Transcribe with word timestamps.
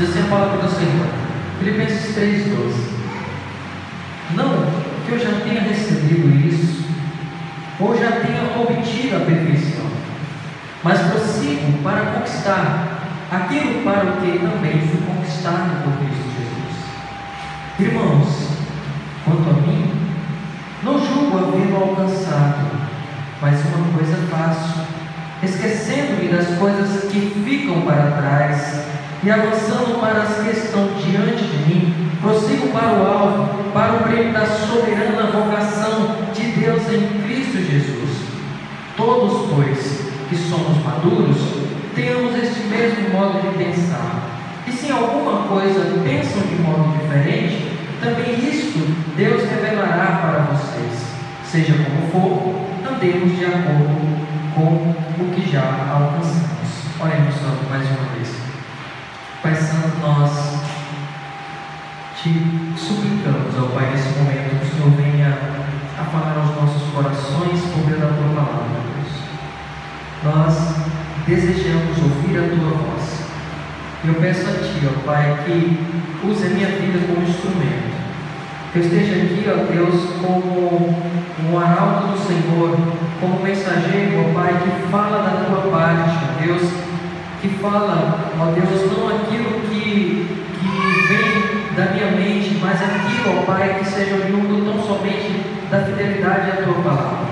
Diz 0.00 0.08
assim 0.08 0.20
a 0.20 0.30
palavra 0.30 0.66
do 0.66 0.70
Senhor. 0.70 1.06
Filipenses 1.58 2.16
3,12. 2.16 2.72
Não 4.34 4.64
que 5.04 5.12
eu 5.12 5.18
já 5.18 5.40
tenha 5.44 5.60
recebido 5.60 6.26
isso, 6.48 6.86
ou 7.78 7.94
já 7.94 8.12
tenha 8.12 8.58
obtido 8.58 9.16
a 9.16 9.20
perfeição, 9.20 9.84
mas 10.82 11.00
prossigo 11.00 11.82
para 11.82 12.12
conquistar 12.12 12.98
aquilo 13.30 13.84
para 13.84 14.04
o 14.04 14.16
que 14.22 14.38
também 14.38 14.88
fui 14.88 15.02
conquistado 15.06 15.84
por 15.84 15.92
Cristo 15.98 16.30
Jesus. 16.34 17.92
Irmãos, 17.92 18.56
quanto 19.26 19.50
a 19.50 19.52
mim, 19.52 19.92
não 20.82 20.98
julgo 20.98 21.36
havê-lo 21.36 21.76
alcançado, 21.76 22.70
mas 23.42 23.60
uma 23.66 23.98
coisa 23.98 24.16
faço, 24.30 24.80
esquecendo-me 25.42 26.28
das 26.28 26.56
coisas 26.56 27.12
que 27.12 27.20
ficam 27.44 27.82
para 27.82 28.12
trás 28.12 28.80
e 29.22 29.30
avançando 29.30 30.00
para 30.00 30.22
as 30.22 30.36
que 30.38 30.50
estão 30.50 30.88
diante 30.96 31.44
de 31.44 31.58
mim, 31.68 32.10
prossigo 32.22 32.68
para 32.68 32.92
o 32.94 33.06
alvo, 33.06 33.72
para 33.72 33.94
o 33.94 33.98
prêmio 34.04 34.32
da 34.32 34.46
soberana 34.46 35.30
vocação 35.30 36.16
de 36.32 36.42
Deus 36.58 36.82
em 36.90 37.22
Cristo 37.22 37.58
Jesus. 37.58 38.20
Todos, 38.96 39.50
pois, 39.54 40.10
que 40.28 40.36
somos 40.36 40.82
maduros, 40.82 41.36
tenhamos 41.94 42.34
este 42.34 42.60
mesmo 42.68 43.10
modo 43.10 43.42
de 43.42 43.62
pensar. 43.62 44.22
E 44.66 44.72
se 44.72 44.90
alguma 44.90 45.48
coisa 45.48 45.80
pensam 46.02 46.42
de 46.42 46.62
modo 46.62 46.98
diferente, 46.98 47.76
também 48.00 48.34
isto 48.48 48.78
Deus 49.16 49.42
revelará 49.42 50.18
para 50.22 50.54
vocês. 50.54 51.10
Seja 51.44 51.74
como 51.74 52.10
for, 52.10 52.90
andemos 52.90 53.36
de 53.36 53.44
acordo 53.44 54.20
com 54.54 55.22
o 55.22 55.30
que 55.34 55.50
já 55.50 55.88
alcançamos. 55.92 56.50
Oremos 57.00 57.34
mais 57.68 57.86
uma 57.86 58.14
vez. 58.14 58.49
Pai 59.42 59.54
Santo, 59.54 59.96
nós 60.02 60.60
te 62.14 62.28
suplicamos, 62.76 63.54
ó 63.58 63.74
Pai, 63.74 63.90
nesse 63.90 64.18
momento, 64.18 64.60
que 64.60 64.66
o 64.66 64.70
Senhor 64.70 64.90
venha 64.90 65.38
a 65.98 66.04
falar 66.04 66.36
aos 66.36 66.54
nossos 66.56 66.92
corações 66.92 67.58
por 67.72 67.86
meio 67.86 67.98
da 68.00 68.08
tua 68.08 68.34
palavra, 68.34 68.80
Deus. 68.84 69.12
Nós 70.22 70.74
desejamos 71.26 71.96
ouvir 72.02 72.36
a 72.36 72.48
tua 72.54 72.70
voz. 72.70 73.24
Eu 74.04 74.14
peço 74.16 74.46
a 74.46 74.52
Ti, 74.52 74.86
ó 74.86 75.06
Pai, 75.06 75.38
que 75.46 75.86
use 76.22 76.46
a 76.46 76.50
minha 76.50 76.68
vida 76.68 76.98
como 77.06 77.26
instrumento. 77.26 77.98
Que 78.74 78.78
eu 78.78 78.82
esteja 78.82 79.22
aqui, 79.22 79.46
ó 79.48 79.72
Deus, 79.72 80.20
como 80.20 81.02
um 81.48 81.58
arauto 81.58 82.08
do 82.08 82.18
Senhor, 82.18 82.76
como 83.18 83.42
mensageiro, 83.42 84.20
ó 84.20 84.34
Pai, 84.34 84.52
que 84.62 84.90
fala 84.90 85.22
da 85.22 85.44
tua 85.46 85.70
parte, 85.70 86.26
ó 86.28 86.44
Deus, 86.44 86.89
que 87.40 87.48
fala, 87.60 88.32
ó 88.38 88.52
Deus, 88.52 88.92
não 88.92 89.08
aquilo 89.08 89.60
que, 89.68 90.26
que 90.60 90.68
vem 91.08 91.74
da 91.74 91.92
minha 91.92 92.10
mente, 92.12 92.58
mas 92.60 92.82
aquilo, 92.82 93.40
ó 93.40 93.42
Pai, 93.44 93.78
que 93.78 93.84
seja 93.86 94.16
oriundo 94.16 94.64
tão 94.64 94.82
somente 94.82 95.42
da 95.70 95.80
fidelidade 95.84 96.50
à 96.50 96.62
tua 96.62 96.74
palavra. 96.82 97.30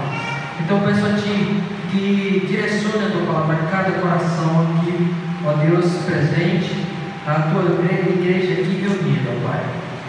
Então 0.61 0.81
peço 0.81 1.07
a 1.07 1.11
Ti 1.11 1.63
que 1.91 2.47
direcione 2.49 3.07
a 3.07 3.11
tua 3.11 3.33
palavra 3.33 3.57
a 3.57 3.71
cada 3.71 3.93
coração 3.99 4.67
aqui, 4.79 5.15
ó 5.45 5.53
Deus 5.53 6.05
presente, 6.05 6.87
a 7.27 7.35
tua 7.51 7.63
igreja 7.63 8.63
aqui 8.63 8.81
reunida, 8.81 9.31
ó 9.31 9.49
Pai. 9.49 9.65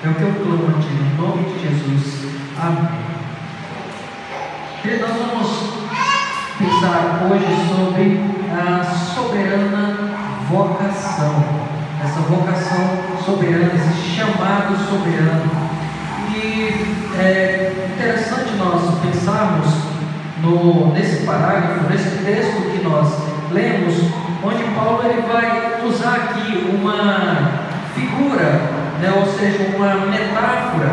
É 0.06 0.08
o 0.08 0.14
que 0.14 0.22
eu 0.22 0.34
clamo 0.34 0.78
a 0.78 0.80
Ti, 0.80 0.88
no 0.94 1.28
nome 1.28 1.44
de 1.44 1.60
Jesus. 1.60 2.36
Amém. 2.58 3.10
E 4.86 4.98
nós 4.98 5.12
vamos 5.12 5.69
pensar 6.60 7.26
hoje 7.32 7.46
sobre 7.70 8.20
a 8.52 8.84
soberana 8.84 9.96
vocação. 10.50 11.42
Essa 12.04 12.20
vocação 12.20 13.00
soberana, 13.26 13.72
esse 13.74 14.16
chamado 14.16 14.76
soberano. 14.90 15.50
E 16.36 17.18
é 17.18 17.92
interessante 17.96 18.58
nós 18.58 19.00
pensarmos 19.00 19.68
no, 20.42 20.94
nesse 20.94 21.26
parágrafo, 21.26 21.90
nesse 21.90 22.24
texto 22.26 22.72
que 22.72 22.84
nós 22.84 23.08
lemos, 23.52 23.96
onde 24.44 24.64
Paulo 24.76 25.02
ele 25.06 25.22
vai 25.22 25.82
usar 25.86 26.16
aqui 26.16 26.70
uma 26.74 27.70
figura, 27.96 28.44
né, 29.02 29.14
ou 29.18 29.26
seja, 29.26 29.76
uma 29.78 29.96
metáfora 30.08 30.92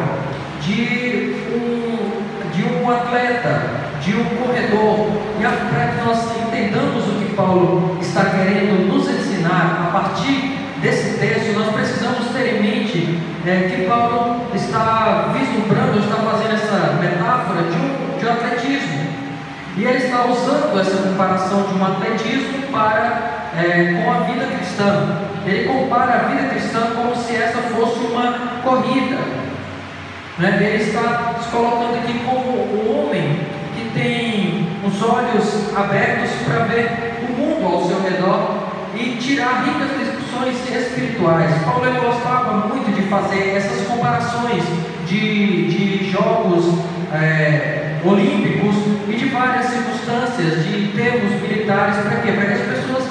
de 0.60 1.34
um, 1.52 2.52
de 2.52 2.64
um 2.64 2.91
atleta 2.91 3.85
de 4.00 4.14
um 4.14 4.24
corredor. 4.24 5.08
E 5.38 5.42
para 5.42 5.86
que 5.88 6.04
nós 6.04 6.36
entendamos 6.36 7.06
o 7.08 7.18
que 7.20 7.34
Paulo 7.34 7.98
está 8.00 8.24
querendo 8.26 8.88
nos 8.88 9.08
ensinar 9.08 9.88
a 9.88 9.98
partir 9.98 10.56
desse 10.80 11.18
texto, 11.18 11.58
nós 11.58 11.74
precisamos 11.74 12.28
ter 12.28 12.56
em 12.56 12.62
mente 12.62 13.18
é, 13.46 13.68
que 13.68 13.86
Paulo 13.86 14.42
está 14.54 15.32
vislumbrando, 15.32 15.98
está 15.98 16.16
fazendo 16.16 16.54
essa 16.54 16.98
metáfora 17.00 17.62
de 17.62 17.76
um, 17.76 18.18
de 18.18 18.26
um 18.26 18.32
atletismo. 18.32 19.06
E 19.76 19.84
ele 19.84 19.98
está 19.98 20.24
usando 20.24 20.80
essa 20.80 21.08
comparação 21.08 21.62
de 21.64 21.78
um 21.78 21.84
atletismo 21.84 22.62
para 22.72 23.50
é, 23.56 24.02
com 24.02 24.10
a 24.10 24.20
vida 24.20 24.46
cristã. 24.46 25.18
Ele 25.44 25.68
compara 25.68 26.14
a 26.14 26.18
vida 26.28 26.48
cristã 26.48 26.92
como 26.94 27.14
se 27.14 27.36
essa 27.36 27.58
fosse 27.58 28.00
uma 28.00 28.60
corrida. 28.62 29.16
Né? 30.38 30.58
Ele 30.60 30.82
está 30.82 31.34
se 31.40 31.48
colocando 31.50 31.96
aqui 31.98 32.20
como 32.24 32.50
um 32.50 33.06
homem 33.06 33.55
tem 33.96 34.68
os 34.86 35.02
olhos 35.02 35.74
abertos 35.74 36.30
para 36.44 36.64
ver 36.66 37.16
o 37.28 37.32
mundo 37.32 37.66
ao 37.66 37.88
seu 37.88 38.00
redor 38.02 38.68
e 38.94 39.16
tirar 39.16 39.64
ricas 39.64 39.98
discussões 39.98 40.56
espirituais. 40.70 41.50
Paulo 41.64 41.86
gostava 42.00 42.68
muito 42.68 42.94
de 42.94 43.02
fazer 43.08 43.56
essas 43.56 43.86
comparações 43.86 44.62
de, 45.06 45.68
de 45.68 46.10
jogos 46.10 46.78
é, 47.12 48.00
olímpicos 48.04 48.76
e 49.08 49.16
de 49.16 49.28
várias 49.28 49.66
circunstâncias, 49.66 50.64
de 50.64 50.92
termos 50.94 51.40
militares, 51.40 51.96
para 51.96 52.20
quê? 52.20 52.32
Para 52.32 52.46
que 52.46 52.52
as 52.52 52.60
pessoas 52.60 53.04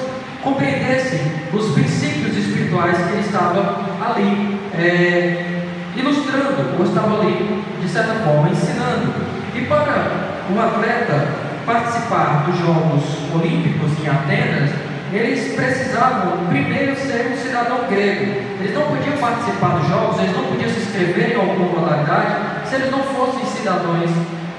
compreendessem 0.44 1.20
os 1.52 1.72
princípios 1.74 2.38
espirituais 2.38 2.98
que 2.98 3.14
ele 3.14 3.22
estava 3.22 3.86
ali 4.06 4.60
é, 4.78 5.64
ilustrando, 5.96 6.78
ou 6.78 6.86
estava 6.86 7.22
ali, 7.22 7.64
de 7.82 7.90
certa 7.90 8.14
forma, 8.24 8.50
ensinando. 8.50 9.14
E 9.56 9.62
para 9.62 10.35
um 10.50 10.62
atleta 10.62 11.28
participar 11.66 12.46
dos 12.46 12.60
Jogos 12.60 13.04
Olímpicos 13.34 13.92
em 14.04 14.08
Atenas, 14.08 14.70
eles 15.12 15.56
precisavam 15.56 16.46
primeiro 16.48 16.96
ser 16.96 17.32
um 17.32 17.38
cidadão 17.38 17.88
grego. 17.90 18.44
Eles 18.60 18.74
não 18.74 18.84
podiam 18.84 19.18
participar 19.18 19.80
dos 19.80 19.88
Jogos, 19.88 20.20
eles 20.20 20.36
não 20.36 20.44
podiam 20.44 20.70
se 20.70 20.80
inscrever 20.80 21.32
em 21.32 21.36
alguma 21.36 21.80
modalidade 21.80 22.36
se 22.68 22.76
eles 22.76 22.92
não 22.92 23.04
fossem 23.04 23.46
cidadãos, 23.46 24.10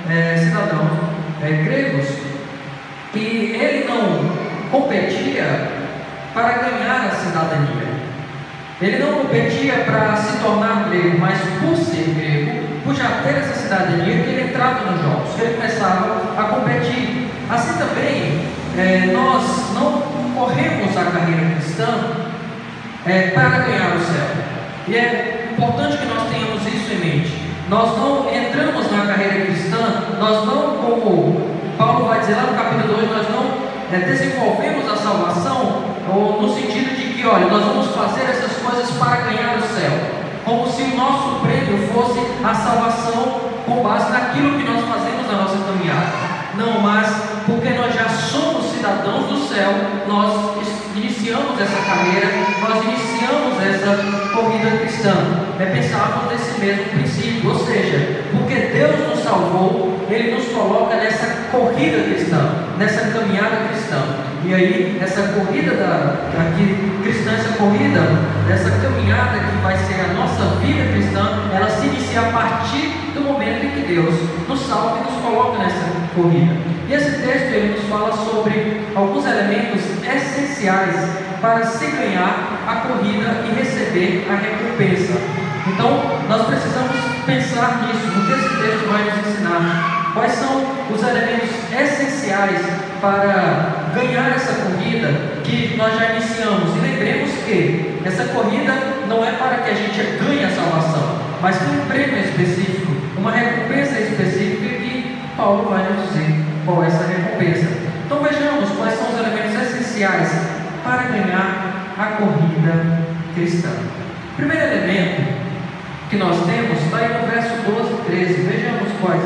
é, 0.08 0.36
é, 1.42 1.50
gregos. 1.64 2.08
E 3.14 3.58
ele 3.60 3.86
não 3.88 4.70
competia 4.70 5.68
para 6.32 6.52
ganhar 6.58 7.06
a 7.06 7.10
cidadania. 7.10 7.96
Ele 8.80 8.98
não 8.98 9.20
competia 9.20 9.84
para 9.86 10.16
se 10.16 10.38
tornar 10.38 10.88
grego, 10.88 11.18
mas 11.18 11.38
por 11.60 11.76
ser 11.76 12.14
grego, 12.14 12.55
já 12.96 13.22
ter 13.22 13.38
essa 13.38 13.54
cidadania, 13.54 14.22
que 14.22 14.30
ele 14.30 14.48
entrava 14.48 14.90
nos 14.90 15.00
jogos, 15.02 15.34
que 15.34 15.42
ele 15.42 15.54
começava 15.54 16.22
a 16.36 16.42
competir. 16.44 17.30
Assim 17.50 17.78
também, 17.78 18.48
é, 18.76 19.12
nós 19.12 19.44
não 19.74 20.02
corremos 20.34 20.96
a 20.96 21.04
carreira 21.04 21.54
cristã 21.54 21.86
é, 23.06 23.30
para 23.30 23.58
ganhar 23.60 23.96
o 23.96 24.00
céu. 24.00 24.26
E 24.88 24.96
é 24.96 25.48
importante 25.52 25.98
que 25.98 26.06
nós 26.06 26.28
tenhamos 26.30 26.66
isso 26.66 26.92
em 26.92 26.98
mente. 26.98 27.46
Nós 27.68 27.96
não 27.98 28.28
entramos 28.32 28.90
na 28.90 29.06
carreira 29.06 29.46
cristã, 29.46 29.78
nós 30.18 30.46
não, 30.46 30.76
como 30.78 31.50
Paulo 31.76 32.06
vai 32.06 32.20
dizer 32.20 32.36
lá 32.36 32.44
no 32.44 32.56
capítulo 32.56 32.94
2, 32.94 33.10
nós 33.10 33.26
não 33.30 33.66
é, 33.92 33.98
desenvolvemos 34.04 34.90
a 34.90 34.96
salvação 34.96 35.82
ou 36.08 36.42
no 36.42 36.54
sentido 36.54 36.96
de 36.96 37.14
que, 37.14 37.26
olha, 37.26 37.46
nós 37.46 37.64
vamos 37.64 37.86
fazer 37.88 38.22
essas 38.22 38.52
coisas 38.58 38.90
para 38.92 39.16
ganhar 39.22 39.56
o 39.58 39.62
céu 39.62 40.15
como 40.46 40.64
se 40.70 40.80
o 40.80 40.96
nosso 40.96 41.40
prêmio 41.40 41.88
fosse 41.88 42.20
a 42.44 42.54
salvação 42.54 43.40
com 43.66 43.82
base 43.82 44.12
naquilo 44.12 44.56
que 44.56 44.62
nós 44.62 44.80
fazemos 44.86 45.26
na 45.26 45.42
nossa 45.42 45.58
caminhada. 45.58 46.12
Não, 46.54 46.80
mas 46.80 47.08
porque 47.44 47.70
nós 47.70 47.92
já 47.92 48.08
somos 48.08 48.70
cidadãos 48.70 49.26
do 49.26 49.48
céu, 49.48 49.72
nós 50.06 50.56
iniciamos 50.94 51.60
essa 51.60 51.84
carreira, 51.84 52.28
nós 52.60 52.84
iniciamos 52.84 53.60
essa 53.60 54.32
corrida 54.32 54.78
cristã. 54.78 55.14
É 55.58 55.66
pensarmos 55.66 56.30
nesse 56.30 56.60
mesmo 56.60 56.84
princípio, 56.90 57.50
ou 57.50 57.58
seja, 57.58 58.22
porque 58.46 58.78
Deus 58.78 59.08
nos 59.08 59.24
salvou, 59.24 60.06
Ele 60.08 60.36
nos 60.36 60.46
coloca 60.46 60.94
nessa 60.94 61.26
corrida 61.50 62.04
cristã, 62.04 62.38
nessa 62.78 63.10
caminhada 63.10 63.56
cristã. 63.68 64.00
E 64.44 64.54
aí, 64.54 64.98
essa 65.02 65.20
corrida 65.32 65.74
da, 65.74 66.30
aqui, 66.38 66.92
cristã, 67.02 67.32
essa 67.32 67.58
corrida, 67.58 68.00
essa 68.48 68.70
caminhada 68.70 69.40
que 69.40 69.56
vai 69.64 69.76
ser 69.76 70.00
a 70.00 70.14
nossa 70.14 70.60
vida 70.60 70.92
cristã, 70.92 71.50
ela 71.52 71.68
se 71.68 71.88
inicia 71.88 72.20
a 72.20 72.32
partir 72.32 72.92
do 73.14 73.20
momento 73.22 73.66
em 73.66 73.70
que 73.70 73.94
Deus 73.94 74.14
nos 74.48 74.60
salva 74.60 74.98
e 74.98 75.12
nos 75.12 75.20
coloca 75.20 75.58
nessa 75.58 75.84
corrida. 76.14 76.54
E 76.88 76.94
esse 76.94 77.10
texto 77.22 77.52
ele 77.52 77.74
nos 77.74 77.88
fala 77.88 78.12
sobre 78.12 78.80
alguns 78.94 79.26
elementos 79.26 79.82
essenciais 80.06 80.94
para 81.40 81.66
se 81.66 81.84
ganhar 81.84 82.62
a 82.64 82.76
corrida 82.86 83.44
e 83.44 83.58
receber 83.58 84.24
a 84.30 84.36
recompensa. 84.36 85.45
Então, 85.66 86.00
nós 86.28 86.46
precisamos 86.46 86.96
pensar 87.26 87.82
nisso, 87.82 88.06
no 88.06 88.26
que 88.26 88.32
esse 88.32 88.48
texto 88.62 88.88
vai 88.88 89.04
nos 89.04 89.26
ensinar. 89.26 90.12
Quais 90.14 90.32
são 90.32 90.64
os 90.90 91.02
elementos 91.02 91.50
essenciais 91.72 92.62
para 93.00 93.90
ganhar 93.94 94.30
essa 94.34 94.54
corrida 94.54 95.08
que 95.42 95.76
nós 95.76 95.98
já 95.98 96.12
iniciamos? 96.12 96.76
E 96.76 96.78
lembremos 96.78 97.30
que 97.44 98.00
essa 98.04 98.24
corrida 98.26 98.72
não 99.08 99.24
é 99.24 99.32
para 99.32 99.56
que 99.58 99.70
a 99.70 99.74
gente 99.74 100.00
ganhe 100.18 100.44
a 100.44 100.50
salvação, 100.50 101.20
mas 101.42 101.58
tem 101.58 101.80
um 101.80 101.86
prêmio 101.86 102.18
específico, 102.18 102.92
uma 103.18 103.32
recompensa 103.32 103.98
específica 103.98 104.68
que 104.76 105.18
Paulo 105.36 105.68
vai 105.68 105.84
nos 105.92 106.08
dizer 106.08 106.44
qual 106.64 106.82
é 106.82 106.86
essa 106.86 107.04
recompensa. 107.06 107.66
Então 108.06 108.22
vejamos 108.22 108.70
quais 108.70 108.98
são 108.98 109.08
os 109.12 109.18
elementos 109.18 109.60
essenciais 109.60 110.30
para 110.82 111.02
ganhar 111.02 111.94
a 111.98 112.06
corrida 112.16 113.00
cristã. 113.34 113.70
Primeiro 114.36 114.64
elemento 114.64 115.35
que 116.08 116.16
nós 116.16 116.36
temos 116.46 116.82
está 116.82 116.98
aí 116.98 117.20
no 117.20 117.26
verso 117.26 117.54
12 117.68 117.92
e 117.92 118.04
13. 118.04 118.34
Vejamos 118.42 118.92
quais, 119.00 119.22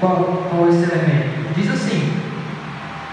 qual, 0.00 0.46
qual 0.50 0.68
esse 0.68 0.82
elemento. 0.84 1.54
Diz 1.54 1.70
assim: 1.70 2.12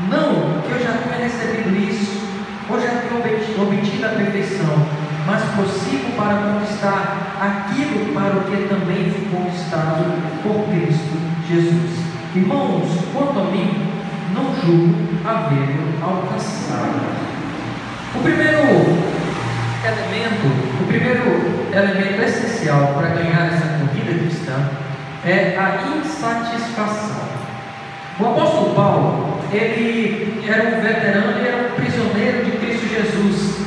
Não 0.10 0.62
que 0.62 0.72
eu 0.72 0.80
já 0.80 0.94
tenha 0.94 1.24
recebido 1.24 1.76
isso, 1.78 2.28
ou 2.70 2.80
já 2.80 2.90
tenha 2.90 3.64
obtido 3.64 4.06
a 4.06 4.10
perfeição, 4.10 4.86
mas 5.26 5.44
prossigo 5.56 6.12
para 6.18 6.36
conquistar 6.36 7.36
aquilo 7.40 8.14
para 8.14 8.38
o 8.38 8.44
que 8.44 8.68
também 8.68 9.12
fui 9.12 9.28
conquistado 9.32 10.04
por 10.44 10.66
Cristo 10.70 11.18
Jesus. 11.48 12.06
Irmãos, 12.36 12.90
quanto 13.14 13.40
a 13.40 13.44
mim, 13.52 13.88
não 14.34 14.54
julgo 14.62 14.94
haver 15.24 15.70
alcançado. 16.02 17.16
O 18.14 18.20
primeiro 18.22 19.15
elemento, 19.86 20.48
o 20.82 20.88
primeiro 20.88 21.68
elemento 21.72 22.22
essencial 22.24 22.94
para 22.96 23.10
ganhar 23.10 23.48
essa 23.48 23.78
corrida 23.80 24.20
cristã 24.20 24.70
é 25.26 25.58
a 25.58 25.98
insatisfação. 25.98 27.26
O 28.20 28.26
apóstolo 28.26 28.76
Paulo, 28.76 29.40
ele 29.52 30.44
era 30.48 30.64
um 30.64 30.82
veterano, 30.82 31.38
ele 31.38 31.48
era 31.48 31.68
um 31.68 31.76
prisioneiro 31.76 32.46
de 32.46 32.52
Cristo 32.58 32.88
Jesus. 32.88 33.66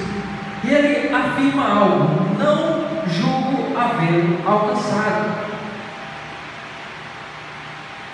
E 0.64 0.70
ele 0.70 1.14
afirma 1.14 1.68
algo: 1.68 2.36
não 2.38 2.88
julgo 3.06 3.76
haver 3.78 4.40
alcançado. 4.46 5.48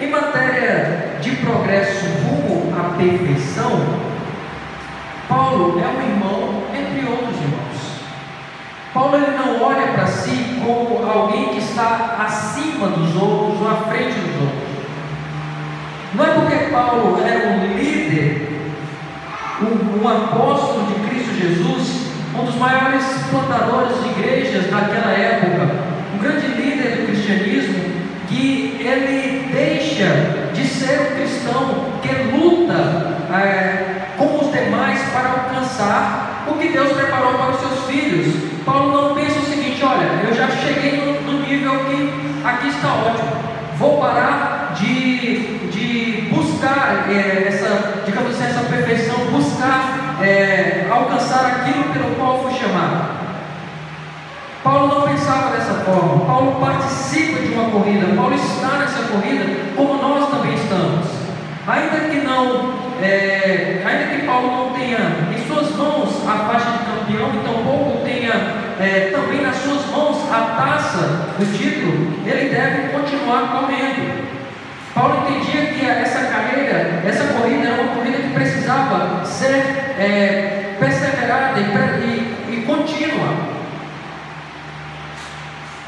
Em 0.01 0.11
matéria 0.11 1.19
de 1.21 1.37
progresso 1.37 2.07
rumo 2.25 2.75
à 2.77 2.97
perfeição, 2.97 3.81
Paulo 5.29 5.81
é 5.81 5.87
um 5.87 6.03
irmão 6.03 6.65
entre 6.75 7.09
outros 7.09 7.41
irmãos. 7.41 7.64
Paulo 8.95 9.17
ele 9.17 9.37
não 9.37 9.61
olha 9.61 9.89
para 9.89 10.07
si 10.07 10.61
como 10.65 11.05
alguém 11.05 11.49
que 11.49 11.59
está 11.59 12.17
acima 12.25 12.87
dos 12.87 13.21
outros 13.21 13.61
ou 13.61 13.69
à 13.69 13.75
frente 13.89 14.15
dos 14.21 14.41
outros. 14.41 14.75
Não 16.15 16.25
é 16.25 16.29
porque 16.29 16.71
Paulo 16.71 17.21
era 17.27 17.49
um 17.49 17.77
líder, 17.77 18.71
um, 19.61 20.01
um 20.01 20.09
apóstolo 20.09 20.87
de 20.87 21.09
Cristo 21.09 21.35
Jesus, 21.35 22.07
um 22.39 22.45
dos 22.45 22.55
maiores 22.55 23.05
plantadores 23.33 24.01
de 24.01 24.11
igrejas 24.11 24.71
daquela 24.71 25.11
época, 25.11 25.75
um 26.15 26.19
grande 26.19 26.47
líder 26.47 26.97
do 26.97 27.07
cristianismo, 27.07 27.95
que 28.29 28.81
ele 28.81 29.51
deixa 29.53 30.53
de 30.55 30.65
ser 30.69 31.01
um 31.01 31.17
cristão 31.17 31.87
que 32.01 32.37
luta 32.37 33.27
é, 33.35 34.07
com 34.17 34.39
os 34.39 34.53
demais 34.53 35.01
para 35.11 35.31
alcançar 35.31 36.45
o 36.47 36.55
que 36.55 36.69
Deus 36.69 36.93
preparou 36.93 37.35
para 37.35 37.51
os 37.51 37.64
filhos. 37.95 38.35
Paulo 38.65 38.93
não 38.93 39.15
pensa 39.15 39.39
o 39.39 39.45
seguinte: 39.45 39.85
olha, 39.85 40.27
eu 40.27 40.35
já 40.35 40.49
cheguei 40.49 41.01
no, 41.01 41.33
no 41.33 41.47
nível 41.47 41.79
que 41.85 42.45
aqui 42.45 42.69
está 42.69 42.89
ótimo, 42.89 43.31
vou 43.79 44.01
parar 44.01 44.75
de, 44.77 45.69
de 45.69 46.29
buscar 46.35 47.07
é, 47.09 47.49
essa, 47.49 48.03
digamos 48.05 48.35
assim, 48.35 48.45
essa 48.45 48.65
perfeição, 48.65 49.17
buscar 49.31 50.19
é, 50.21 50.87
alcançar 50.91 51.47
aquilo 51.47 51.85
pelo 51.93 52.15
qual 52.17 52.43
fui 52.43 52.55
chamado. 52.55 53.25
Paulo 54.63 54.89
não 54.89 55.03
pensava 55.03 55.51
dessa 55.51 55.75
forma. 55.85 56.25
Paulo 56.25 56.59
participa 56.59 57.41
de 57.41 57.53
uma 57.53 57.71
corrida. 57.71 58.17
Paulo 58.17 58.35
está 58.35 58.79
nessa 58.79 59.03
corrida 59.13 59.45
como 59.77 60.01
nós 60.01 60.31
também 60.31 60.55
estamos. 60.55 61.07
Ainda 61.67 62.09
que 62.09 62.17
não, 62.27 62.73
é, 63.03 63.83
ainda 63.85 64.17
que 64.17 64.27
Paulo 64.27 64.51
não 64.51 64.71
tenha 64.73 64.99
em 65.35 65.47
suas 65.47 65.71
mãos 65.77 66.27
a 66.27 66.51
faixa 66.51 66.71
de 66.71 66.84
campeão 67.05 67.35
e 67.35 67.47
tampouco 67.47 68.05
tenha 68.05 68.33
é, 68.81 69.11
também 69.13 69.43
nas 69.43 69.57
suas 69.57 69.87
mãos 69.91 70.31
a 70.33 70.57
taça 70.57 71.35
do 71.39 71.57
título, 71.57 72.13
ele 72.27 72.49
deve 72.49 72.89
continuar 72.89 73.61
correndo. 73.61 74.25
Paulo 74.95 75.29
entendia 75.29 75.67
que 75.67 75.87
essa 75.87 76.27
carreira, 76.27 77.03
essa 77.05 77.35
corrida 77.35 77.69
era 77.69 77.83
uma 77.83 77.95
corrida 77.95 78.19
que 78.19 78.35
precisava 78.35 79.25
ser 79.25 79.95
é, 79.99 80.77
perseverada 80.79 81.61
e, 81.61 81.65
e, 81.65 82.59
e 82.59 82.63
contínua. 82.63 83.55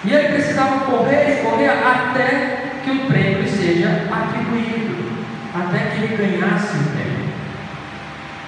E 0.05 0.13
ele 0.13 0.35
precisava 0.35 0.81
correr 0.81 1.41
e 1.41 1.45
correr 1.45 1.71
até 1.71 2.57
que 2.85 2.91
o 2.91 3.07
prêmio 3.07 3.49
seja 3.49 4.07
atribuído, 4.11 5.25
até 5.55 5.79
que 5.79 6.05
ele 6.05 6.17
ganhasse 6.17 6.77
o 6.77 6.91
prêmio. 6.91 7.27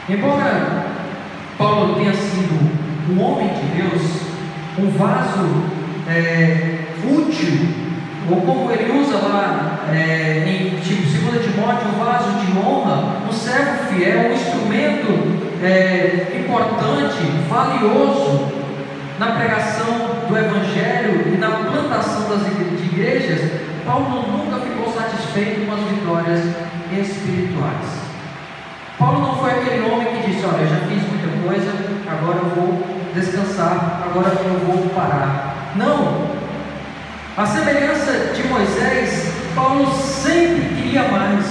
Embora 0.09 0.98
Paulo 1.59 1.97
tenha 1.97 2.15
sido 2.15 2.57
um 3.11 3.21
homem 3.21 3.49
de 3.49 3.83
Deus, 3.83 4.03
um 4.79 4.91
vaso 4.91 5.65
é, 6.09 6.87
útil, 7.05 7.69
ou 8.31 8.43
como 8.43 8.71
ele 8.71 9.01
usa 9.01 9.17
lá 9.17 9.81
é, 9.93 10.45
em 10.47 10.79
tipo, 10.79 11.03
2 11.03 11.45
Timóteo, 11.45 11.89
um 11.89 12.05
vaso 12.05 12.31
de 12.39 12.57
honra, 12.57 13.23
um 13.29 13.33
servo 13.33 13.93
fiel, 13.93 14.31
um 14.31 14.33
instrumento 14.35 15.39
é, 15.61 16.39
importante, 16.39 17.25
valioso 17.49 18.53
na 19.19 19.33
pregação 19.33 19.87
do 20.29 20.39
Evangelho 20.39 21.35
e 21.35 21.39
na 21.39 21.51
plantação 21.51 22.29
das 22.29 22.47
igrejas, 22.47 23.51
Paulo 23.85 24.23
nunca 24.31 24.61
ficou 24.61 24.93
satisfeito 24.93 25.67
com 25.67 25.73
as 25.73 25.81
vitórias 25.81 26.45
espirituais. 26.93 27.99
Paulo 28.97 29.21
não 29.21 29.37
foi 29.37 29.51
aquele 29.51 29.91
homem 29.91 30.07
que 30.07 30.31
disse: 30.31 30.45
Olha, 30.45 30.67
já 30.67 30.77
fiz 30.87 31.18
coisa, 31.49 31.73
agora 32.07 32.39
eu 32.41 32.51
vou 32.51 32.85
descansar, 33.15 34.03
agora 34.05 34.29
eu 34.29 34.59
vou 34.67 34.91
parar. 34.91 35.73
Não! 35.77 36.29
A 37.39 37.47
semelhança 37.47 38.35
de 38.35 38.47
Moisés, 38.49 39.33
Paulo 39.55 39.91
sempre 39.91 40.75
queria 40.75 41.05
mais. 41.05 41.47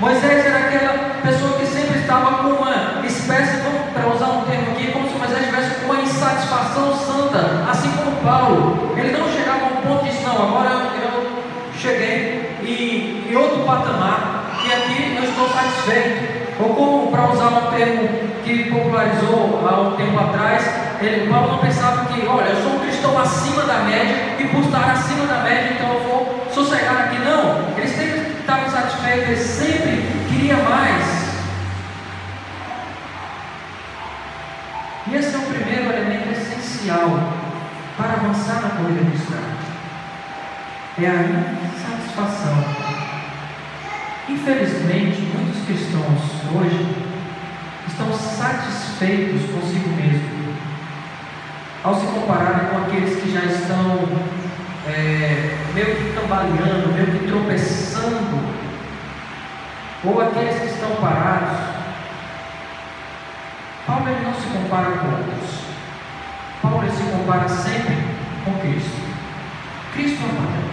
Moisés 0.00 0.44
era 0.44 0.58
aquela 0.58 1.20
pessoa 1.22 1.60
que 1.60 1.66
sempre 1.66 2.00
estava 2.00 2.42
com 2.42 2.48
uma 2.48 3.06
espécie, 3.06 3.58
para 3.94 4.08
usar 4.08 4.30
um 4.30 4.44
termo 4.46 4.72
aqui, 4.72 4.90
como 4.90 5.08
se 5.08 5.14
Moisés 5.14 5.40
estivesse 5.42 5.74
com 5.76 5.92
uma 5.92 6.02
insatisfação 6.02 6.96
santa, 6.96 7.70
assim 7.70 7.90
como 7.92 8.16
Paulo. 8.16 8.94
Ele 8.96 9.16
não 9.16 9.30
chegava 9.30 9.66
a 9.66 9.68
um 9.68 9.82
ponto 9.86 10.06
e 10.06 10.08
disse, 10.08 10.24
não, 10.24 10.32
agora 10.32 10.70
eu 11.00 11.46
cheguei 11.78 12.56
em, 12.64 13.30
em 13.30 13.36
outro 13.36 13.62
patamar, 13.64 14.60
e 14.64 14.72
aqui 14.72 15.16
eu 15.18 15.22
estou 15.22 15.48
satisfeito. 15.50 16.42
Ou 16.58 16.74
como, 16.74 17.10
para 17.10 17.30
usar 17.30 17.48
um 17.48 17.70
termo 17.70 18.31
que 18.44 18.70
popularizou 18.70 19.66
há 19.66 19.80
um 19.80 19.96
tempo 19.96 20.18
atrás, 20.18 20.64
ele, 21.00 21.28
Paulo 21.28 21.52
não 21.52 21.58
pensava 21.58 22.06
que, 22.06 22.26
olha, 22.26 22.50
eu 22.50 22.62
sou 22.62 22.76
um 22.76 22.80
cristão 22.80 23.18
acima 23.18 23.62
da 23.62 23.78
média, 23.78 24.36
e 24.38 24.44
por 24.48 24.60
estar 24.60 24.90
acima 24.90 25.26
da 25.26 25.40
média, 25.42 25.72
então 25.74 25.94
eu 25.94 26.00
vou 26.00 26.46
sossegar 26.52 27.06
aqui. 27.06 27.18
Não, 27.18 27.76
ele 27.76 27.88
sempre 27.88 28.32
estava 28.40 28.68
satisfeito, 28.68 29.30
ele 29.30 29.36
sempre 29.36 30.02
queria 30.28 30.56
mais. 30.56 31.22
E 35.08 35.16
esse 35.16 35.34
é 35.34 35.38
o 35.38 35.42
primeiro 35.42 35.92
elemento 35.92 36.32
essencial 36.32 37.32
para 37.96 38.12
avançar 38.14 38.62
na 38.62 38.70
corrida 38.70 39.10
cristã. 39.10 39.38
É 41.00 41.06
a 41.06 41.22
insatisfação. 41.74 42.92
Infelizmente, 44.28 45.20
muitos 45.34 45.64
cristãos 45.64 46.20
hoje 46.54 47.01
estão 47.86 48.12
satisfeitos 48.12 49.42
consigo 49.50 49.88
mesmo, 49.90 50.54
ao 51.82 51.94
se 51.94 52.06
compararem 52.06 52.68
com 52.68 52.78
aqueles 52.84 53.20
que 53.20 53.32
já 53.32 53.44
estão 53.44 54.08
é, 54.86 55.56
meio 55.74 55.96
que 55.96 56.12
cambaleando, 56.14 56.92
meio 56.92 57.06
que 57.06 57.26
tropeçando, 57.26 58.38
ou 60.04 60.20
aqueles 60.20 60.60
que 60.60 60.66
estão 60.66 60.90
parados. 60.96 61.58
Paulo 63.86 64.08
ele 64.08 64.24
não 64.24 64.34
se 64.34 64.46
compara 64.48 64.90
com 64.92 65.06
outros. 65.08 65.62
Paulo 66.60 66.88
se 66.90 67.02
compara 67.02 67.48
sempre 67.48 67.96
com 68.44 68.58
Cristo. 68.60 69.02
Cristo 69.92 70.22
é 70.22 70.26
o 70.26 70.28
padrão. 70.28 70.72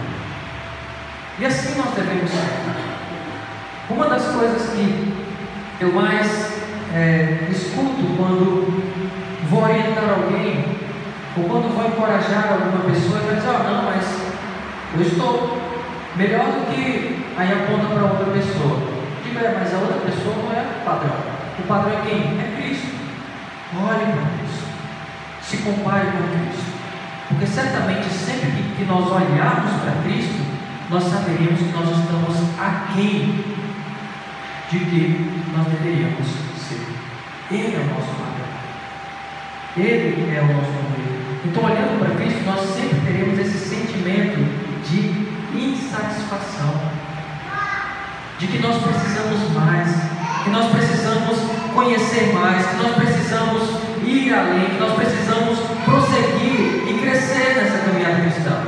E 1.38 1.46
assim 1.46 1.74
nós 1.76 1.94
devemos 1.94 2.30
ser. 2.30 2.90
Uma 3.90 4.08
das 4.08 4.24
coisas 4.26 4.70
que 4.70 5.14
eu 5.80 5.92
mais 5.92 6.59
é, 6.94 7.48
escuto 7.50 8.16
quando 8.16 8.82
vou 9.48 9.62
orientar 9.62 10.04
alguém, 10.10 10.64
ou 11.36 11.44
quando 11.44 11.74
vou 11.74 11.86
encorajar 11.86 12.52
alguma 12.52 12.92
pessoa, 12.92 13.20
vai 13.20 13.36
dizer, 13.36 13.48
oh, 13.48 13.62
não, 13.62 13.84
mas 13.84 14.30
eu 14.94 15.02
estou 15.02 15.58
melhor 16.16 16.44
do 16.46 16.74
que 16.74 17.24
aí 17.36 17.52
aponta 17.52 17.94
para 17.94 18.04
outra 18.04 18.26
pessoa. 18.32 18.76
Digo, 19.22 19.38
é, 19.38 19.56
mas 19.58 19.72
a 19.72 19.78
outra 19.78 20.00
pessoa 20.00 20.34
não 20.36 20.52
é 20.52 20.62
o 20.62 20.84
padrão. 20.84 21.16
O 21.58 21.62
padrão 21.68 21.92
é 21.92 22.02
quem? 22.06 22.18
É 22.18 22.56
Cristo. 22.56 22.96
Olhe 23.76 24.12
para 24.12 24.30
Cristo. 24.38 24.66
Se 25.42 25.56
compare 25.58 26.06
com 26.06 26.28
Cristo. 26.28 26.70
Porque 27.28 27.46
certamente 27.46 28.08
sempre 28.08 28.50
que, 28.76 28.84
nós 28.84 29.06
olharmos 29.06 29.72
para 29.82 30.02
Cristo, 30.02 30.44
nós 30.90 31.04
saberíamos 31.04 31.60
que 31.60 31.72
nós 31.72 31.88
estamos 31.88 32.36
aquém 32.58 33.44
de 34.70 34.78
que 34.78 35.42
nós 35.56 35.66
deveríamos. 35.68 36.49
Ele 37.50 37.74
é 37.74 37.80
o 37.80 37.86
nosso 37.86 38.12
padrão. 38.14 38.50
Ele 39.76 40.36
é 40.36 40.40
o 40.40 40.46
nosso 40.46 40.70
modelo. 40.70 41.20
Então, 41.44 41.64
olhando 41.64 41.98
para 41.98 42.14
Cristo, 42.14 42.44
nós 42.44 42.60
sempre 42.76 43.00
teremos 43.00 43.38
esse 43.38 43.58
sentimento 43.58 44.38
de 44.86 45.30
insatisfação, 45.58 46.74
de 48.38 48.46
que 48.46 48.58
nós 48.58 48.76
precisamos 48.82 49.52
mais, 49.52 49.88
que 50.44 50.50
nós 50.50 50.70
precisamos 50.70 51.38
conhecer 51.74 52.32
mais, 52.32 52.66
que 52.66 52.76
nós 52.76 52.94
precisamos 52.94 53.62
ir 54.04 54.32
além, 54.32 54.66
que 54.66 54.78
nós 54.78 54.94
precisamos 54.94 55.58
prosseguir 55.84 56.88
e 56.88 56.98
crescer 57.00 57.56
nessa 57.56 57.78
caminhada 57.78 58.20
cristã. 58.22 58.62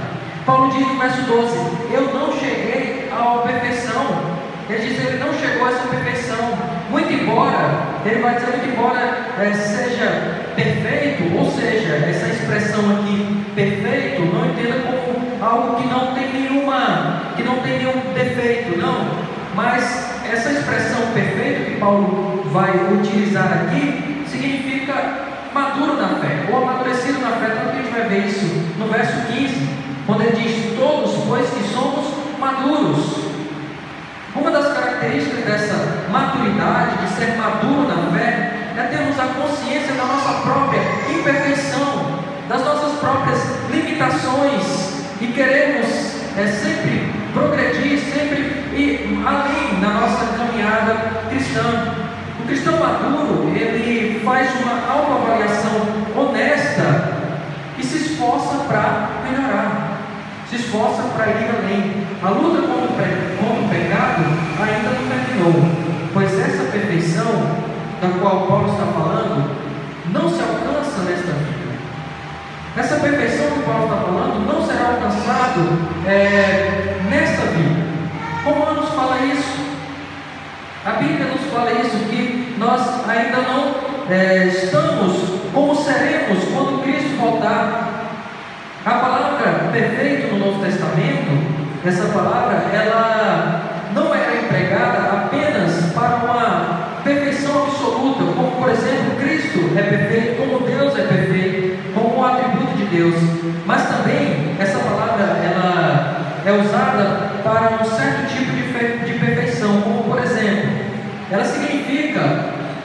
Paulo 0.44 0.72
diz 0.72 0.86
no 0.88 0.98
verso 0.98 1.22
12: 1.22 1.56
Eu 1.92 2.12
não 2.12 2.32
cheguei 2.32 3.08
à 3.12 3.38
perfeição. 3.46 4.42
Ele 4.68 4.88
diz: 4.88 4.98
Ele 4.98 5.18
não 5.18 5.32
chegou 5.38 5.66
a 5.66 5.70
essa 5.70 5.86
perfeição. 5.88 6.58
Muito 6.90 7.12
embora, 7.32 7.70
ele 8.04 8.22
vai 8.22 8.34
dizer, 8.34 8.48
muito 8.48 8.68
embora 8.68 9.26
é, 9.40 9.52
seja 9.52 10.52
perfeito, 10.54 11.36
ou 11.36 11.50
seja, 11.50 11.94
essa 11.94 12.28
expressão 12.28 12.98
aqui, 12.98 13.44
perfeito, 13.54 14.22
não 14.22 14.46
entenda 14.46 14.80
como 14.80 15.42
algo 15.42 15.76
que 15.76 15.88
não 15.88 16.14
tem 16.14 16.32
nenhuma, 16.32 17.22
que 17.34 17.42
não 17.42 17.56
tem 17.60 17.78
nenhum 17.78 18.12
defeito, 18.14 18.78
não. 18.78 19.32
Mas 19.54 20.22
essa 20.30 20.50
expressão 20.50 21.00
perfeito 21.14 21.72
que 21.72 21.80
Paulo 21.80 22.44
vai 22.52 22.70
utilizar 22.92 23.64
aqui 23.64 24.24
significa 24.26 24.94
maduro 25.52 26.00
na 26.00 26.08
fé, 26.20 26.48
ou 26.50 26.62
amadurecido 26.62 27.20
na 27.20 27.30
fé. 27.36 27.46
Tanto 27.48 27.72
que 27.72 27.78
a 27.78 27.82
gente 27.82 27.92
vai 27.92 28.08
ver 28.08 28.26
isso 28.26 28.46
no 28.78 28.86
verso 28.86 29.26
15, 29.32 29.68
quando 30.06 30.22
ele 30.22 30.36
diz: 30.36 30.78
Todos, 30.78 31.24
pois 31.26 31.48
que 31.50 31.64
somos 31.64 32.06
maduros. 32.38 33.32
Uma 34.34 34.50
das 34.50 34.72
características 35.02 35.44
dessa 35.44 36.09
maturidade, 36.11 37.04
de 37.04 37.12
ser 37.14 37.37
maduro 37.37 37.88
na 37.88 38.16
fé, 38.16 38.52
é 38.76 38.82
termos 38.85 39.18
a 39.18 39.26
consciência 39.26 39.94
da 39.94 40.04
nossa 40.04 40.40
própria 40.42 40.80
imperfeição, 41.11 42.23
das 42.49 42.64
nossas 42.64 42.99
próprias 43.00 43.40
limitações 43.71 45.02
e 45.21 45.26
queremos 45.28 45.87
é, 46.37 46.47
sempre 46.47 47.12
progredir, 47.32 47.99
sempre 47.99 48.42
ir 48.75 49.23
além 49.26 49.80
na 49.80 50.00
nossa 50.00 50.26
caminhada 50.37 50.94
cristã. 51.28 51.94
O 52.40 52.47
cristão 52.47 52.78
maduro, 52.78 53.52
ele 53.54 54.21
faz 54.25 54.50
uma 54.61 54.92
autoavaliação 54.92 55.80
honesta 56.16 57.18
e 57.78 57.85
se 57.85 57.97
esforça 57.99 58.64
para 58.68 59.11
melhorar, 59.25 59.91
se 60.52 60.56
esforça 60.56 61.02
para 61.16 61.28
ir 61.28 61.49
além. 61.49 62.06
A 62.23 62.28
luta 62.28 62.61
contra 62.61 62.82
o, 62.85 63.68
pecado 63.71 64.23
ainda 64.61 64.90
não 64.90 65.09
terminou, 65.09 66.11
pois 66.12 66.38
essa 66.38 66.64
perfeição 66.64 67.32
da 68.02 68.18
qual 68.21 68.47
Paulo 68.47 68.68
está 68.71 68.85
falando 68.85 69.50
não 70.12 70.28
se 70.28 70.42
alcança 70.42 71.02
nesta 71.09 71.32
vida. 71.32 71.73
Essa 72.76 72.97
perfeição 72.97 73.50
que 73.50 73.62
Paulo 73.62 73.85
está 73.85 73.97
falando 73.97 74.47
não 74.47 74.66
será 74.66 74.88
alcançado 74.88 75.78
é, 76.06 77.00
nesta 77.11 77.47
vida. 77.47 77.82
Romanos 78.44 78.90
fala 78.90 79.25
isso. 79.25 79.62
A 80.85 80.90
Bíblia 80.92 81.28
nos 81.28 81.50
fala 81.50 81.73
isso, 81.73 81.97
que 82.11 82.56
nós 82.59 83.09
ainda 83.09 83.38
não 83.38 83.75
é, 84.11 84.49
estamos 84.49 85.40
como 85.54 85.75
seremos 85.76 86.44
quando 86.52 86.82
Cristo 86.82 87.16
voltar. 87.18 87.91
A 88.84 88.90
palavra 88.90 89.70
perfeito 89.70 90.34
no 90.34 90.44
Novo 90.44 90.64
Testamento, 90.64 91.30
essa 91.86 92.06
palavra, 92.06 92.64
ela 92.74 93.90
não 93.94 94.12
era 94.12 94.42
empregada 94.42 95.26
apenas 95.26 95.92
para 95.92 96.16
uma 96.16 97.00
perfeição 97.04 97.62
absoluta, 97.62 98.32
como 98.34 98.50
por 98.60 98.70
exemplo 98.70 99.16
Cristo 99.20 99.70
é 99.76 99.82
perfeito, 99.82 100.36
como 100.36 100.66
Deus 100.66 100.98
é 100.98 101.02
perfeito, 101.02 101.94
como 101.94 102.18
um 102.18 102.24
atributo 102.24 102.76
de 102.76 102.84
Deus. 102.86 103.14
Mas 103.64 103.86
também 103.86 104.56
essa 104.58 104.80
palavra 104.80 105.26
ela 105.44 106.42
é 106.44 106.52
usada 106.52 107.40
para 107.44 107.78
um 107.80 107.84
certo 107.84 108.34
tipo 108.34 108.50
de, 108.50 109.12
de 109.12 109.18
perfeição, 109.20 109.80
como 109.82 110.02
por 110.02 110.20
exemplo, 110.20 110.70
ela 111.30 111.44
significa 111.44 112.20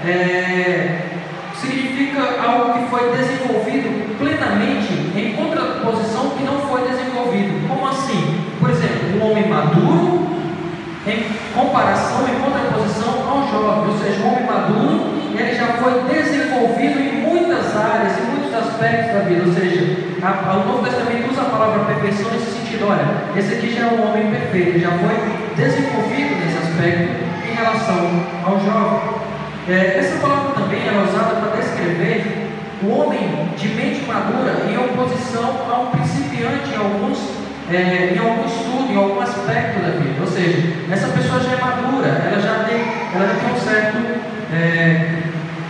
é, 0.06 1.08
significa 1.56 2.22
algo 2.40 2.74
que 2.74 2.90
foi 2.90 3.12
desenvolvido 3.18 4.18
plenamente 4.18 4.94
em 5.16 5.34
contraposição 5.34 6.32
que 6.32 6.44
não 6.44 6.60
foi 6.62 6.88
desenvolvido. 6.88 7.68
Como 7.68 7.88
assim? 7.88 8.42
Por 8.60 8.70
exemplo, 8.70 9.20
um 9.20 9.32
homem 9.32 9.48
maduro 9.48 10.28
em 11.06 11.24
comparação, 11.58 12.22
em 12.30 12.40
contraposição 12.40 13.26
ao 13.28 13.42
jovem, 13.50 13.90
ou 13.90 13.98
seja, 13.98 14.22
o 14.22 14.28
homem 14.28 14.46
maduro, 14.46 15.18
ele 15.34 15.56
já 15.56 15.68
foi 15.82 16.04
desenvolvido 16.06 17.00
em 17.00 17.22
muitas 17.22 17.76
áreas, 17.76 18.14
em 18.20 18.26
muitos 18.32 18.54
aspectos 18.54 19.14
da 19.14 19.20
vida, 19.22 19.44
ou 19.46 19.54
seja, 19.54 19.98
a, 20.22 20.52
a, 20.52 20.58
o 20.58 20.68
Novo 20.68 20.84
Testamento 20.84 21.32
usa 21.32 21.42
a 21.42 21.46
palavra 21.46 21.86
perfeição 21.86 22.32
nesse 22.32 22.52
sentido, 22.52 22.88
olha, 22.88 23.06
esse 23.36 23.56
aqui 23.56 23.74
já 23.74 23.88
é 23.88 23.90
um 23.90 24.08
homem 24.08 24.30
perfeito, 24.30 24.80
já 24.80 24.92
foi 24.92 25.18
desenvolvido 25.56 26.38
nesse 26.38 26.58
aspecto 26.58 27.10
em 27.50 27.56
relação 27.56 28.06
ao 28.46 28.60
jovem. 28.60 29.18
É, 29.68 29.98
essa 30.00 30.18
palavra 30.20 30.54
também 30.54 30.80
é 30.80 30.92
usada 31.10 31.42
para 31.42 31.60
descrever 31.60 32.48
o 32.84 32.90
homem 32.90 33.50
de 33.58 33.68
mente 33.70 34.06
madura 34.06 34.70
em 34.70 34.78
oposição 34.78 35.66
a 35.70 35.80
um 35.80 35.86
principiante 35.88 36.70
em 36.74 36.78
alguns 36.78 37.47
é, 37.70 38.14
em 38.16 38.20
algum 38.20 38.46
estudo, 38.46 38.92
em 38.92 38.96
algum 38.96 39.20
aspecto 39.22 39.82
da 39.82 40.00
vida. 40.00 40.22
Ou 40.22 40.28
seja, 40.28 40.74
essa 40.92 41.08
pessoa 41.08 41.40
já 41.42 41.54
é 41.54 41.60
madura, 41.60 42.08
ela 42.08 42.40
já 42.40 42.64
tem, 42.64 42.82
ela 43.14 43.28
já 43.28 43.36
tem 43.36 43.54
um 43.54 43.60
certo, 43.60 43.98
é, 44.54 45.24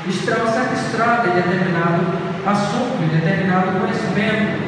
uma 0.06 0.52
certa 0.52 0.74
estrada 0.74 1.30
em 1.30 1.34
determinado 1.34 2.06
assunto, 2.46 3.04
em 3.04 3.20
determinado 3.20 3.80
conhecimento. 3.80 4.68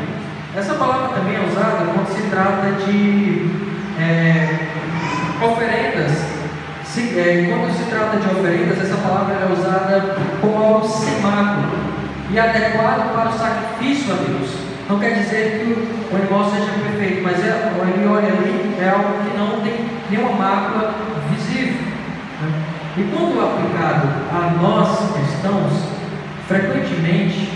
Essa 0.56 0.74
palavra 0.74 1.10
também 1.20 1.36
é 1.36 1.48
usada 1.48 1.86
quando 1.94 2.08
se 2.08 2.30
trata 2.30 2.72
de 2.86 3.52
é, 4.00 4.70
oferendas. 5.44 6.12
Se, 6.84 7.20
é, 7.20 7.46
quando 7.48 7.78
se 7.78 7.84
trata 7.84 8.18
de 8.18 8.28
oferendas, 8.28 8.82
essa 8.82 8.98
palavra 8.98 9.36
é 9.36 9.54
usada 9.54 10.16
como 10.42 10.58
algo 10.58 10.88
semáforo 10.88 11.70
e 12.32 12.40
adequado 12.40 13.14
para 13.14 13.30
o 13.30 13.38
sacrifício 13.38 14.14
a 14.14 14.18
Deus. 14.18 14.69
Não 14.90 14.98
quer 15.00 15.14
dizer 15.20 15.60
que 15.60 16.12
o 16.12 16.18
animal 16.18 16.50
seja 16.50 16.72
perfeito, 16.72 17.22
mas 17.22 17.38
é, 17.46 17.72
ele 17.96 18.08
olha 18.08 18.28
ali, 18.28 18.76
é 18.82 18.90
algo 18.90 19.24
que 19.24 19.38
não 19.38 19.62
tem 19.62 19.86
nenhuma 20.10 20.32
mácula 20.32 20.96
visível. 21.30 21.76
Né? 22.42 22.64
E 22.98 23.04
quando 23.04 23.40
aplicado 23.40 24.08
a 24.32 24.50
nós 24.60 25.14
cristãos, 25.14 25.74
frequentemente 26.48 27.52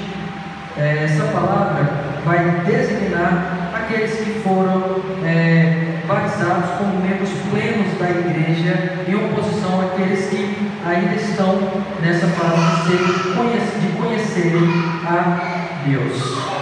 é, 0.78 1.06
essa 1.06 1.24
palavra 1.32 1.90
vai 2.24 2.62
designar 2.68 3.72
aqueles 3.74 4.16
que 4.16 4.40
foram 4.42 5.02
é, 5.26 6.04
batizados 6.08 6.70
como 6.78 7.00
membros 7.02 7.32
plenos 7.50 7.98
da 7.98 8.12
igreja, 8.12 9.06
em 9.08 9.16
oposição 9.16 9.82
àqueles 9.82 10.30
que 10.30 10.72
ainda 10.86 11.16
estão 11.16 11.58
nessa 12.00 12.28
fase 12.28 12.92
de, 12.92 13.88
de 13.88 13.98
conhecerem 13.98 14.70
a 15.08 15.84
Deus. 15.84 16.53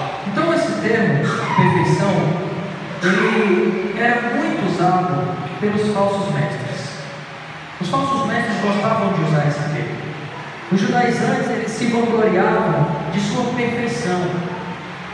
Termo, 0.81 1.19
perfeição, 1.19 2.09
ele 3.03 3.95
era 3.99 4.21
muito 4.35 4.67
usado 4.67 5.37
pelos 5.59 5.93
falsos 5.93 6.33
mestres. 6.33 6.89
Os 7.79 7.87
falsos 7.87 8.25
mestres 8.25 8.61
gostavam 8.61 9.13
de 9.13 9.21
usar 9.21 9.47
esse 9.47 9.59
termo. 9.59 9.95
Os 10.71 10.79
judaizantes 10.79 11.51
eles 11.51 11.71
se 11.71 11.85
vangloriavam 11.85 12.87
de 13.13 13.19
sua 13.19 13.53
perfeição. 13.53 14.21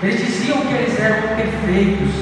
Eles 0.01 0.25
diziam 0.25 0.61
que 0.61 0.73
eles 0.73 0.97
eram 1.01 1.35
perfeitos 1.35 2.13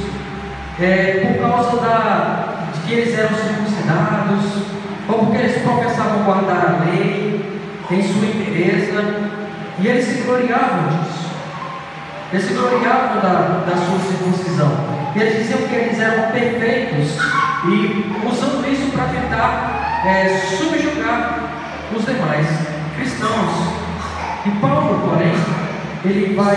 é, 0.80 1.38
por 1.38 1.48
causa 1.48 1.78
da, 1.82 2.70
de 2.74 2.80
que 2.82 2.94
eles 2.94 3.20
eram 3.20 3.30
circuncidados, 3.30 4.64
ou 5.08 5.20
porque 5.20 5.38
eles 5.38 5.62
professavam 5.62 6.24
guardar 6.24 6.66
a 6.66 6.86
lei 6.86 7.62
em 7.92 8.02
sua 8.02 8.26
inteireza, 8.26 9.30
e 9.80 9.88
eles 9.88 10.06
se 10.06 10.24
gloriavam 10.24 10.88
disso. 10.90 11.15
Eles 12.32 12.46
se 12.46 12.54
gloriavam 12.54 13.22
da, 13.22 13.64
da 13.66 13.78
sua 13.78 14.00
circuncisão. 14.00 14.72
Eles 15.16 15.38
diziam 15.38 15.68
que 15.68 15.76
eles 15.76 16.00
eram 16.00 16.32
perfeitos 16.32 17.18
e 17.66 18.28
usando 18.28 18.68
isso 18.70 18.92
para 18.92 19.06
tentar 19.06 20.04
é, 20.06 20.38
subjugar 20.58 21.40
os 21.96 22.06
demais. 22.06 22.48
cristãos. 22.96 23.86
E 24.46 24.52
Paulo, 24.60 25.10
porém, 25.10 25.34
ele 26.04 26.36
vai 26.36 26.56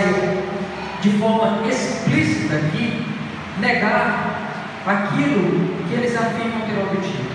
de 1.01 1.09
forma 1.11 1.67
explícita 1.67 2.55
aqui 2.55 3.05
negar 3.59 4.39
aquilo 4.85 5.75
que 5.87 5.93
eles 5.93 6.15
afirmam 6.15 6.61
ter 6.61 6.79
obtido. 6.79 7.29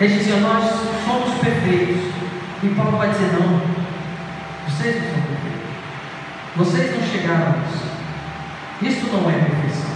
Eles 0.00 0.18
diziam, 0.18 0.40
nós 0.40 0.64
somos 1.04 1.38
perfeitos. 1.38 2.12
E 2.62 2.68
Paulo 2.68 2.98
vai 2.98 3.10
dizer, 3.10 3.32
não, 3.32 3.60
vocês 4.68 4.96
não 4.96 5.10
são 5.10 5.22
perfeitos. 5.22 5.55
Vocês 6.56 6.96
não 6.96 7.06
chegaram 7.06 7.52
a 7.52 7.66
isso. 7.66 7.86
Isso 8.82 9.06
não 9.12 9.28
é 9.30 9.34
perfeição. 9.34 9.90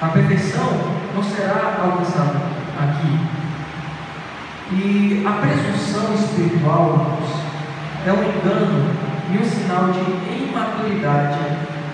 A 0.00 0.08
perfeição 0.08 0.68
não 1.14 1.22
será 1.22 1.78
alcançada 1.82 2.40
aqui. 2.78 3.18
E 4.70 5.24
a 5.26 5.32
presunção 5.32 6.14
espiritual 6.14 7.18
é 8.06 8.12
um 8.12 8.22
engano 8.22 8.94
e 9.30 9.38
um 9.38 9.44
sinal 9.44 9.90
de 9.92 10.44
imaturidade 10.44 11.38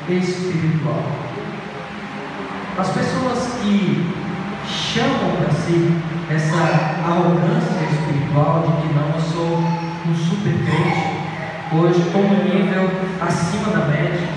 espiritual. 0.08 1.02
As 2.78 2.88
pessoas 2.90 3.58
que 3.60 4.12
chamam 4.68 5.36
para 5.36 5.50
si 5.52 5.96
essa 6.30 6.56
arrogância 7.08 7.84
espiritual 7.90 8.62
de 8.62 8.82
que 8.82 8.94
não, 8.94 9.08
eu 9.14 9.20
sou 9.20 9.58
um 9.58 10.14
super 10.14 10.52
crente, 10.52 11.13
hoje 11.80 12.00
estou 12.00 12.22
no 12.22 12.44
nível 12.44 12.88
acima 13.20 13.70
da 13.72 13.86
média, 13.86 14.28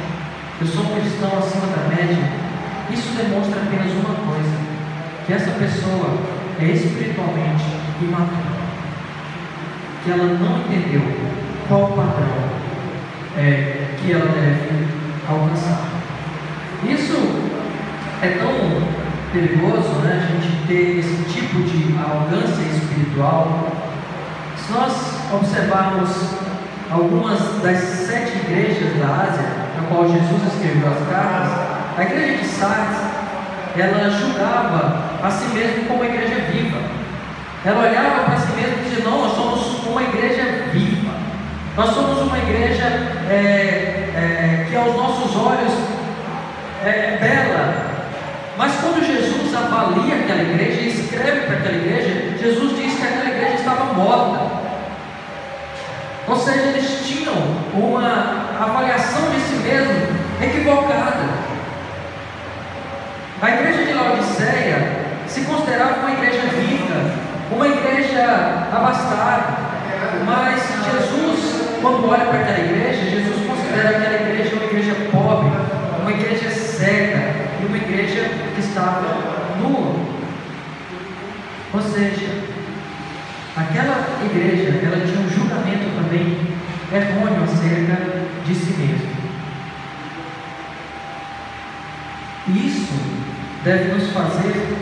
eu 0.59 0.67
sou 0.67 0.83
um 0.83 0.99
cristão 0.99 1.37
acima 1.37 1.67
da 1.67 1.87
média, 1.87 2.17
isso 2.89 3.15
demonstra 3.15 3.61
apenas 3.61 3.91
uma 3.93 4.15
coisa: 4.15 4.57
que 5.25 5.33
essa 5.33 5.51
pessoa 5.51 6.17
é 6.59 6.65
espiritualmente 6.65 7.65
imatura, 8.01 8.57
que 10.03 10.11
ela 10.11 10.25
não 10.25 10.59
entendeu 10.61 11.01
qual 11.67 11.83
o 11.83 11.95
padrão 11.95 12.57
é, 13.37 13.95
que 13.97 14.11
ela 14.11 14.25
deve 14.25 14.87
alcançar. 15.29 15.85
Isso 16.83 17.17
é 18.21 18.29
tão 18.39 18.97
perigoso, 19.31 19.99
né, 20.01 20.23
a 20.23 20.31
gente 20.31 20.67
ter 20.67 20.99
esse 20.99 21.23
tipo 21.25 21.61
de 21.63 21.95
arrogância 21.97 22.63
espiritual. 22.63 23.71
Se 24.55 24.71
nós 24.71 25.17
observarmos 25.33 26.09
algumas 26.91 27.39
das 27.61 27.77
sete 27.77 28.37
igrejas 28.37 28.97
da 28.97 29.07
Ásia, 29.07 29.43
na 29.75 29.87
qual 29.89 30.07
Jesus 30.07 30.53
escreveu 30.53 30.89
as 30.89 31.09
cartas, 31.09 31.67
a 31.97 32.03
igreja 32.03 32.37
de 32.37 32.47
Sardes, 32.47 32.97
ela 33.75 34.09
julgava 34.09 35.03
a 35.21 35.29
si 35.29 35.53
mesma 35.53 35.85
como 35.87 36.01
uma 36.01 36.05
igreja 36.05 36.35
viva. 36.51 36.79
Ela 37.65 37.89
olhava 37.89 38.23
para 38.23 38.37
si 38.37 38.53
mesma 38.53 38.75
e 38.77 38.89
dizia: 38.89 39.03
Não, 39.03 39.21
nós 39.21 39.35
somos 39.35 39.85
uma 39.85 40.01
igreja 40.01 40.43
viva. 40.71 41.13
Nós 41.75 41.89
somos 41.91 42.21
uma 42.21 42.37
igreja 42.39 42.85
é, 43.29 43.33
é, 44.15 44.67
que 44.67 44.75
aos 44.75 44.95
nossos 44.95 45.35
olhos 45.35 45.73
é 46.83 47.17
bela. 47.19 47.97
Mas 48.57 48.73
quando 48.77 49.05
Jesus 49.05 49.53
avalia 49.55 50.15
aquela 50.15 50.41
igreja 50.41 50.81
e 50.81 50.89
escreve 50.89 51.41
para 51.41 51.57
aquela 51.57 51.77
igreja, 51.77 52.37
Jesus 52.39 52.75
diz 52.75 52.95
que 52.95 53.03
aquela 53.03 53.29
igreja 53.29 53.55
estava 53.55 53.93
morta. 53.93 54.66
Ou 56.27 56.35
seja, 56.35 56.59
eles 56.59 57.07
tinham 57.07 57.35
uma 57.73 58.47
avaliação 58.59 59.29
de 59.31 59.39
si 59.39 59.55
mesmo 59.63 60.07
equivocada. 60.41 61.25
A 63.41 63.49
igreja 63.49 63.85
de 63.85 63.93
Laodiceia 63.93 65.05
se 65.25 65.41
considerava 65.41 66.01
uma 66.01 66.11
igreja 66.11 66.41
rica, 66.41 67.13
uma 67.49 67.67
igreja 67.67 68.67
abastada, 68.73 69.67
mas 70.25 70.61
Jesus, 70.91 71.79
quando 71.81 72.09
olha 72.09 72.25
para 72.25 72.39
aquela 72.39 72.59
igreja, 72.59 73.09
Jesus 73.09 73.47
considera 73.47 73.89
aquela 73.89 74.15
igreja 74.15 74.55
uma 74.55 74.65
igreja 74.65 74.95
pobre, 75.09 75.51
uma 76.01 76.11
igreja 76.11 76.49
cega 76.49 77.35
e 77.61 77.65
uma 77.65 77.77
igreja 77.77 78.29
que 78.53 78.59
estava 78.59 79.17
nua. 79.61 79.95
Ou 81.73 81.81
seja, 81.81 82.56
aquela 83.57 84.19
igreja, 84.23 84.85
ela 84.85 85.05
tinha 85.05 85.19
um 85.19 85.29
julgamento 85.29 85.89
também 85.95 86.37
errôneo 86.93 87.43
acerca 87.43 88.27
de 88.45 88.55
si 88.55 88.73
mesma. 88.73 89.17
Isso 92.47 92.93
deve 93.63 93.93
nos 93.93 94.11
fazer 94.11 94.77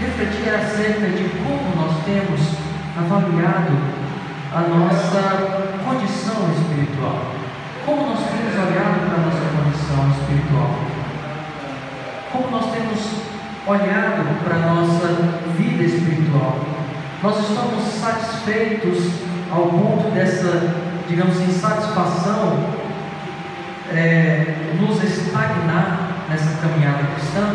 refletir 0.00 0.54
acerca 0.54 1.08
de 1.08 1.28
como 1.42 1.76
nós 1.76 2.04
temos 2.04 2.40
avaliado 2.96 3.76
a 4.54 4.60
nossa 4.60 5.74
condição 5.84 6.50
espiritual. 6.52 7.32
Como 7.84 8.06
nós 8.06 8.20
temos 8.20 8.54
olhado 8.54 9.06
para 9.06 9.16
a 9.16 9.26
nossa 9.26 9.44
condição 9.56 10.10
espiritual. 10.12 10.80
Como 12.32 12.50
nós 12.50 12.72
temos 12.72 13.26
olhado 13.66 14.44
para 14.44 14.54
a 14.54 14.74
nossa 14.74 15.08
vida 15.58 15.84
espiritual. 15.84 16.85
Nós 17.26 17.40
estamos 17.40 17.82
satisfeitos 17.82 19.10
ao 19.50 19.62
ponto 19.66 20.14
dessa, 20.14 20.72
digamos 21.08 21.36
assim, 21.36 21.58
satisfação 21.58 22.56
é, 23.92 24.54
nos 24.78 25.02
estagnar 25.02 26.22
nessa 26.30 26.56
caminhada 26.60 27.02
cristã? 27.16 27.52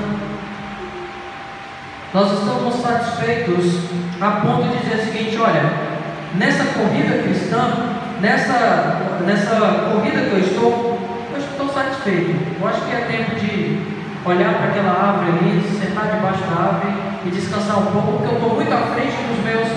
Nós 2.14 2.34
estamos 2.34 2.82
satisfeitos 2.82 3.86
a 4.20 4.32
ponto 4.42 4.68
de 4.68 4.78
dizer 4.80 5.04
o 5.04 5.06
seguinte: 5.06 5.38
olha, 5.38 5.72
nessa 6.36 6.66
corrida 6.78 7.24
cristã, 7.24 7.96
nessa, 8.20 9.22
nessa 9.26 9.56
corrida 9.90 10.20
que 10.20 10.34
eu 10.34 10.40
estou, 10.40 11.00
eu 11.34 11.40
estou 11.40 11.70
satisfeito. 11.70 12.58
Eu 12.60 12.68
acho 12.68 12.82
que 12.82 12.92
é 12.94 13.06
tempo 13.10 13.40
de 13.40 13.88
olhar 14.26 14.54
para 14.54 14.66
aquela 14.66 14.92
árvore 14.92 15.30
ali, 15.40 15.80
sentar 15.80 16.12
debaixo 16.14 16.42
da 16.42 16.62
árvore 16.62 17.11
e 17.26 17.30
descansar 17.30 17.80
um 17.80 17.92
pouco, 17.92 18.12
porque 18.14 18.28
eu 18.28 18.38
estou 18.38 18.56
muito 18.56 18.74
à 18.74 18.82
frente 18.94 19.16
dos 19.30 19.44
meus, 19.44 19.70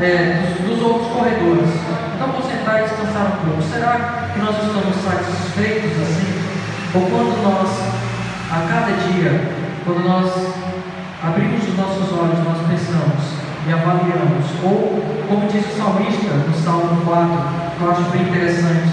é, 0.00 0.42
dos, 0.42 0.68
dos 0.68 0.82
outros 0.82 1.08
corredores. 1.12 1.70
Então 2.14 2.28
vou 2.32 2.42
sentar 2.42 2.80
e 2.80 2.82
descansar 2.82 3.26
um 3.26 3.46
pouco. 3.46 3.62
Será 3.62 4.30
que 4.32 4.38
nós 4.40 4.56
estamos 4.56 4.96
satisfeitos 4.96 5.92
assim? 6.02 6.30
Ou 6.94 7.02
quando 7.02 7.42
nós, 7.42 7.70
a 8.50 8.66
cada 8.66 8.92
dia, 9.06 9.32
quando 9.84 10.04
nós 10.04 10.26
abrimos 11.22 11.68
os 11.68 11.76
nossos 11.76 12.12
olhos, 12.18 12.38
nós 12.44 12.58
pensamos 12.66 13.38
e 13.66 13.72
avaliamos, 13.72 14.46
ou 14.64 15.02
como 15.28 15.46
diz 15.46 15.64
o 15.66 15.76
salmista 15.76 16.32
no 16.32 16.54
Salmo 16.54 17.04
4, 17.04 17.28
que 17.76 17.84
eu 17.84 17.90
acho 17.90 18.02
bem 18.10 18.22
interessante, 18.22 18.88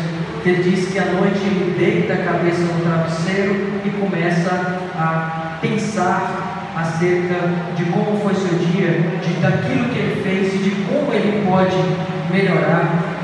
ele 0.46 0.62
diz 0.62 0.90
que 0.90 1.00
à 1.00 1.06
noite 1.06 1.40
ele 1.40 1.76
deita 1.78 2.14
a 2.14 2.18
cabeça 2.18 2.62
no 2.62 2.84
travesseiro 2.84 3.82
e 3.84 3.90
começa 3.90 4.80
a 4.96 5.58
pensar 5.62 6.55
acerca 6.76 7.36
de 7.76 7.86
como 7.86 8.20
foi 8.20 8.36
seu 8.36 8.60
dia, 8.60 9.20
de 9.24 9.34
daquilo 9.42 9.90
que 9.90 10.00
ele 10.00 10.22
fez 10.24 10.54
e 10.54 10.58
de 10.58 10.72
como 10.86 11.14
ele 11.14 11.46
pode 11.48 11.78
melhorar. 12.32 13.16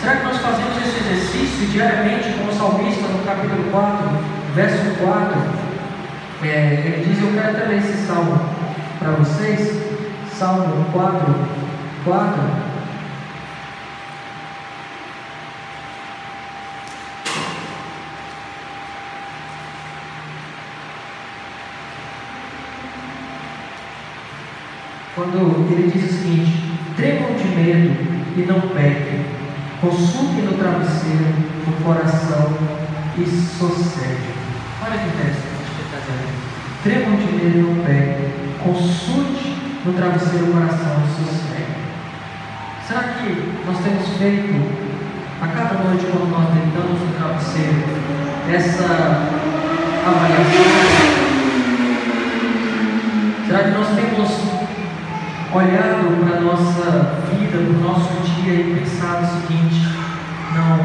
Será 0.00 0.16
que 0.16 0.24
nós 0.24 0.38
fazemos 0.38 0.76
esse 0.78 0.98
exercício 0.98 1.66
diariamente 1.68 2.32
como 2.38 2.50
o 2.50 2.54
salmista 2.54 3.06
no 3.06 3.24
capítulo 3.24 3.70
4, 3.70 4.08
verso 4.54 4.96
4? 4.98 5.60
É, 6.42 6.82
ele 6.86 7.04
diz, 7.06 7.22
eu 7.22 7.32
quero 7.34 7.56
até 7.56 7.66
ler 7.66 7.78
esse 7.78 8.06
salmo 8.06 8.40
para 8.98 9.10
vocês, 9.12 9.78
Salmo 10.32 10.86
4, 10.92 11.34
4. 12.04 12.69
Quando 25.14 25.66
ele 25.72 25.90
diz 25.90 26.04
o 26.04 26.14
seguinte, 26.18 26.78
tremam 26.96 27.34
de 27.34 27.44
medo 27.48 27.96
e 28.36 28.42
não 28.46 28.60
pequem, 28.60 29.26
consultem 29.80 30.44
no 30.44 30.52
travesseiro 30.52 31.34
o 31.66 31.84
coração 31.84 32.56
e 33.18 33.26
sosseguem. 33.26 34.34
Olha 34.80 34.98
que 34.98 35.08
interessante. 35.08 35.50
Tremam 36.84 37.16
de 37.16 37.24
medo 37.32 37.58
no 37.58 37.84
pé, 37.84 38.18
consulte 38.62 39.56
no 39.84 39.92
travesseiro 39.94 40.46
o 40.46 40.52
coração 40.52 41.02
e 41.04 41.08
sossegue. 41.24 41.80
Será 42.86 43.02
que 43.02 43.52
nós 43.66 43.78
temos 43.78 44.08
feito 44.16 44.54
a 45.42 45.48
cada 45.48 45.74
noite 45.84 46.06
quando 46.06 46.30
nós 46.30 46.54
deitamos 46.54 47.00
no 47.00 47.14
travesseiro 47.18 47.82
essa 48.48 49.28
avaliação? 50.06 51.10
Será 53.46 53.64
que 53.64 53.70
nós 53.70 53.88
temos 53.88 54.59
olhado 55.52 56.24
para 56.24 56.38
a 56.38 56.40
nossa 56.40 57.20
vida, 57.30 57.58
para 57.58 57.76
o 57.76 57.80
nosso 57.80 58.08
dia 58.22 58.54
e 58.54 58.78
pensado 58.78 59.24
o 59.24 59.40
seguinte: 59.40 59.86
não, 60.54 60.78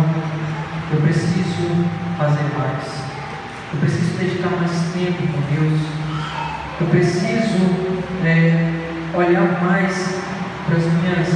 eu 0.91 1.01
preciso 1.01 1.86
fazer 2.17 2.49
mais. 2.58 3.06
Eu 3.73 3.80
preciso 3.80 4.17
dedicar 4.17 4.49
mais 4.58 4.71
tempo 4.93 5.28
com 5.34 5.41
Deus. 5.54 5.82
Eu 6.82 6.88
preciso 6.88 7.95
é, 8.23 8.71
olhar 9.13 9.62
mais 9.63 10.19
para 10.65 10.78
as 10.78 10.84
minhas 10.84 11.28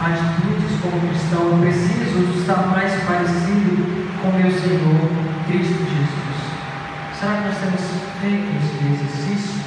atitudes 0.00 0.80
como 0.82 1.00
cristão, 1.08 1.52
eu 1.52 1.58
preciso 1.58 2.40
estar 2.40 2.66
mais 2.68 2.92
parecido 3.04 4.10
com 4.20 4.32
meu 4.32 4.50
Senhor 4.50 5.08
Cristo 5.46 5.78
Jesus. 5.78 6.32
Será 7.18 7.36
que 7.36 7.48
nós 7.48 7.56
temos 7.58 7.80
feito 8.20 8.48
esse 8.58 8.74
exercício? 8.92 9.62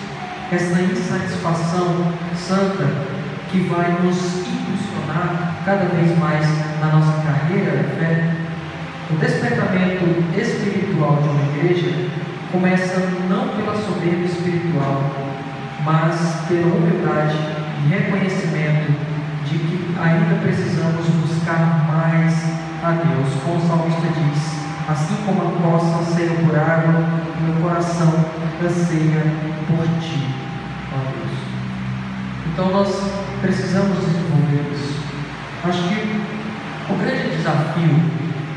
Essa 0.51 0.81
insatisfação 0.81 2.13
santa 2.35 3.04
que 3.51 3.59
vai 3.69 3.91
nos 4.01 4.47
impulsionar 4.47 5.61
cada 5.65 5.85
vez 5.85 6.17
mais 6.17 6.47
na 6.79 6.87
nossa 6.87 7.21
carreira 7.21 7.77
de 7.77 7.95
fé? 7.99 8.35
O 9.11 9.15
despertamento 9.17 10.05
espiritual 10.37 11.17
de 11.21 11.29
uma 11.29 11.43
igreja 11.53 12.09
começa 12.51 12.99
não 13.29 13.49
pela 13.49 13.75
soberba 13.75 14.25
espiritual, 14.25 15.11
mas 15.83 16.45
pela 16.47 16.75
humildade 16.75 17.37
e 17.83 17.87
reconhecimento 17.89 18.91
de 19.45 19.57
que 19.59 19.95
ainda 19.99 20.41
precisamos 20.41 21.05
buscar 21.07 21.85
mais 21.87 22.33
a 22.83 22.91
Deus. 22.91 23.41
Como 23.43 23.57
o 23.57 23.67
salmista 23.67 24.07
diz: 24.07 24.65
Assim 24.87 25.15
como 25.25 25.41
a 25.41 25.51
costa 25.61 25.99
anseia 25.99 26.31
por 26.31 26.57
água, 26.57 27.05
meu 27.41 27.61
coração 27.61 28.13
anseia 28.63 29.23
por 29.67 29.85
ti. 29.99 30.44
Então 32.55 32.71
nós 32.71 32.87
precisamos 33.41 33.97
desenvolver 33.99 34.71
isso. 34.71 34.97
Acho 35.65 35.89
que 35.89 36.21
o 36.89 36.95
grande 36.95 37.35
desafio 37.35 37.99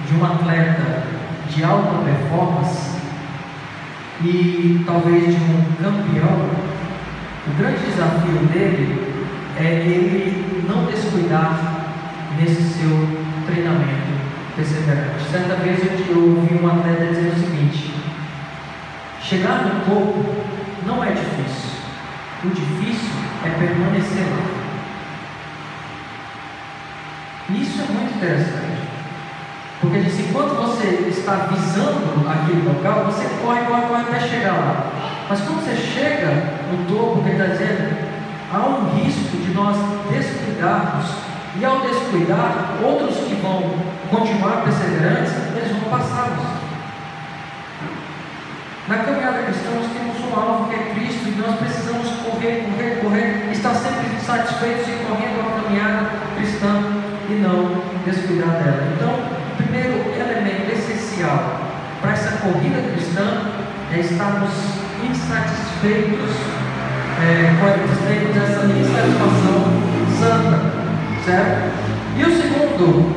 de 0.07 0.15
um 0.15 0.25
atleta 0.25 1.03
de 1.51 1.65
alta 1.65 2.05
performance 2.05 2.97
e 4.23 4.85
talvez 4.87 5.25
de 5.25 5.43
um 5.43 5.65
campeão, 5.83 6.49
o 7.49 7.59
grande 7.59 7.87
desafio 7.87 8.39
dele 8.53 9.15
é 9.57 9.65
ele 9.65 10.65
não 10.69 10.85
descuidar 10.85 11.59
nesse 12.39 12.63
seu 12.75 13.09
treinamento 13.47 14.13
perseverante. 14.55 15.25
Certa 15.29 15.57
vez 15.57 15.81
eu 16.09 16.37
ouvi 16.37 16.55
um 16.55 16.69
atleta 16.69 17.05
dizer 17.07 17.33
o 17.33 17.41
seguinte: 17.41 17.93
chegar 19.21 19.65
no 19.65 19.81
topo 19.85 20.25
não 20.87 21.03
é 21.03 21.11
difícil, 21.11 21.68
o 22.45 22.49
difícil 22.51 23.11
é 23.45 23.51
permanecer 23.51 24.25
lá. 24.31 24.59
Isso 27.51 27.81
é 27.81 27.93
muito 27.93 28.15
interessante. 28.17 28.89
Porque 29.81 30.01
disse, 30.01 30.23
enquanto 30.23 30.55
você 30.55 31.09
está 31.09 31.49
visando 31.51 32.29
aquele 32.29 32.63
local, 32.63 33.05
você 33.07 33.25
corre, 33.41 33.63
corre, 33.63 33.83
corre 33.83 34.03
até 34.03 34.21
chegar 34.21 34.53
lá. 34.53 34.93
Mas 35.29 35.41
quando 35.41 35.65
você 35.65 35.77
chega 35.77 36.55
no 36.71 36.85
topo, 36.87 37.23
ele 37.27 37.41
está 37.41 37.47
dizendo, 37.47 37.97
há 38.53 38.59
um 38.59 38.91
risco 38.97 39.37
de 39.37 39.55
nós 39.55 39.77
descuidarmos. 40.11 41.07
E 41.59 41.65
ao 41.65 41.81
descuidar, 41.81 42.77
outros 42.85 43.17
que 43.19 43.35
vão 43.37 43.63
continuar 44.11 44.63
perseverantes, 44.63 45.33
eles 45.57 45.73
vão 45.73 45.91
passá-los. 45.91 46.58
Na 48.89 48.97
caminhada 49.05 49.43
cristã, 49.43 49.69
nós 49.77 49.93
temos 49.93 50.17
um 50.25 50.35
alvo 50.35 50.71
que 50.71 50.75
é 50.75 50.95
Cristo 50.95 51.29
e 51.29 51.39
nós 51.39 51.59
precisamos 51.59 52.09
correr, 52.25 52.65
correr, 52.65 53.01
correr, 53.03 53.53
estar 53.53 53.75
sempre 53.75 54.19
satisfeitos 54.19 54.89
e 54.89 55.05
correndo 55.05 55.45
a 55.45 55.61
caminhada 55.61 56.11
cristã 56.35 56.83
e 57.29 57.35
não 57.35 57.83
descuidar 58.07 58.49
dela. 58.49 58.89
Então, 58.97 59.13
primeiro 59.59 60.09
elemento 60.09 60.73
essencial 60.73 61.61
para 62.01 62.13
essa 62.13 62.39
corrida 62.39 62.81
cristã 62.95 63.53
é 63.93 64.01
estarmos 64.01 64.55
insatisfeitos 65.05 66.33
é, 67.21 67.53
com 67.61 67.67
essa 67.69 68.65
insatisfação 68.73 69.69
santa, 70.19 70.59
certo? 71.27 71.73
E 72.17 72.25
o 72.25 72.37
segundo 72.41 73.15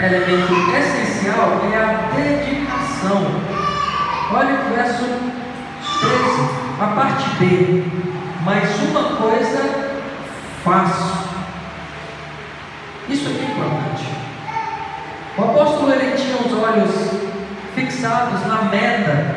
elemento 0.00 0.54
essencial 0.78 1.60
é 1.70 1.76
a 1.76 2.10
dedicação. 2.16 3.63
Olha 4.32 4.54
o 4.54 4.74
verso 4.74 5.04
13, 6.00 6.50
a 6.80 6.86
parte 6.94 7.24
B. 7.38 7.84
Mas 8.44 8.68
uma 8.90 9.16
coisa 9.16 9.92
faço. 10.64 11.28
Isso 13.08 13.28
aqui 13.28 13.40
é 13.40 13.44
importante. 13.44 14.08
O 15.36 15.42
apóstolo 15.42 15.92
ele 15.92 16.16
tinha 16.16 16.36
os 16.36 16.52
olhos 16.52 17.34
fixados 17.74 18.46
na 18.46 18.62
meta 18.62 19.36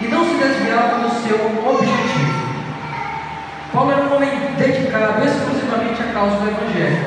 e 0.00 0.08
não 0.08 0.24
se 0.24 0.34
desviava 0.34 0.98
do 0.98 1.10
seu 1.22 1.36
objetivo. 1.66 2.42
Paulo 3.72 3.92
era 3.92 4.02
um 4.02 4.16
homem 4.16 4.30
dedicado 4.58 5.24
exclusivamente 5.24 6.02
à 6.02 6.12
causa 6.12 6.36
do 6.36 6.48
Evangelho. 6.48 7.06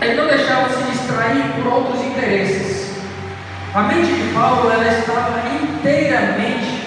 Ele 0.00 0.14
não 0.14 0.26
deixava 0.26 0.68
se 0.70 0.82
distrair 0.90 1.44
por 1.56 1.72
outros 1.72 2.02
interesses. 2.04 2.87
A 3.78 3.82
mente 3.82 4.12
de 4.12 4.34
Paulo 4.34 4.72
ela 4.72 4.88
estava 4.88 5.38
inteiramente, 5.54 6.82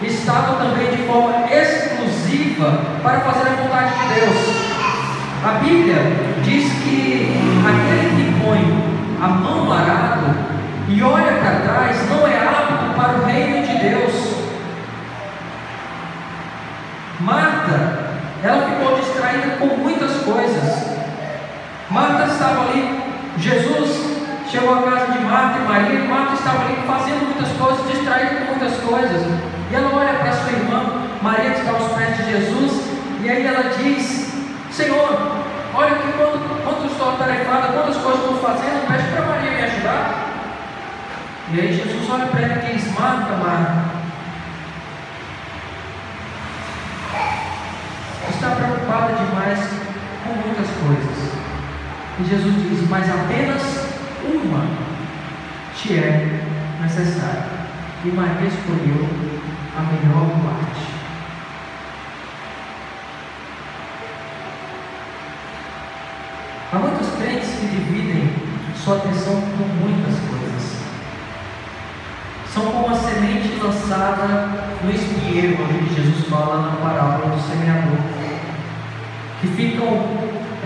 estava 0.00 0.54
também 0.64 0.88
de 0.88 1.02
forma 1.02 1.52
exclusiva 1.52 2.80
para 3.02 3.18
fazer 3.22 3.48
a 3.48 3.56
vontade 3.56 3.92
de 3.98 4.14
Deus. 4.14 4.36
A 5.44 5.58
Bíblia 5.58 5.96
diz 6.44 6.72
que 6.74 7.34
aquele 7.66 8.14
que 8.14 8.40
põe 8.40 8.60
a 9.20 9.26
mão 9.26 9.64
no 9.64 9.72
arado 9.72 10.32
e 10.86 11.02
olha 11.02 11.32
para 11.38 11.58
trás, 11.58 12.08
não 12.08 12.24
é 12.24 12.36
apto 12.36 12.94
para 12.94 13.18
o 13.18 13.24
reino 13.24 13.66
de 13.66 13.88
Deus. 13.88 14.36
Marta, 17.18 18.12
ela 18.44 18.70
ficou 18.70 18.96
distraída 18.96 19.56
com 19.56 19.66
muitas 19.76 20.12
coisas. 20.18 20.98
Marta 21.90 22.26
estava 22.32 22.70
ali, 22.70 23.02
Jesus 23.38 24.17
chegou 24.50 24.74
à 24.74 24.82
casa 24.82 25.12
de 25.12 25.18
Marta 25.18 25.58
e 25.58 25.62
Maria, 25.62 26.00
e 26.00 26.08
Marta 26.08 26.34
estava 26.34 26.64
ali 26.64 26.76
fazendo 26.86 27.24
muitas 27.26 27.52
coisas, 27.56 27.92
distraída 27.92 28.34
com 28.36 28.54
muitas 28.54 28.80
coisas. 28.80 29.22
E 29.70 29.74
ela 29.74 29.94
olha 29.94 30.14
para 30.14 30.32
sua 30.32 30.52
irmã, 30.52 30.82
Maria 31.22 31.50
que 31.50 31.60
está 31.60 31.72
aos 31.72 31.92
pés 31.92 32.16
de 32.16 32.32
Jesus, 32.32 32.82
e 33.22 33.28
aí 33.28 33.46
ela 33.46 33.74
diz: 33.76 34.32
Senhor, 34.70 35.44
olha 35.74 35.96
que 35.96 36.12
quanto, 36.12 36.62
quanto 36.64 36.86
estou 36.86 37.10
atarefada, 37.10 37.72
quantas 37.72 37.96
coisas 37.96 38.20
estou 38.20 38.38
fazendo, 38.38 38.88
pede 38.88 39.08
para 39.10 39.26
Maria 39.26 39.50
me 39.50 39.62
ajudar. 39.64 40.28
E 41.50 41.60
aí 41.60 41.72
Jesus 41.72 42.10
olha 42.10 42.26
para 42.26 42.40
ela 42.40 42.62
e 42.62 42.74
diz, 42.74 42.98
Marta, 42.98 43.36
Marta, 43.36 43.84
está 48.30 48.50
preocupada 48.50 49.12
demais 49.14 49.58
com 50.24 50.32
muitas 50.32 50.68
coisas. 50.68 51.38
E 52.20 52.24
Jesus 52.24 52.54
diz, 52.54 52.88
mas 52.88 53.08
apenas 53.08 53.87
uma 54.24 54.88
te 55.74 55.94
é 55.94 56.40
necessária. 56.80 57.58
E 58.04 58.08
Maria 58.08 58.48
escolheu 58.48 59.08
a 59.76 59.80
melhor 59.82 60.28
parte. 60.44 60.88
Há 66.72 66.78
muitos 66.78 67.08
crentes 67.16 67.48
que 67.48 67.66
dividem 67.66 68.30
sua 68.76 68.96
atenção 68.96 69.40
por 69.40 69.66
muitas 69.66 70.14
coisas. 70.28 70.82
São 72.52 72.66
como 72.66 72.90
a 72.90 72.94
semente 72.94 73.58
lançada 73.62 74.76
no 74.82 74.90
espinheiro, 74.90 75.58
onde 75.62 75.94
Jesus 75.94 76.26
fala 76.28 76.62
na 76.62 76.76
parábola 76.76 77.34
do 77.34 77.40
semeador, 77.40 77.98
que 79.40 79.46
ficam 79.48 79.86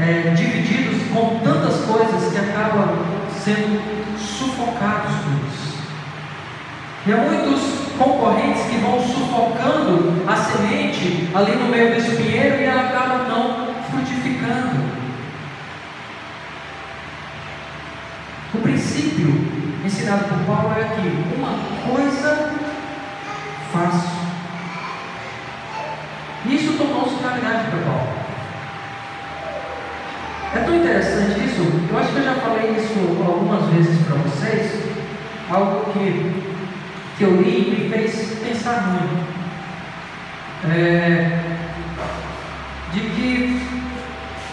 é, 0.00 0.34
divididos 0.34 1.02
com 1.12 1.38
tantas 1.44 1.84
coisas 1.84 2.32
que 2.32 2.38
acabam 2.38 3.11
sendo 3.44 4.18
sufocados 4.18 5.12
por 5.16 5.48
isso. 5.48 5.72
E 7.04 7.12
há 7.12 7.16
muitos 7.16 7.60
concorrentes 7.98 8.62
que 8.66 8.76
vão 8.76 9.00
sufocando 9.00 10.22
a 10.26 10.36
semente 10.36 11.28
ali 11.34 11.56
no 11.56 11.68
meio 11.68 11.94
do 11.94 12.00
espinheiro 12.00 12.60
e 12.60 12.64
ela 12.64 12.88
acaba 12.88 13.24
não 13.28 13.74
frutificando. 13.90 15.02
O 18.54 18.58
princípio 18.58 19.62
ensinado 19.84 20.24
por 20.24 20.38
Paulo 20.44 20.74
é 20.78 20.84
que 20.84 21.36
uma 21.36 21.58
coisa 21.90 22.52
faço. 23.72 24.22
Isso 26.46 26.74
tornou-se 26.74 27.20
realidade 27.20 27.70
para 27.70 27.80
Paulo. 27.80 28.01
É 30.54 30.58
tão 30.60 30.76
interessante 30.76 31.44
isso, 31.44 31.62
eu 31.90 31.98
acho 31.98 32.12
que 32.12 32.18
eu 32.18 32.24
já 32.24 32.34
falei 32.34 32.72
isso 32.72 32.98
algumas 33.26 33.64
vezes 33.70 34.06
para 34.06 34.16
vocês, 34.16 34.82
algo 35.50 35.90
que, 35.92 36.42
que 37.16 37.24
eu 37.24 37.40
li 37.40 37.58
e 37.58 37.70
me 37.70 37.88
fez 37.90 38.38
pensar 38.46 38.82
muito. 38.88 39.32
É, 40.64 41.40
de 42.92 43.00
que 43.00 43.66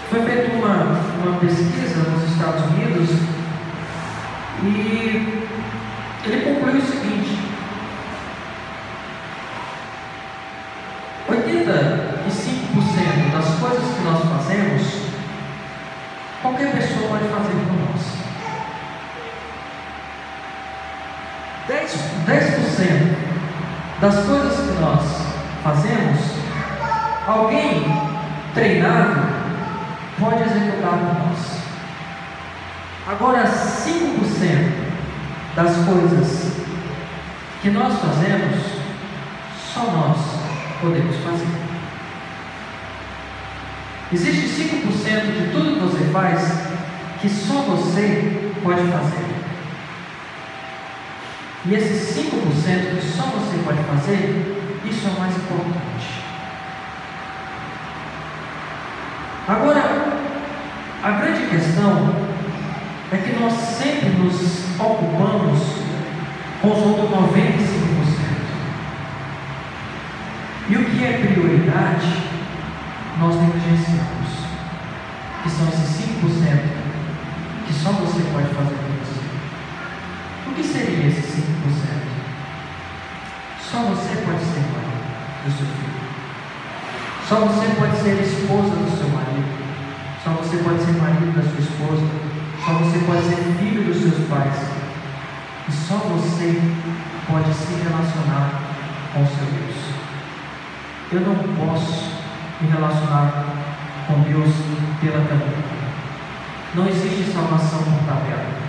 foi 0.09 0.23
feita 0.23 0.55
uma, 0.55 0.99
uma 1.23 1.39
pesquisa 1.39 2.09
nos 2.09 2.23
Estados 2.31 2.63
Unidos 2.71 3.09
e 4.63 5.45
ele 6.25 6.41
concluiu 6.41 6.77
o 6.77 6.81
seguinte: 6.81 7.37
85% 11.29 13.31
da 13.31 13.37
das 13.37 13.59
coisas 13.59 13.85
que 13.95 14.01
nós 14.03 14.19
fazemos, 14.23 14.81
qualquer 16.59 16.75
pessoa 16.75 17.07
pode 17.07 17.23
fazer 17.29 17.53
por 17.53 17.73
nós. 17.79 18.03
10%, 21.69 22.25
10 22.25 22.59
das 24.01 24.25
coisas 24.25 24.59
que 24.59 24.81
nós 24.81 25.03
fazemos, 25.63 26.19
alguém 27.25 27.85
treinado 28.53 29.21
pode 30.19 30.43
executar 30.43 30.97
por 30.99 31.13
nós. 31.13 31.39
Agora, 33.07 33.43
5% 33.45 34.89
das 35.55 35.75
coisas 35.85 36.51
que 37.61 37.69
nós 37.69 37.93
fazemos, 37.99 38.57
só 39.73 39.83
nós 39.83 40.17
podemos 40.81 41.15
fazer. 41.17 41.58
Existe 44.11 44.63
5% 44.63 45.37
de 45.37 45.51
tudo 45.51 45.75
que 45.75 45.79
você 45.81 46.05
faz 46.11 46.69
que 47.21 47.29
só 47.29 47.61
você 47.61 48.53
pode 48.63 48.81
fazer. 48.91 49.25
E 51.65 51.73
esses 51.73 52.17
5% 52.17 52.95
que 52.95 53.05
só 53.05 53.23
você 53.23 53.57
pode 53.63 53.83
fazer, 53.83 54.81
isso 54.89 55.07
é 55.07 55.11
o 55.11 55.19
mais 55.19 55.35
importante. 55.35 56.23
Agora, 59.47 60.19
a 61.03 61.11
grande 61.11 61.47
questão 61.47 62.15
é 63.11 63.17
que 63.17 63.39
nós 63.39 63.53
sempre 63.53 64.09
nos 64.09 64.79
ocupamos 64.79 65.59
com 66.61 66.71
os 66.71 66.77
outros 66.77 67.09
95%. 67.09 67.39
E 70.69 70.75
o 70.75 70.85
que 70.85 71.03
é 71.03 71.17
prioridade, 71.17 72.29
nós 73.19 73.35
negligenciamos, 73.35 74.29
que 75.41 75.49
são 75.49 75.67
esses 75.67 76.05
5% 76.05 76.79
que 77.65 77.68
só 77.81 77.91
você 77.93 78.21
pode 78.33 78.47
fazer 78.53 78.75
por 78.75 78.91
você. 78.99 79.21
O 80.47 80.53
que 80.53 80.63
seria 80.63 81.07
esses 81.07 81.25
5%? 81.25 81.43
Só 83.71 83.77
você 83.83 84.15
pode 84.25 84.43
ser 84.43 84.59
mãe 84.59 84.89
do 85.45 85.51
seu 85.51 85.65
filho. 85.65 85.99
Só 87.27 87.35
você 87.35 87.67
pode 87.79 87.95
ser 88.01 88.21
esposa 88.21 88.75
do 88.75 88.97
seu 88.97 89.07
marido. 89.09 89.59
Só 90.23 90.31
você 90.31 90.57
pode 90.57 90.83
ser 90.83 90.91
marido 90.93 91.35
da 91.35 91.41
sua 91.41 91.59
esposa. 91.59 92.05
Só 92.65 92.73
você 92.73 92.99
pode 93.05 93.23
ser 93.23 93.37
filho 93.59 93.85
dos 93.85 94.01
seus 94.01 94.27
pais. 94.27 94.57
E 95.67 95.71
só 95.71 95.95
você 95.95 96.61
pode 97.27 97.53
se 97.53 97.73
relacionar 97.81 98.61
com 99.13 99.23
o 99.23 99.27
seu 99.27 99.45
Deus. 99.45 99.77
Eu 101.11 101.21
não 101.21 101.35
posso 101.55 102.11
me 102.59 102.67
relacionar 102.67 103.45
com 104.05 104.21
Deus 104.23 104.49
pela 104.99 105.23
tabela. 105.25 105.78
Não 106.75 106.87
existe 106.87 107.31
salvação 107.31 107.79
por 107.79 108.05
tabela. 108.05 108.59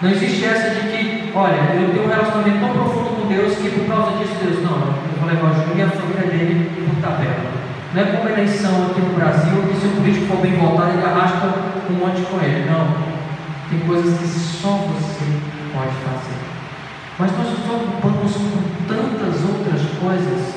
Não 0.00 0.10
existe 0.10 0.44
essa 0.44 0.70
de 0.70 0.88
que, 0.88 1.32
olha, 1.34 1.78
eu 1.78 1.90
tenho 1.90 2.04
um 2.04 2.08
relacionamento 2.08 2.58
tão 2.58 2.72
profundo 2.72 3.20
com 3.20 3.28
Deus 3.28 3.54
que 3.56 3.70
por 3.70 3.86
causa 3.86 4.18
disso, 4.18 4.34
Deus, 4.42 4.62
não, 4.62 4.78
eu 4.82 5.14
vou 5.20 5.28
levar 5.28 5.52
o 5.52 5.78
e 5.78 5.82
a 5.82 5.88
família 5.88 6.26
dele 6.26 6.86
por 6.90 7.00
tabela. 7.00 7.52
Não 7.94 8.02
é 8.02 8.04
como 8.06 8.28
eleição 8.28 8.86
aqui 8.86 9.00
no 9.00 9.14
Brasil, 9.14 9.62
que 9.68 9.78
se 9.78 9.86
o 9.86 9.90
político 9.90 10.26
for 10.26 10.38
bem 10.38 10.56
votado, 10.56 10.90
ele 10.90 11.04
arrasta 11.04 11.54
um 11.88 11.94
monte 11.94 12.22
com 12.22 12.40
ele. 12.40 12.68
Não. 12.68 13.12
Tem 13.68 13.80
coisas 13.86 14.18
que 14.18 14.26
só 14.26 14.70
você 14.90 15.24
pode 15.72 15.94
fazer. 16.02 16.40
Mas 17.18 17.32
nós 17.36 17.50
nos 17.50 17.70
ocupamos 17.70 18.32
com 18.32 18.62
tantas 18.88 19.44
outras 19.44 19.82
coisas 20.00 20.54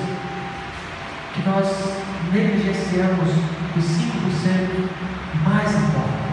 que 1.34 1.48
nós 1.48 1.68
negligenciamos 2.32 3.30
os 3.76 3.84
5% 3.84 4.90
mais 5.44 5.70
importantes. 5.70 6.26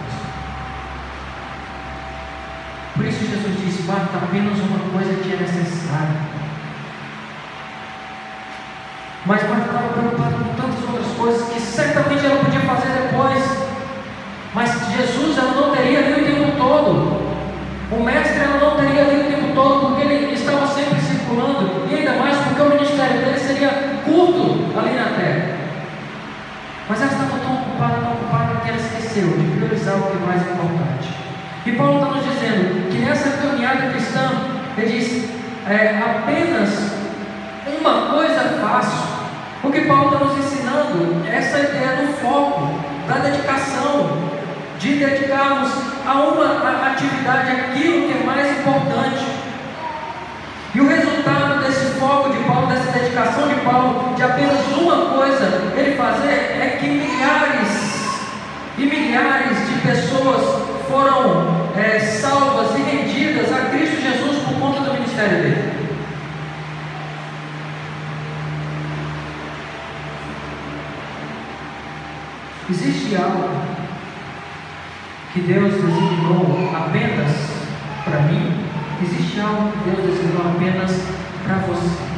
Por 2.95 3.05
isso 3.05 3.25
Jesus 3.43 3.59
disse: 3.59 3.81
basta 3.83 4.17
apenas 4.17 4.57
uma 4.57 4.79
coisa 4.93 5.21
que 5.21 5.33
é 5.33 5.35
necessária. 5.35 6.15
Mas 9.25 9.49
Marta 9.49 9.65
estava 9.65 9.89
preocupada 9.89 10.35
com 10.35 10.53
tantas 10.55 10.83
outras 10.89 11.07
coisas 11.17 11.49
que 11.49 11.59
certamente 11.59 12.25
ela 12.25 12.43
podia 12.43 12.61
fazer 12.61 12.87
depois. 13.01 13.43
Mas 14.53 14.71
Jesus 14.95 15.37
ela 15.37 15.51
não 15.55 15.75
teria 15.75 15.99
ali 15.99 16.21
o 16.21 16.25
tempo 16.25 16.57
todo. 16.57 17.33
O 17.91 18.03
mestre 18.03 18.39
ela 18.39 18.59
não 18.59 18.77
teria 18.77 19.01
ali 19.01 19.21
o 19.21 19.23
tempo 19.25 19.53
todo, 19.53 19.87
porque 19.87 20.01
ele 20.03 20.33
estava 20.33 20.65
sempre 20.67 21.01
circulando, 21.01 21.85
e 21.91 21.95
ainda 21.95 22.13
mais 22.13 22.37
porque 22.37 22.61
o 22.61 22.69
ministério 22.69 23.19
dele 23.19 23.39
seria 23.39 23.69
curto 24.05 24.79
ali 24.79 24.95
na 24.95 25.17
terra. 25.17 25.57
Mas 26.87 27.01
ela 27.01 27.11
estava 27.11 27.39
tão 27.39 27.53
ocupada, 27.55 27.95
tão 27.95 28.13
ocupada 28.13 28.61
que 28.61 28.69
ela 28.69 28.77
esqueceu 28.77 29.37
de 29.37 29.57
priorizar 29.57 29.97
o 29.97 30.03
que 30.03 30.17
é 30.17 30.25
mais 30.25 30.41
importante. 30.41 31.22
E 31.65 31.71
Paulo 31.71 32.03
está 32.03 32.15
nos 32.15 32.25
dizendo 32.25 32.91
que 32.91 32.97
nessa 32.97 33.37
caminhada 33.37 33.89
cristã, 33.91 34.31
ele 34.77 34.99
diz, 34.99 35.29
é, 35.65 35.97
apenas 35.97 36.69
uma 37.79 38.13
coisa 38.13 38.59
fácil. 38.61 39.13
O 39.63 39.71
que 39.71 39.81
Paulo 39.81 40.13
está 40.13 40.25
nos 40.25 40.37
ensinando 40.37 41.25
é 41.25 41.37
essa 41.37 41.59
ideia 41.59 41.95
do 42.01 42.13
foco, 42.15 42.79
da 43.07 43.15
dedicação, 43.15 44.09
de 44.77 44.95
dedicarmos 44.95 45.71
a 46.05 46.13
uma 46.13 46.91
atividade 46.91 47.51
aquilo 47.51 48.07
que 48.07 48.21
é 48.21 48.23
mais 48.25 48.59
importante. 48.59 49.25
E 50.75 50.81
o 50.81 50.87
resultado 50.89 51.63
desse 51.63 51.97
foco 51.97 52.33
de 52.33 52.43
Paulo, 52.43 52.67
dessa 52.67 52.91
dedicação 52.91 53.47
de 53.47 53.55
Paulo, 53.61 54.13
de 54.15 54.23
apenas 54.23 54.67
uma 54.75 55.15
coisa 55.15 55.45
ele 55.77 55.95
fazer, 55.95 56.59
é 56.59 56.77
que 56.77 56.87
milhares 56.87 57.93
e 58.77 58.85
milhares 58.85 59.57
de 59.65 59.87
pessoas 59.87 60.63
foram 60.89 61.52
é, 61.75 61.99
salvas 61.99 62.77
e 62.77 62.81
rendidas 62.83 63.51
a 63.51 63.69
Cristo 63.69 64.01
Jesus 64.01 64.43
por 64.43 64.59
conta 64.59 64.81
do 64.81 64.93
ministério 64.93 65.41
dele. 65.41 65.73
Existe 72.69 73.15
algo 73.15 73.49
que 75.33 75.41
Deus 75.41 75.73
designou 75.73 76.71
apenas 76.75 77.31
para 78.05 78.21
mim? 78.21 78.65
Existe 79.01 79.39
algo 79.41 79.71
que 79.71 79.89
Deus 79.89 80.05
designou 80.05 80.51
apenas 80.55 80.91
para 81.43 81.57
você? 81.57 82.13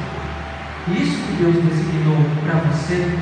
Isso 0.87 1.17
que 1.25 1.43
Deus 1.43 1.55
designou 1.55 2.17
para 2.45 2.59
você, 2.69 3.17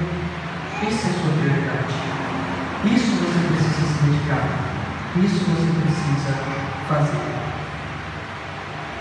isso 0.85 1.07
é 1.07 1.11
sua 1.11 1.31
prioridade. 1.39 1.93
Isso 2.83 3.15
você 3.15 3.47
precisa 3.47 3.87
se 3.87 4.03
dedicar. 4.03 4.72
Isso 5.15 5.45
você 5.45 5.69
precisa 5.79 6.33
fazer. 6.89 7.33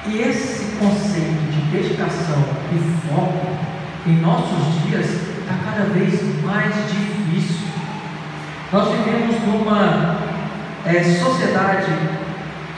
E 0.06 0.18
esse 0.20 0.76
conceito 0.76 1.50
de 1.50 1.60
dedicação 1.70 2.44
e 2.70 3.08
foco 3.08 3.46
em 4.06 4.20
nossos 4.20 4.82
dias 4.82 5.06
está 5.06 5.54
cada 5.64 5.84
vez 5.84 6.20
mais 6.44 6.74
difícil. 6.74 7.66
Nós 8.70 8.88
vivemos 8.90 9.40
numa 9.46 10.18
é, 10.84 11.02
sociedade 11.02 11.92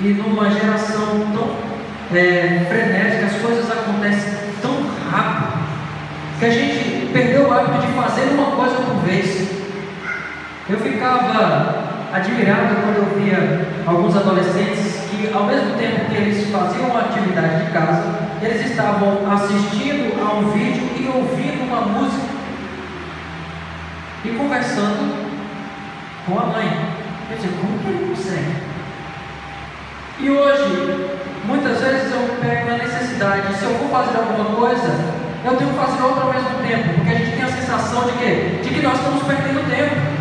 e 0.01 0.09
numa 0.09 0.51
geração 0.51 1.27
tão 1.33 2.17
é, 2.17 2.67
frenética, 2.69 3.27
as 3.27 3.43
coisas 3.43 3.69
acontecem 3.69 4.33
tão 4.63 4.77
rápido, 5.11 5.59
que 6.39 6.45
a 6.45 6.51
gente 6.51 7.11
perdeu 7.13 7.49
o 7.49 7.53
hábito 7.53 7.85
de 7.85 7.93
fazer 7.95 8.33
uma 8.33 8.53
coisa 8.53 8.77
por 8.77 8.97
vez. 9.05 9.49
Eu 10.69 10.79
ficava 10.79 11.94
admirado 12.15 12.77
quando 12.77 12.97
eu 12.99 13.21
via 13.21 13.67
alguns 13.85 14.17
adolescentes 14.17 15.01
que, 15.11 15.33
ao 15.35 15.47
mesmo 15.47 15.75
tempo 15.77 16.05
que 16.09 16.17
eles 16.17 16.49
faziam 16.51 16.91
uma 16.91 17.01
atividade 17.01 17.65
de 17.65 17.73
casa, 17.73 18.05
eles 18.41 18.71
estavam 18.71 19.19
assistindo 19.33 20.15
a 20.23 20.35
um 20.35 20.51
vídeo 20.51 20.89
e 20.97 21.09
ouvindo 21.09 21.65
uma 21.65 21.81
música 21.81 22.35
e 24.25 24.29
conversando 24.31 25.27
com 26.25 26.39
a 26.39 26.47
mãe. 26.47 26.95
Eu 27.31 27.37
disse, 27.37 27.49
como 27.49 27.79
que 27.81 27.89
ele 27.89 28.15
consegue? 28.15 28.55
E 30.21 30.31
hoje, 30.31 31.19
muitas 31.45 31.81
vezes 31.81 32.13
eu 32.13 32.37
pego 32.41 32.71
na 32.71 32.79
necessidade, 32.79 33.55
se 33.55 33.65
eu 33.65 33.75
vou 33.75 33.89
fazer 33.89 34.19
alguma 34.19 34.55
coisa, 34.55 34.89
eu 35.45 35.57
tenho 35.57 35.71
que 35.71 35.77
fazer 35.77 36.03
outra 36.03 36.23
ao 36.23 36.33
mesmo 36.33 36.63
tempo, 36.63 36.95
porque 36.95 37.11
a 37.11 37.19
gente 37.19 37.33
tem 37.33 37.43
a 37.43 37.49
sensação 37.49 38.05
de 38.05 38.13
que, 38.13 38.61
de 38.63 38.69
que 38.73 38.83
nós 38.83 38.99
estamos 38.99 39.23
perdendo 39.25 39.69
tempo. 39.69 40.14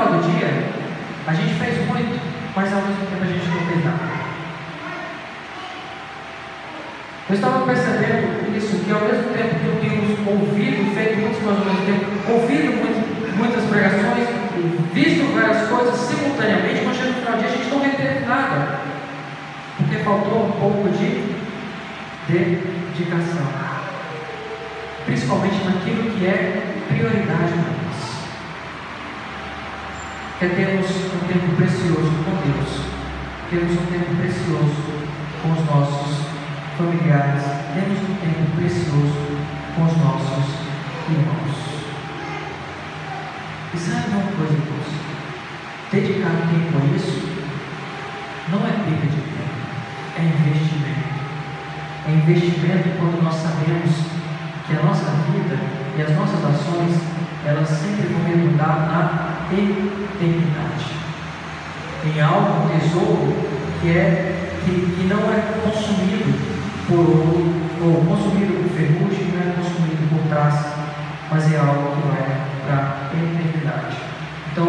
Final 0.00 0.18
do 0.18 0.32
dia, 0.32 0.48
a 1.26 1.34
gente 1.34 1.54
fez 1.54 1.86
muito, 1.86 2.18
mas 2.56 2.72
ao 2.72 2.80
mesmo 2.80 3.04
tempo 3.04 3.22
a 3.22 3.26
gente 3.26 3.48
não 3.48 3.66
fez 3.66 3.84
nada. 3.84 4.20
Eu 7.28 7.34
estava 7.34 7.66
percebendo 7.66 8.56
isso, 8.56 8.82
que 8.82 8.90
ao 8.90 9.02
mesmo 9.02 9.30
tempo 9.34 9.60
que 9.60 9.66
eu 9.66 9.76
tenho 9.78 10.00
ouvido, 10.26 10.94
feito 10.94 11.20
muitos 11.20 11.42
coisas 11.42 11.58
ao 11.60 11.66
mesmo 11.66 11.86
tempo, 11.86 12.32
ouvido 12.32 12.72
muito, 12.80 13.36
muitas 13.36 13.64
pregações, 13.64 14.26
visto 14.94 15.34
várias 15.34 15.68
coisas 15.68 15.94
simultaneamente, 16.00 16.82
quando 16.82 16.96
chega 16.96 17.10
no 17.10 17.14
final 17.14 17.32
do 17.34 17.38
dia 17.38 17.48
a 17.48 17.52
gente 17.52 17.70
não 17.70 17.80
reteve 17.80 18.24
nada, 18.24 18.80
porque 19.76 19.96
faltou 19.96 20.46
um 20.46 20.52
pouco 20.52 20.88
de 20.88 21.36
dedicação, 22.26 23.46
principalmente 25.04 25.62
naquilo 25.62 26.10
que 26.10 26.26
é 26.26 26.84
prioridade 26.88 27.52
para 27.52 27.72
nós. 27.84 27.90
Quer 30.40 30.56
termos 30.56 30.86
um 30.88 31.26
tempo 31.28 31.54
precioso 31.54 32.10
com 32.24 32.32
Deus, 32.40 32.80
temos 33.50 33.72
um 33.72 33.86
tempo 33.92 34.16
precioso 34.16 34.72
com 35.42 35.52
os 35.52 35.66
nossos 35.66 36.24
familiares, 36.78 37.42
temos 37.74 37.98
um 38.08 38.14
tempo 38.16 38.56
precioso 38.56 39.20
com 39.76 39.84
os 39.84 39.96
nossos 39.98 40.44
irmãos. 41.10 41.56
E 43.74 43.76
sabe 43.76 44.08
uma 44.12 44.32
coisa, 44.32 44.54
irmãos? 44.54 44.88
Dedicar 45.92 46.32
tempo 46.48 46.78
a 46.78 46.96
isso 46.96 47.28
não 48.50 48.60
é 48.60 48.70
perda 48.70 49.06
de 49.12 49.20
tempo, 49.20 49.60
é 50.16 50.22
investimento. 50.22 51.10
É 52.08 52.12
investimento 52.12 52.88
quando 52.98 53.22
nós 53.22 53.34
sabemos 53.34 53.90
que 54.66 54.72
a 54.72 54.82
nossa 54.84 55.04
vida 55.04 55.58
e 55.98 56.02
as 56.02 56.16
nossas 56.16 56.42
ações, 56.42 56.98
elas 57.44 57.68
sempre 57.68 58.08
vão 58.08 58.24
redundar 58.24 58.88
na 58.88 59.30
eternidade. 59.52 60.84
Em 62.04 62.20
algo, 62.20 62.66
um 62.66 62.76
tesouro 62.90 63.34
que, 63.80 63.88
é, 63.90 64.34
que, 64.64 64.70
que 64.70 65.06
não 65.06 65.20
é 65.32 65.40
consumido 65.62 66.34
por 66.88 66.98
ouro, 66.98 67.54
ou 67.82 68.04
consumido 68.04 68.62
por 68.62 68.76
ferrugem, 68.76 69.32
não 69.32 69.40
é 69.40 69.54
consumido 69.54 70.08
por 70.10 70.28
traça, 70.28 70.74
mas 71.30 71.52
é 71.52 71.58
algo 71.58 71.96
que 71.96 72.08
vai 72.08 72.40
para 72.66 72.76
a 72.76 73.16
eternidade. 73.16 73.96
Então, 74.52 74.66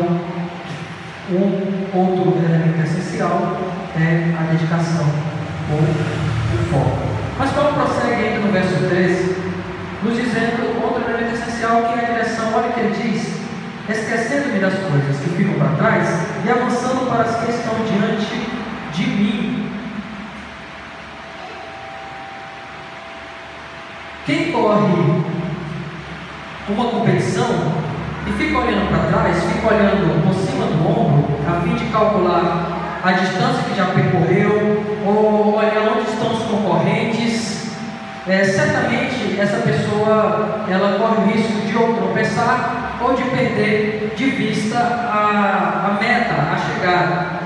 um 1.31 1.97
outro 1.97 2.45
elemento 2.45 2.81
essencial 2.83 3.57
é 3.95 4.35
a 4.37 4.51
dedicação 4.51 5.05
ou 5.71 5.79
o 5.79 6.71
foco. 6.71 6.97
Mas 7.39 7.51
Paulo 7.51 7.73
prossegue 7.73 8.23
ainda 8.23 8.39
no 8.39 8.51
verso 8.51 8.75
13, 8.87 9.35
nos 10.03 10.15
dizendo 10.15 10.83
outro 10.83 11.09
elemento 11.09 11.33
essencial 11.33 11.83
que 11.83 11.99
é 11.99 12.05
a 12.05 12.11
direção. 12.13 12.53
Olha 12.53 12.69
o 12.69 12.73
que 12.73 12.79
ele 12.81 12.95
diz: 13.01 13.41
esquecendo-me 13.89 14.59
das 14.59 14.73
coisas 14.73 15.17
que 15.21 15.29
ficam 15.35 15.53
para 15.55 15.75
trás 15.75 16.07
e 16.45 16.49
avançando 16.49 17.09
para 17.09 17.23
as 17.23 17.35
que 17.37 17.51
estão 17.51 17.75
diante 17.85 18.10
de 19.01 19.09
mim. 19.09 19.71
Quem 24.25 24.51
corre 24.51 25.23
uma 26.69 26.85
competição 26.85 27.49
e 28.27 28.31
fica 28.33 28.59
olhando 28.59 28.89
para 28.89 29.11
trás, 29.11 29.43
fica 29.43 29.73
olhando 29.73 30.23
por 30.23 30.33
cima 30.33 30.65
do 30.67 30.87
ombro, 30.87 31.27
a 31.47 31.61
fim 31.61 31.75
de 31.75 31.91
calcular 31.91 32.99
a 33.03 33.11
distância 33.13 33.63
que 33.63 33.75
já 33.75 33.85
percorreu, 33.85 34.83
ou 35.03 35.55
olhar 35.55 35.97
onde 35.97 36.11
estão 36.11 36.31
os 36.31 36.43
concorrentes, 36.43 37.71
é, 38.27 38.43
certamente 38.43 39.39
essa 39.39 39.57
pessoa 39.57 40.63
ela 40.69 40.99
corre 40.99 41.23
o 41.23 41.33
risco 41.33 41.61
de 41.65 41.75
ou 41.75 41.95
tropeçar 41.95 42.99
ou 43.01 43.15
de 43.15 43.23
perder 43.23 44.13
de 44.15 44.25
vista 44.25 44.77
a, 44.77 45.87
a 45.87 45.99
meta, 45.99 46.33
a 46.33 46.57
chegada. 46.57 47.40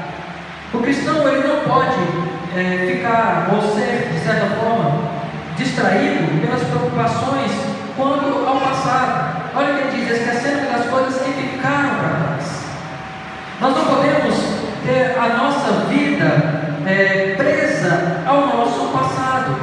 O 0.75 0.81
cristão 0.81 1.25
ele 1.29 1.47
não 1.47 1.61
pode 1.61 1.95
é, 2.53 2.91
ficar 2.91 3.49
ou 3.53 3.61
ser, 3.61 4.09
de 4.11 4.19
certa 4.19 4.57
forma, 4.57 5.09
distraído 5.57 6.41
pelas 6.41 6.63
preocupações 6.63 7.51
quando 7.95 8.45
ao 8.45 8.59
passado. 8.59 9.51
Olha 9.55 9.71
o 9.71 9.77
que 9.77 9.81
ele 9.83 10.05
diz: 10.05 10.19
esquecendo 10.19 10.69
das 10.69 10.85
coisas 10.87 11.21
que 11.21 11.31
ficaram 11.31 11.95
para 11.95 12.09
trás. 12.09 12.65
Nós 13.61 13.73
não 13.73 13.85
podemos 13.85 14.35
ter 14.85 15.17
a 15.17 15.29
nossa 15.37 15.85
vida 15.87 16.75
é, 16.85 17.35
presa 17.37 18.21
ao 18.25 18.47
nosso 18.47 18.89
passado. 18.91 19.55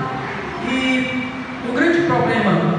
E 0.66 1.30
um 1.68 1.74
grande 1.74 2.06
problema 2.06 2.78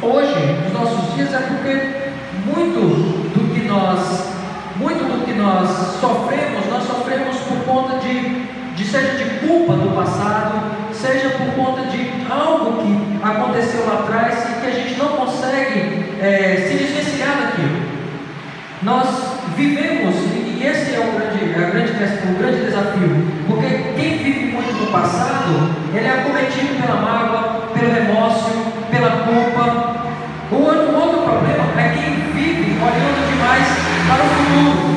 hoje, 0.00 0.60
nos 0.62 0.72
nossos 0.72 1.14
dias, 1.14 1.34
é 1.34 1.38
porque 1.38 2.12
muito 2.46 3.34
do 3.34 3.52
que 3.52 3.66
nós, 3.66 4.32
muito 4.76 5.04
do 5.04 5.23
que 5.34 5.40
nós 5.40 5.68
sofremos, 6.00 6.66
nós 6.70 6.84
sofremos 6.84 7.36
por 7.38 7.58
conta 7.64 7.98
de, 7.98 8.46
de 8.76 8.84
seja 8.84 9.12
de 9.12 9.46
culpa 9.46 9.72
do 9.72 9.94
passado, 9.94 10.70
seja 10.92 11.30
por 11.30 11.52
conta 11.54 11.82
de 11.90 12.08
algo 12.30 12.80
que 12.80 13.18
aconteceu 13.20 13.84
lá 13.86 14.00
atrás 14.00 14.44
e 14.48 14.60
que 14.60 14.66
a 14.66 14.70
gente 14.70 14.96
não 14.96 15.08
consegue 15.08 16.14
é, 16.20 16.68
se 16.68 16.76
desvencilhar 16.76 17.36
daquilo. 17.36 17.82
Nós 18.82 19.08
vivemos, 19.56 20.14
e 20.14 20.62
esse 20.64 20.94
é 20.94 21.00
o 21.00 21.18
grande, 21.18 21.52
é 21.52 21.64
a 21.64 21.70
grande 21.70 21.92
o 21.92 22.38
grande 22.38 22.64
desafio, 22.66 23.26
porque 23.48 23.66
quem 23.96 24.18
vive 24.18 24.52
muito 24.52 24.72
no 24.72 24.86
passado, 24.92 25.74
ele 25.92 26.06
é 26.06 26.10
acometido 26.10 26.80
pela 26.80 27.00
mágoa, 27.00 27.68
pelo 27.74 27.92
remorso, 27.92 28.50
pela 28.88 29.10
culpa. 29.24 30.04
O 30.52 30.56
outro 30.56 31.22
problema 31.22 31.80
é 31.80 31.88
quem 31.88 32.32
vive 32.32 32.78
olhando 32.78 33.28
demais 33.28 33.66
para 34.06 34.22
o 34.22 34.28
futuro. 34.28 34.94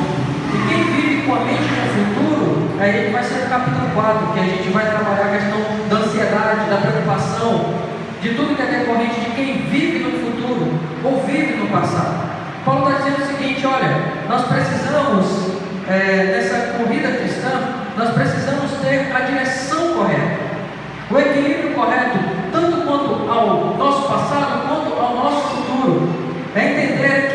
E 0.48 0.68
quem 0.68 0.82
vive 0.84 1.26
com 1.26 1.34
a 1.34 1.40
mente 1.40 1.60
no 1.60 1.86
futuro, 1.92 2.77
aí 2.88 3.10
vai 3.12 3.22
ser 3.22 3.44
o 3.44 3.48
capítulo 3.48 3.90
4, 3.94 4.32
que 4.32 4.40
a 4.40 4.42
gente 4.42 4.68
vai 4.70 4.86
trabalhar 4.86 5.26
a 5.26 5.36
questão 5.36 5.60
da 5.88 5.96
ansiedade, 5.96 6.70
da 6.70 6.76
preocupação, 6.76 7.74
de 8.20 8.30
tudo 8.30 8.56
que 8.56 8.62
é 8.62 8.78
decorrente 8.78 9.20
de 9.20 9.30
quem 9.30 9.62
vive 9.68 9.98
no 9.98 10.10
futuro 10.18 10.78
ou 11.04 11.22
vive 11.24 11.56
no 11.56 11.68
passado. 11.68 12.28
Paulo 12.64 12.88
está 12.88 13.04
dizendo 13.04 13.22
o 13.22 13.26
seguinte: 13.26 13.66
olha, 13.66 13.90
nós 14.28 14.46
precisamos, 14.46 15.52
é, 15.88 16.34
nessa 16.34 16.78
corrida 16.78 17.08
cristã, 17.18 17.50
nós 17.96 18.10
precisamos 18.10 18.72
ter 18.80 19.14
a 19.14 19.20
direção 19.20 19.94
correta, 19.94 20.38
o 21.10 21.18
equilíbrio 21.18 21.74
correto, 21.74 22.18
tanto 22.52 22.82
quanto 22.86 23.30
ao 23.30 23.76
nosso 23.76 24.08
passado, 24.08 24.68
quanto 24.68 25.00
ao 25.00 25.14
nosso 25.14 25.48
futuro. 25.48 26.28
É 26.56 26.64
entender 26.64 27.28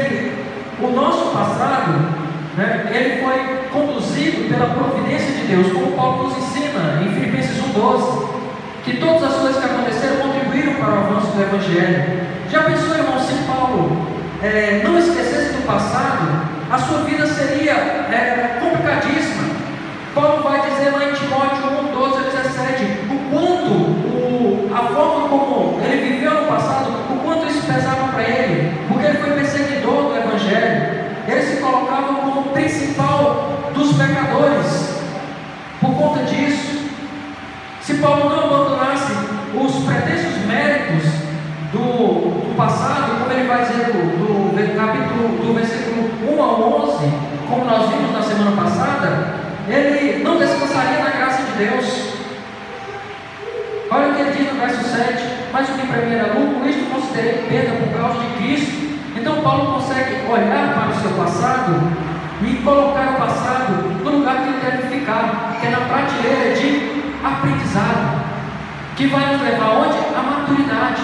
que 0.79 0.83
o 0.83 0.91
nosso 0.91 1.31
passado, 1.31 1.93
né, 2.57 2.91
ele 2.91 3.21
foi 3.21 3.62
conduzido 3.73 4.47
pela 4.47 4.69
providência 4.69 5.33
de 5.33 5.47
Deus, 5.47 5.73
como 5.73 5.91
Paulo 5.93 6.29
nos 6.29 6.37
ensina 6.37 7.01
em 7.03 7.11
Filipenses 7.11 7.57
1,12, 7.57 8.27
que 8.85 8.97
todas 8.97 9.23
as 9.23 9.33
coisas 9.41 9.57
que 9.57 9.65
aconteceram 9.65 10.17
contribuíram 10.17 10.75
para 10.75 10.89
o 10.89 10.97
avanço 10.99 11.31
do 11.31 11.41
Evangelho. 11.41 12.21
Já 12.49 12.63
pensou, 12.63 12.95
irmão, 12.95 13.19
se 13.19 13.33
Paulo 13.47 13.97
é, 14.43 14.81
não 14.83 14.97
esquecesse 14.97 15.53
do 15.53 15.65
passado, 15.65 16.53
a 16.69 16.77
sua 16.77 16.99
vida 16.99 17.25
seria 17.25 17.73
é, 17.73 18.59
complicadíssima. 18.61 19.43
Paulo 20.13 20.43
vai 20.43 20.61
dizer 20.69 20.91
lá 20.91 21.09
em 21.09 21.13
Timóteo 21.13 21.65
1, 21.89 21.99
12 21.99 22.17
a 22.17 22.41
17, 22.41 22.83
o 23.09 23.17
quanto 23.31 23.71
o, 23.73 24.71
a 24.71 24.93
forma 24.93 25.27
como 25.29 25.81
ele 25.83 26.13
viveu 26.13 26.41
no 26.41 26.47
passado, 26.47 26.91
o 27.09 27.17
quanto 27.23 27.47
isso 27.47 27.65
pesava 27.65 28.11
para 28.11 28.21
ele, 28.21 28.77
porque 28.87 29.07
ele 29.07 29.17
foi 29.17 29.31
perseguidor 29.31 30.09
do 30.09 30.15
Evangelho, 30.15 31.03
ele 31.27 31.41
se 31.41 31.57
colocava 31.57 32.13
como 32.21 32.51
principal 32.51 33.62
dos 33.73 33.93
pecadores. 33.97 35.01
Por 35.81 35.93
conta 35.95 36.23
disso, 36.23 36.89
se 37.81 37.95
Paulo 37.95 38.29
não 38.29 38.45
abandonasse 38.45 39.11
os 39.53 39.83
pretensos 39.83 40.45
méritos 40.45 41.03
do, 41.71 42.39
do 42.39 42.55
passado, 42.55 43.19
como 43.19 43.31
ele 43.31 43.47
vai 43.47 43.61
dizer 43.65 43.91
do, 43.91 44.15
do 44.17 44.75
capítulo 44.77 45.27
do 45.37 45.53
versículo 45.53 46.09
1 46.37 46.41
ao 46.41 46.87
11, 46.87 47.11
como 47.49 47.65
nós 47.65 47.89
vimos 47.89 48.13
na 48.13 48.21
semana 48.21 48.51
passada, 48.55 49.33
ele 49.67 50.23
não 50.23 50.37
descansaria 50.37 51.03
na 51.03 51.09
graça 51.09 51.43
de 51.43 51.65
Deus. 51.65 52.13
Olha 53.91 54.09
o 54.09 54.15
que 54.15 54.21
ele 54.21 54.31
diz 54.31 54.53
no 54.53 54.59
verso 54.59 54.83
7: 54.83 55.23
Mas 55.51 55.69
o 55.69 55.73
que 55.73 55.87
para 55.87 56.01
mim 56.05 56.13
era 56.13 56.33
lucro, 56.33 56.67
isto 56.67 56.93
considerei 56.93 57.43
perda 57.49 57.85
por 57.85 57.97
causa 57.97 58.19
de 58.19 58.27
Cristo. 58.37 58.93
Então 59.15 59.41
Paulo 59.41 59.73
consegue 59.73 60.25
olhar 60.29 60.73
para 60.73 60.89
o 60.89 61.01
seu 61.01 61.11
passado 61.11 62.12
e 62.41 62.61
colocar 62.63 63.11
o 63.11 63.15
passado 63.15 64.03
no 64.03 64.17
lugar 64.17 64.37
que 64.37 64.49
ele 64.49 64.59
deve 64.59 64.99
ficar, 64.99 65.57
que 65.59 65.67
é 65.67 65.69
na 65.69 65.81
prateleira 65.81 66.55
de 66.55 67.03
aprendizado, 67.23 68.21
que 68.95 69.07
vai 69.07 69.33
nos 69.33 69.41
levar 69.41 69.69
onde? 69.77 69.97
A 70.15 70.21
maturidade. 70.21 71.01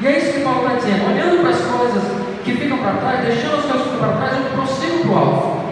E 0.00 0.06
é 0.06 0.18
isso 0.18 0.32
que 0.32 0.40
Paulo 0.40 0.66
está 0.66 0.76
dizendo, 0.76 1.10
olhando 1.10 1.40
para 1.40 1.50
as 1.50 1.60
coisas 1.60 2.02
que 2.44 2.52
ficam 2.52 2.78
para 2.78 2.92
trás, 2.92 3.24
deixando 3.24 3.56
as 3.56 3.64
coisas 3.64 3.82
que 3.82 3.92
ficam 3.94 4.08
para 4.08 4.16
trás, 4.18 4.36
eu 4.36 4.50
prossigo 4.52 4.98
para 5.00 5.10
o 5.10 5.18
alvo. 5.18 5.66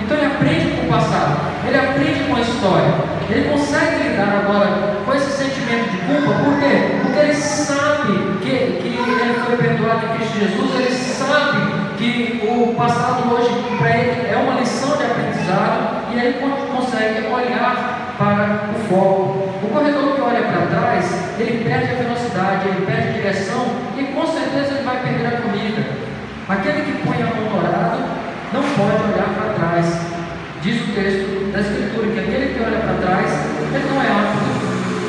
Então 0.00 0.16
ele 0.16 0.26
aprende 0.26 0.76
com 0.76 0.86
o 0.86 0.90
passado, 0.90 1.36
ele 1.66 1.78
aprende 1.78 2.24
com 2.24 2.36
a 2.36 2.40
história, 2.40 2.94
ele 3.30 3.48
consegue 3.48 4.08
lidar 4.08 4.44
agora 4.44 4.98
com 5.04 5.14
esse 5.14 5.30
sentimento 5.30 5.90
de 5.90 5.98
culpa, 5.98 6.44
por 6.44 6.60
quê? 6.60 6.98
Porque 7.00 7.18
ele 7.20 7.34
sabe 7.34 8.12
que, 8.42 8.50
que 8.82 8.88
ele 8.88 9.40
foi 9.46 9.56
perdoado 9.56 10.06
em 10.06 10.16
Cristo 10.16 10.38
Jesus, 10.38 10.74
ele 10.74 10.90
sabe 10.90 11.84
que 11.96 12.42
o 12.46 12.53
passado 12.74 13.34
hoje 13.34 13.48
para 13.78 13.90
ele 13.96 14.28
é 14.28 14.36
uma 14.36 14.60
lição 14.60 14.96
de 14.96 15.04
aprendizado 15.04 16.12
e 16.12 16.18
ele 16.18 16.38
consegue 16.74 17.26
olhar 17.26 18.14
para 18.18 18.70
o 18.70 18.88
foco. 18.88 19.48
O 19.62 19.70
corredor 19.72 20.14
que 20.14 20.20
olha 20.20 20.42
para 20.42 20.66
trás, 20.66 21.38
ele 21.38 21.64
perde 21.64 21.92
a 21.92 22.02
velocidade, 22.02 22.68
ele 22.68 22.86
perde 22.86 23.08
a 23.08 23.12
direção 23.12 23.66
e 23.96 24.04
com 24.04 24.26
certeza 24.26 24.74
ele 24.74 24.84
vai 24.84 25.00
perder 25.02 25.26
a 25.26 25.40
corrida. 25.42 25.82
Aquele 26.48 26.82
que 26.82 27.06
põe 27.06 27.16
a 27.22 27.26
mão 27.26 27.50
no 27.50 27.66
arado 27.66 27.98
não 28.52 28.62
texto 30.94 31.52
da 31.52 31.60
Escritura 31.60 32.06
que 32.12 32.18
aquele 32.20 32.54
que 32.54 32.60
olha 32.62 32.78
para 32.78 32.94
trás, 32.94 33.30
ele 33.74 33.90
não 33.90 34.00
é 34.00 34.08
apto 34.08 34.44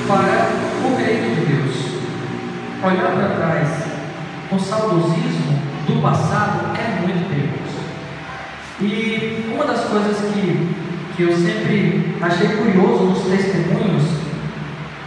para 0.07 0.87
o 0.87 0.95
reino 0.97 1.35
de 1.35 1.45
Deus. 1.45 1.75
Olhar 2.83 3.11
para 3.11 3.35
trás 3.35 3.69
com 4.49 4.59
saudosismo 4.59 5.59
do 5.87 6.01
passado. 6.01 6.74
E 8.81 9.51
uma 9.53 9.65
das 9.65 9.85
coisas 9.85 10.17
que, 10.33 10.75
que 11.15 11.23
eu 11.23 11.31
sempre 11.31 12.17
achei 12.21 12.47
curioso 12.49 13.05
nos 13.05 13.23
testemunhos 13.23 14.03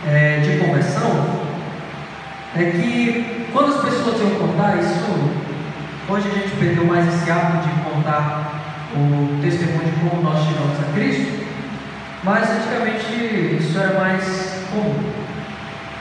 é, 0.06 0.40
de 0.40 0.64
conversão 0.64 1.38
é 2.56 2.64
que 2.64 3.46
quando 3.52 3.74
as 3.74 3.84
pessoas 3.84 4.20
iam 4.20 4.30
contar 4.36 4.78
isso, 4.78 5.04
hoje 6.08 6.28
a 6.30 6.34
gente 6.38 6.56
perdeu 6.56 6.86
mais 6.86 7.06
esse 7.08 7.30
hábito 7.30 7.68
de 7.68 7.82
contar 7.82 8.62
o 8.96 9.38
testemunho 9.42 9.84
de 9.84 10.00
como 10.00 10.22
nós 10.22 10.46
chegamos 10.46 10.80
a 10.80 10.92
Cristo, 10.94 11.46
mas 12.24 12.50
antigamente 12.50 13.58
isso 13.60 13.78
era 13.78 14.00
mais 14.00 14.64
comum. 14.70 14.94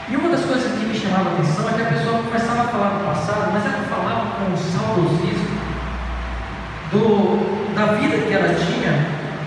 E 0.10 0.16
uma 0.16 0.30
das 0.30 0.46
coisas 0.46 0.72
que 0.72 0.86
me 0.86 0.98
chamava 0.98 1.32
a 1.32 1.34
atenção 1.34 1.70
é 1.70 1.74
que 1.74 1.82
a 1.82 1.86
pessoa 1.86 2.24
começava 2.24 2.62
a 2.62 2.68
falar 2.68 2.90
do 2.98 3.06
passado, 3.06 3.52
mas 3.52 3.66
ela 3.66 3.84
falava 3.90 4.36
com 4.38 4.54
um 4.54 4.56
saudosismo 4.56 5.58
do, 6.92 7.57
da 7.78 7.94
vida 7.94 8.18
que 8.18 8.34
ela 8.34 8.56
tinha, 8.56 8.92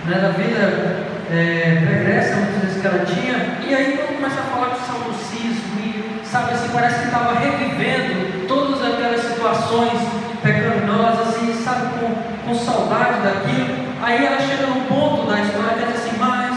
né, 0.07 0.21
da 0.23 0.29
vida 0.31 1.03
é, 1.33 1.83
pregressa, 1.85 2.37
muitas 2.37 2.63
vezes 2.63 2.81
que 2.81 2.87
ela 2.87 3.05
tinha, 3.05 3.59
e 3.67 3.75
aí 3.75 3.99
quando 3.99 4.19
começa 4.19 4.41
a 4.41 4.45
falar 4.45 4.67
com 4.67 4.87
saudosismo, 4.87 5.81
e 5.83 6.25
sabe 6.25 6.55
assim, 6.55 6.69
parece 6.73 7.01
que 7.01 7.07
estava 7.07 7.35
revivendo 7.41 8.47
todas 8.47 8.85
aquelas 8.85 9.21
situações 9.21 9.99
pecaminosas, 10.41 11.29
assim, 11.29 11.61
sabe, 11.65 11.99
com, 11.99 12.15
com 12.47 12.55
saudade 12.55 13.21
daquilo, 13.23 13.75
aí 14.01 14.25
ela 14.25 14.41
chega 14.41 14.69
num 14.69 14.85
ponto 14.85 15.27
da 15.27 15.41
história 15.41 15.75
que 15.75 15.93
diz 15.93 16.01
assim, 16.01 16.17
mas 16.17 16.57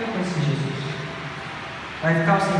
eu 0.00 0.06
conheci 0.08 0.40
Jesus. 0.40 0.78
Aí 2.02 2.16
ficava 2.16 2.36
assim, 2.36 2.52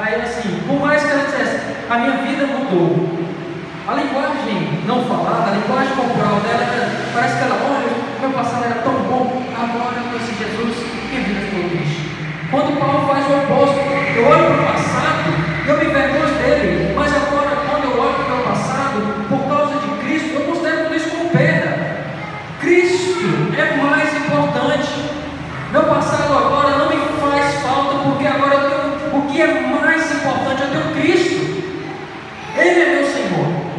aí 0.00 0.22
assim, 0.22 0.62
por 0.68 0.78
mais 0.80 1.02
que 1.02 1.10
ela 1.10 1.24
dissesse, 1.24 1.60
a 1.90 1.98
minha 1.98 2.16
vida 2.18 2.46
mudou, 2.46 3.22
a 3.88 3.94
linguagem 3.94 4.78
não 4.86 5.04
falada, 5.06 5.50
a 5.50 5.54
linguagem 5.54 5.96
corporal 5.96 6.38
dela, 6.38 6.88
parece 7.12 7.36
que 7.36 7.42
ela, 7.42 7.58
olha, 7.66 7.90
meu 8.20 8.30
passado 8.30 8.64
era 8.64 8.74
tão 8.76 8.94
bom, 9.10 9.42
agora 9.58 9.96
eu 9.98 10.10
conheci 10.10 10.38
Jesus, 10.38 10.86
minha 11.10 11.22
vida 11.22 11.40
ficou 11.50 11.68
triste. 11.70 12.12
Quando 12.50 12.78
Paulo 12.78 13.08
faz 13.08 13.26
o 13.26 13.42
oposto, 13.42 13.80
eu 14.14 14.24
olho 14.28 14.44
para 14.44 14.62
o 14.62 14.72
passado, 14.72 15.34
eu 15.66 15.78
me 15.78 15.84
vergonho 15.86 16.34
dele, 16.38 16.94
mas 16.94 17.10
agora, 17.10 17.56
quando 17.66 17.84
eu 17.90 18.00
olho 18.00 18.14
para 18.14 18.24
o 18.24 18.36
meu 18.36 18.44
passado, 18.46 19.26
por 19.28 19.48
causa 19.48 19.74
de 19.74 19.88
Cristo, 20.06 20.34
eu 20.34 20.40
considero 20.42 20.84
tudo 20.84 20.96
isso 20.96 21.10
como 21.10 21.30
perda. 21.30 22.06
Cristo 22.60 23.26
é 23.58 23.76
mais 23.82 24.16
importante. 24.16 25.10
Meu 25.72 25.82
passado 25.84 26.38
agora 26.38 26.78
não 26.78 26.88
me 26.88 26.96
faz 27.18 27.54
falta, 27.62 27.98
porque 28.04 28.26
agora 28.26 28.54
eu 28.54 28.70
tenho 28.70 29.18
o 29.18 29.26
que 29.26 29.42
é 29.42 29.60
mais 29.60 30.12
importante, 30.12 30.62
eu 30.62 30.68
tenho 30.68 30.94
Cristo. 30.94 31.42
Ele 32.56 32.80
é 32.80 32.94
meu 32.94 33.06
Senhor. 33.06 33.72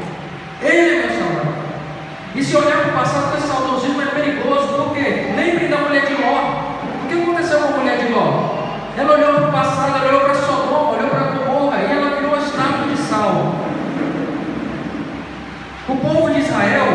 Ele 0.64 0.78
é 0.78 1.08
meu 1.08 1.20
Salvador. 1.20 1.54
E 2.36 2.44
se 2.44 2.56
olhar 2.56 2.78
para 2.78 2.90
o 2.90 2.94
passado 2.94 3.32
com 3.32 3.38
esse 3.38 3.48
saudosismo 3.48 4.02
é 4.02 4.06
perigoso, 4.06 4.68
porque 4.74 5.34
lembre 5.36 5.68
da 5.68 5.78
mulher 5.78 6.06
de 6.06 6.14
Ló. 6.14 6.74
O 7.04 7.08
que 7.08 7.22
aconteceu 7.22 7.60
com 7.60 7.74
a 7.74 7.78
mulher 7.78 7.98
de 7.98 8.14
Ló? 8.14 8.64
Ela 8.98 9.14
olhou 9.14 9.34
para 9.34 9.50
o 9.50 9.52
passado, 9.52 9.98
ela 9.98 10.08
olhou 10.08 10.22
para 10.22 10.36
Sodoma, 10.36 10.92
olhou 10.92 11.10
para 11.10 11.20
Gomorra 11.20 11.78
e 11.82 11.92
ela 11.92 12.16
virou 12.16 12.38
estátua 12.38 12.88
de 12.90 12.98
sal. 12.98 13.56
O 15.90 15.96
povo 15.98 16.34
de 16.34 16.40
Israel, 16.40 16.88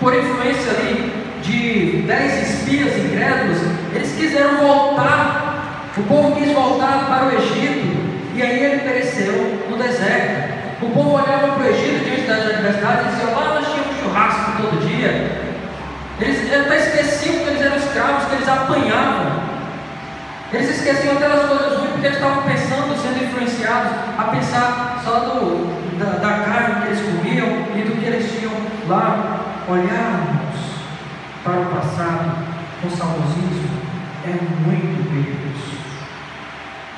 por 0.00 0.14
influência 0.14 0.72
ali 0.72 1.12
de 1.42 2.02
dez 2.06 2.50
espias 2.50 2.96
incrédulos, 2.98 3.58
eles 3.94 4.12
quiseram 4.16 4.56
voltar. 4.56 5.90
O 5.96 6.02
povo 6.02 6.34
quis 6.34 6.52
voltar 6.52 7.06
para 7.06 7.26
o 7.26 7.38
Egito 7.38 7.96
e 8.34 8.42
aí 8.42 8.64
ele 8.64 8.80
pereceu 8.80 9.66
no 9.70 9.76
deserto. 9.76 10.52
O 10.82 10.90
povo 10.90 11.14
olhava 11.14 11.52
para 11.52 11.62
o 11.62 11.66
Egito 11.68 12.04
diante 12.04 12.26
das 12.26 12.44
adversidades 12.44 13.06
e 13.06 13.10
dizia: 13.10 13.34
lá 13.36 13.54
nós 13.54 13.66
tínhamos 13.66 14.00
churrasco 14.00 14.62
todo 14.62 14.84
dia. 14.84 15.52
Eles 16.20 16.52
até 16.52 16.76
esqueciam 16.76 17.38
que 17.38 17.50
eles 17.50 17.62
eram 17.62 17.76
escravos, 17.76 18.24
que 18.24 18.34
eles 18.34 18.48
apanhavam. 18.48 19.42
Eles 20.52 20.70
esqueciam 20.70 21.16
até 21.16 21.28
das 21.28 21.46
coisas 21.46 21.78
ruins, 21.78 21.90
porque 21.92 22.06
eles 22.06 22.18
estavam 22.18 22.42
pensando, 22.42 23.00
sendo 23.00 23.24
influenciados 23.24 23.92
a 24.18 24.24
pensar 24.24 25.00
só 25.04 25.20
do, 25.20 25.98
da, 25.98 26.18
da 26.18 26.44
carne 26.44 26.82
que 26.82 26.86
eles 26.88 27.00
comiam 27.00 27.46
e 27.76 27.82
do 27.82 28.00
que 28.00 28.04
eles 28.04 28.32
tinham 28.32 28.52
lá. 28.88 29.38
Olharmos 29.68 30.58
para 31.44 31.60
o 31.60 31.66
passado 31.66 32.38
com 32.82 32.90
saudosismo 32.90 33.78
é 34.26 34.30
muito 34.66 35.08
perigoso. 35.08 35.78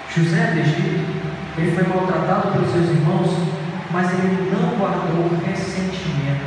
José 0.09 0.53
do 0.53 0.61
Egito, 0.61 1.05
ele 1.59 1.73
foi 1.73 1.87
maltratado 1.87 2.53
pelos 2.53 2.73
seus 2.73 2.89
irmãos 2.89 3.55
mas 3.95 4.11
ele 4.13 4.51
não 4.51 4.77
guardou 4.77 5.31
ressentimento. 5.47 6.45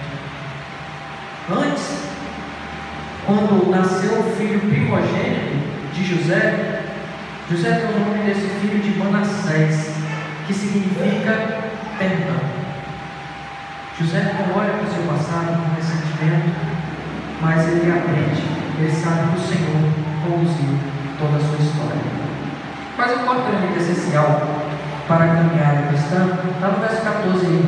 Antes, 1.50 2.04
quando 3.26 3.72
nasceu 3.72 4.20
o 4.20 4.36
filho 4.36 4.60
primogênito 4.60 5.56
de 5.94 6.04
José, 6.06 6.84
José 7.50 7.72
deu 7.72 7.88
o 7.88 8.00
nome 8.02 8.26
desse 8.26 8.48
filho 8.60 8.80
de 8.82 9.00
Manassés, 9.00 9.94
que 10.46 10.54
significa 10.54 11.62
perdão. 11.98 12.42
José 13.98 14.24
não 14.24 14.58
olha 14.58 14.74
para 14.74 14.84
o 14.84 14.94
seu 14.94 15.04
passado 15.04 15.64
com 15.64 15.76
ressentimento, 15.76 16.54
mas 17.40 17.66
ele 17.66 17.90
aprende, 17.90 18.44
ele 18.78 18.92
sabe 18.92 19.32
que 19.32 19.38
o 19.38 19.48
Senhor 19.48 19.94
conduziu 20.22 20.78
toda 21.18 21.38
a 21.38 21.40
sua 21.40 21.66
história. 21.66 22.02
Mas 22.98 23.12
o 23.12 23.20
quarto 23.24 23.50
elemento 23.50 23.80
essencial 23.80 24.58
para 25.08 25.24
a 25.24 25.28
caminhada 25.28 25.88
cristã, 25.88 26.38
está 26.54 26.68
no 26.68 26.80
verso 26.80 27.02
14 27.02 27.46
aí, 27.46 27.66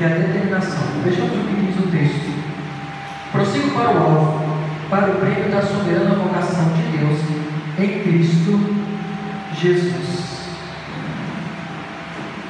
é 0.00 0.04
a 0.04 0.08
determinação. 0.08 0.82
Vejamos 1.04 1.32
o 1.32 1.40
que 1.40 1.66
diz 1.66 1.76
o 1.76 1.88
texto. 1.90 2.32
Prossigo 3.32 3.70
para 3.70 3.90
o 3.90 3.98
alvo, 3.98 4.58
para 4.90 5.10
o 5.10 5.14
prêmio 5.16 5.50
da 5.50 5.62
soberana 5.62 6.14
vocação 6.14 6.64
de 6.74 6.98
Deus 6.98 7.18
em 7.78 8.02
Cristo 8.02 8.60
Jesus. 9.60 10.48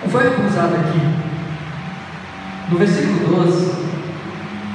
O 0.05 0.09
verbo 0.09 0.47
usado 0.47 0.74
aqui, 0.74 1.01
no 2.68 2.78
versículo 2.78 3.45
12, 3.45 3.72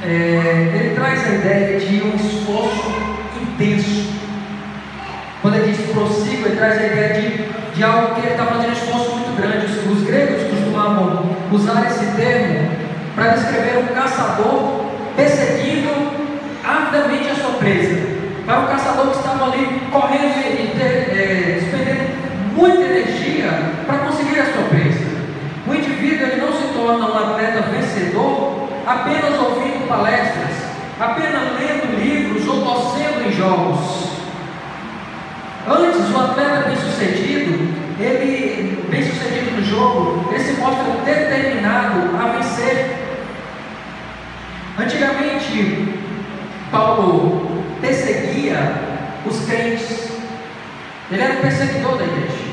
é, 0.04 0.72
ele 0.76 0.96
traz 0.96 1.26
a 1.28 1.36
ideia 1.36 1.80
de 1.80 2.02
um 2.04 2.16
esforço 2.16 2.94
intenso. 3.42 4.18
Quando 5.42 5.56
ele 5.56 5.72
diz 5.72 5.92
prossigo, 5.92 6.48
ele 6.48 6.56
traz 6.56 6.78
a 6.78 6.86
ideia 6.86 7.22
de 7.22 7.58
de 7.78 7.84
algo 7.84 8.16
que 8.16 8.22
ele 8.22 8.32
está 8.32 8.46
fazendo 8.46 8.70
um 8.70 8.74
esforço 8.74 9.12
muito 9.12 9.38
grande. 9.40 9.66
Os, 9.68 9.98
os 9.98 10.04
gregos 10.04 10.37
usar 11.52 11.88
esse 11.88 12.06
termo 12.16 12.70
para 13.16 13.30
descrever 13.30 13.80
um 13.80 13.94
caçador 13.94 14.86
perseguindo 15.16 15.90
avidamente 16.64 17.30
a 17.30 17.36
sua 17.36 17.52
presa. 17.54 18.18
Para 18.46 18.60
um 18.60 18.68
caçador 18.68 19.08
que 19.12 19.18
estava 19.18 19.46
ali 19.46 19.82
correndo 19.92 20.24
e 20.24 20.82
é, 20.82 21.38
muita 22.56 22.82
energia 22.82 23.50
para 23.86 24.00
conseguir 24.00 24.40
a 24.40 24.46
sua 24.46 24.64
presa. 24.70 25.06
O 25.68 25.74
indivíduo 25.74 26.28
ele 26.28 26.42
não 26.42 26.54
se 26.54 26.74
torna 26.74 27.06
um 27.06 27.18
atleta 27.18 27.62
vencedor 27.62 28.70
apenas 28.86 29.38
ouvindo 29.40 29.88
palestras, 29.88 30.56
apenas 31.00 31.42
lendo 31.60 32.00
livros 32.00 32.48
ou 32.48 32.62
torcendo 32.64 33.28
em 33.28 33.32
jogos. 33.32 34.08
Antes, 35.68 36.10
o 36.10 36.18
atleta 36.18 36.68
bem-sucedido, 36.68 37.67
ele, 38.00 38.86
bem-sucedido 38.90 39.52
no 39.52 39.64
jogo, 39.64 40.30
ele 40.32 40.44
se 40.44 40.54
mostra 40.54 40.84
determinado 41.04 42.16
a 42.18 42.38
vencer. 42.38 42.96
Antigamente, 44.80 45.94
Paulo 46.72 47.64
perseguia 47.82 48.74
os 49.26 49.46
crentes, 49.46 50.12
ele 51.12 51.22
era 51.22 51.34
o 51.34 51.38
perseguidor 51.38 51.98
da 51.98 52.04
igreja. 52.04 52.48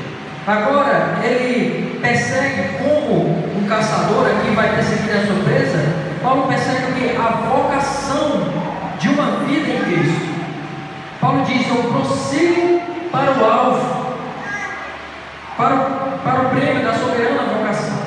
Agora, 0.47 1.19
ele 1.23 1.99
persegue 2.01 2.77
como 2.77 3.45
um 3.57 3.67
caçador 3.67 4.27
aqui 4.27 4.53
vai 4.55 4.75
perseguir 4.75 5.15
a 5.15 5.25
sua 5.25 5.43
presa. 5.43 5.83
Paulo 6.21 6.47
persegue 6.47 6.93
que? 6.93 7.17
A 7.17 7.29
vocação 7.49 8.53
de 8.99 9.09
uma 9.09 9.43
vida 9.45 9.71
em 9.71 9.79
Cristo. 9.83 10.35
Paulo 11.19 11.43
diz: 11.45 11.67
Eu 11.67 11.83
prossigo 11.91 12.81
para 13.11 13.31
o 13.31 13.45
alvo, 13.45 14.04
para 15.57 15.75
o, 15.75 16.19
para 16.19 16.41
o 16.41 16.49
prêmio 16.49 16.83
da 16.83 16.93
soberana 16.93 17.43
vocação. 17.43 17.97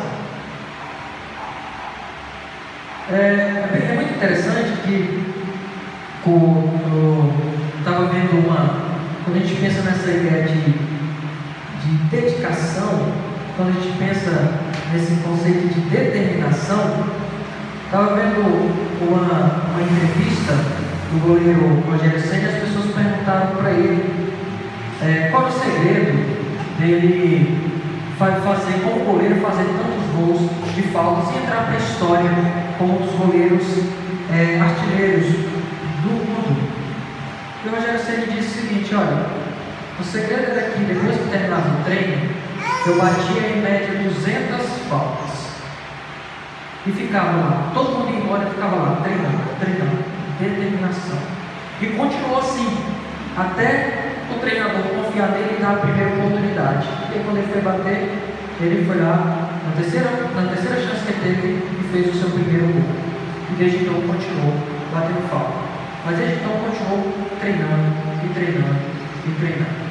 É, 3.10 3.14
é, 3.14 3.94
muito 3.94 4.14
interessante 4.14 4.82
que 4.82 5.24
estava 7.78 8.06
vendo 8.06 8.46
uma. 8.46 8.88
Quando 9.24 9.36
a 9.36 9.40
gente 9.40 9.60
pensa 9.60 9.82
nessa 9.82 10.10
ideia 10.10 10.42
de, 10.44 10.72
de 11.82 11.94
dedicação, 12.10 13.12
quando 13.56 13.70
a 13.70 13.80
gente 13.80 13.96
pensa 13.98 14.52
nesse 14.92 15.16
conceito 15.22 15.72
de 15.72 15.80
determinação, 15.88 17.04
estava 17.86 18.14
vendo 18.14 18.40
uma, 19.08 19.62
uma 19.70 19.82
entrevista 19.82 20.52
do 21.10 21.26
goleiro 21.26 21.82
Rogério 21.90 22.20
Senna 22.20 22.42
e 22.42 22.46
as 22.46 22.62
pessoas 22.62 22.94
perguntaram 22.94 23.56
para 23.56 23.70
ele 23.70 24.34
é, 25.02 25.28
qual 25.30 25.46
o 25.46 25.52
segredo 25.52 26.37
dele 26.78 27.78
fazer, 28.18 28.82
como 28.82 29.04
goleiro, 29.04 29.40
fazer 29.40 29.64
tantos 29.64 30.06
gols 30.16 30.50
de 30.74 30.82
faltas 30.82 31.34
e 31.34 31.38
entrar 31.38 31.66
para 31.66 31.74
a 31.74 31.78
história 31.78 32.30
como 32.76 32.94
um 32.94 33.06
dos 33.06 33.14
goleiros 33.14 33.62
é, 34.32 34.60
artilheiros 34.60 35.26
do 36.02 36.10
mundo. 36.10 36.68
E 37.64 37.68
o 37.68 37.74
Rogério 37.74 38.32
disse 38.32 38.58
o 38.58 38.62
seguinte: 38.62 38.94
olha, 38.94 39.26
o 39.98 40.04
segredo 40.04 40.58
é 40.58 40.72
que 40.74 40.84
depois 40.84 41.16
que 41.16 41.28
terminava 41.30 41.80
o 41.80 41.84
treino, 41.84 42.30
eu 42.86 42.98
batia 42.98 43.48
em 43.48 43.62
média 43.62 44.02
200 44.02 44.66
faltas. 44.88 45.28
E 46.86 46.92
ficava 46.92 47.36
lá, 47.36 47.70
todo 47.74 47.98
mundo 47.98 48.12
ia 48.12 48.20
embora, 48.20 48.46
ficava 48.46 48.76
lá, 48.76 49.00
treinando, 49.02 49.42
treinando, 49.60 50.04
determinação. 50.40 51.18
E 51.80 51.86
continuou 51.86 52.38
assim, 52.38 52.78
até 53.36 53.97
treinador 54.48 54.82
confiar 54.82 55.28
nele 55.32 55.56
e 55.58 55.62
dar 55.62 55.72
a 55.72 55.76
primeira 55.76 56.10
oportunidade. 56.16 56.88
E 57.14 57.22
quando 57.24 57.36
ele 57.36 57.52
foi 57.52 57.60
bater, 57.60 58.18
ele 58.60 58.86
foi 58.86 58.96
lá, 58.96 59.50
na 59.64 59.72
terceira, 59.76 60.10
na 60.34 60.48
terceira 60.48 60.80
chance 60.80 61.04
que 61.04 61.20
teve, 61.20 61.60
e 61.60 61.88
fez 61.92 62.14
o 62.14 62.18
seu 62.18 62.30
primeiro 62.30 62.66
gol. 62.72 62.96
E 63.52 63.54
desde 63.56 63.84
então 63.84 63.94
continuou 63.94 64.54
batendo 64.92 65.28
falta. 65.28 65.58
Mas 66.06 66.16
desde 66.16 66.34
então 66.36 66.52
continuou 66.64 67.28
treinando, 67.40 67.92
e 68.24 68.28
treinando, 68.32 68.80
e 69.26 69.30
treinando. 69.38 69.88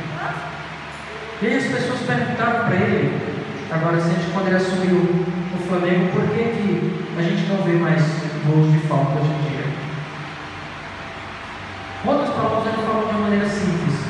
E 1.40 1.46
aí 1.46 1.58
as 1.58 1.66
pessoas 1.66 2.00
perguntaram 2.02 2.66
para 2.66 2.76
ele, 2.76 3.14
agora 3.70 4.02
sente 4.02 4.32
quando 4.34 4.48
ele 4.48 4.56
assumiu 4.56 4.98
o 4.98 5.68
Flamengo, 5.70 6.10
por 6.12 6.24
que, 6.34 6.44
que 6.44 7.06
a 7.16 7.22
gente 7.22 7.48
não 7.48 7.62
vê 7.62 7.74
mais 7.74 8.02
gols 8.48 8.72
de 8.72 8.80
falta 8.88 9.20
hoje 9.20 9.30
em 9.30 9.50
dia? 9.50 9.66
Outras 12.06 12.30
palavras 12.30 12.74
ele 12.74 12.88
falou 12.88 13.06
de 13.06 13.12
uma 13.12 13.22
maneira 13.22 13.48
simples. 13.48 14.08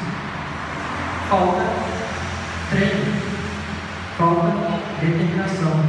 Falta 1.30 1.62
treino, 2.70 3.14
falta 4.18 4.80
determinação. 5.02 5.84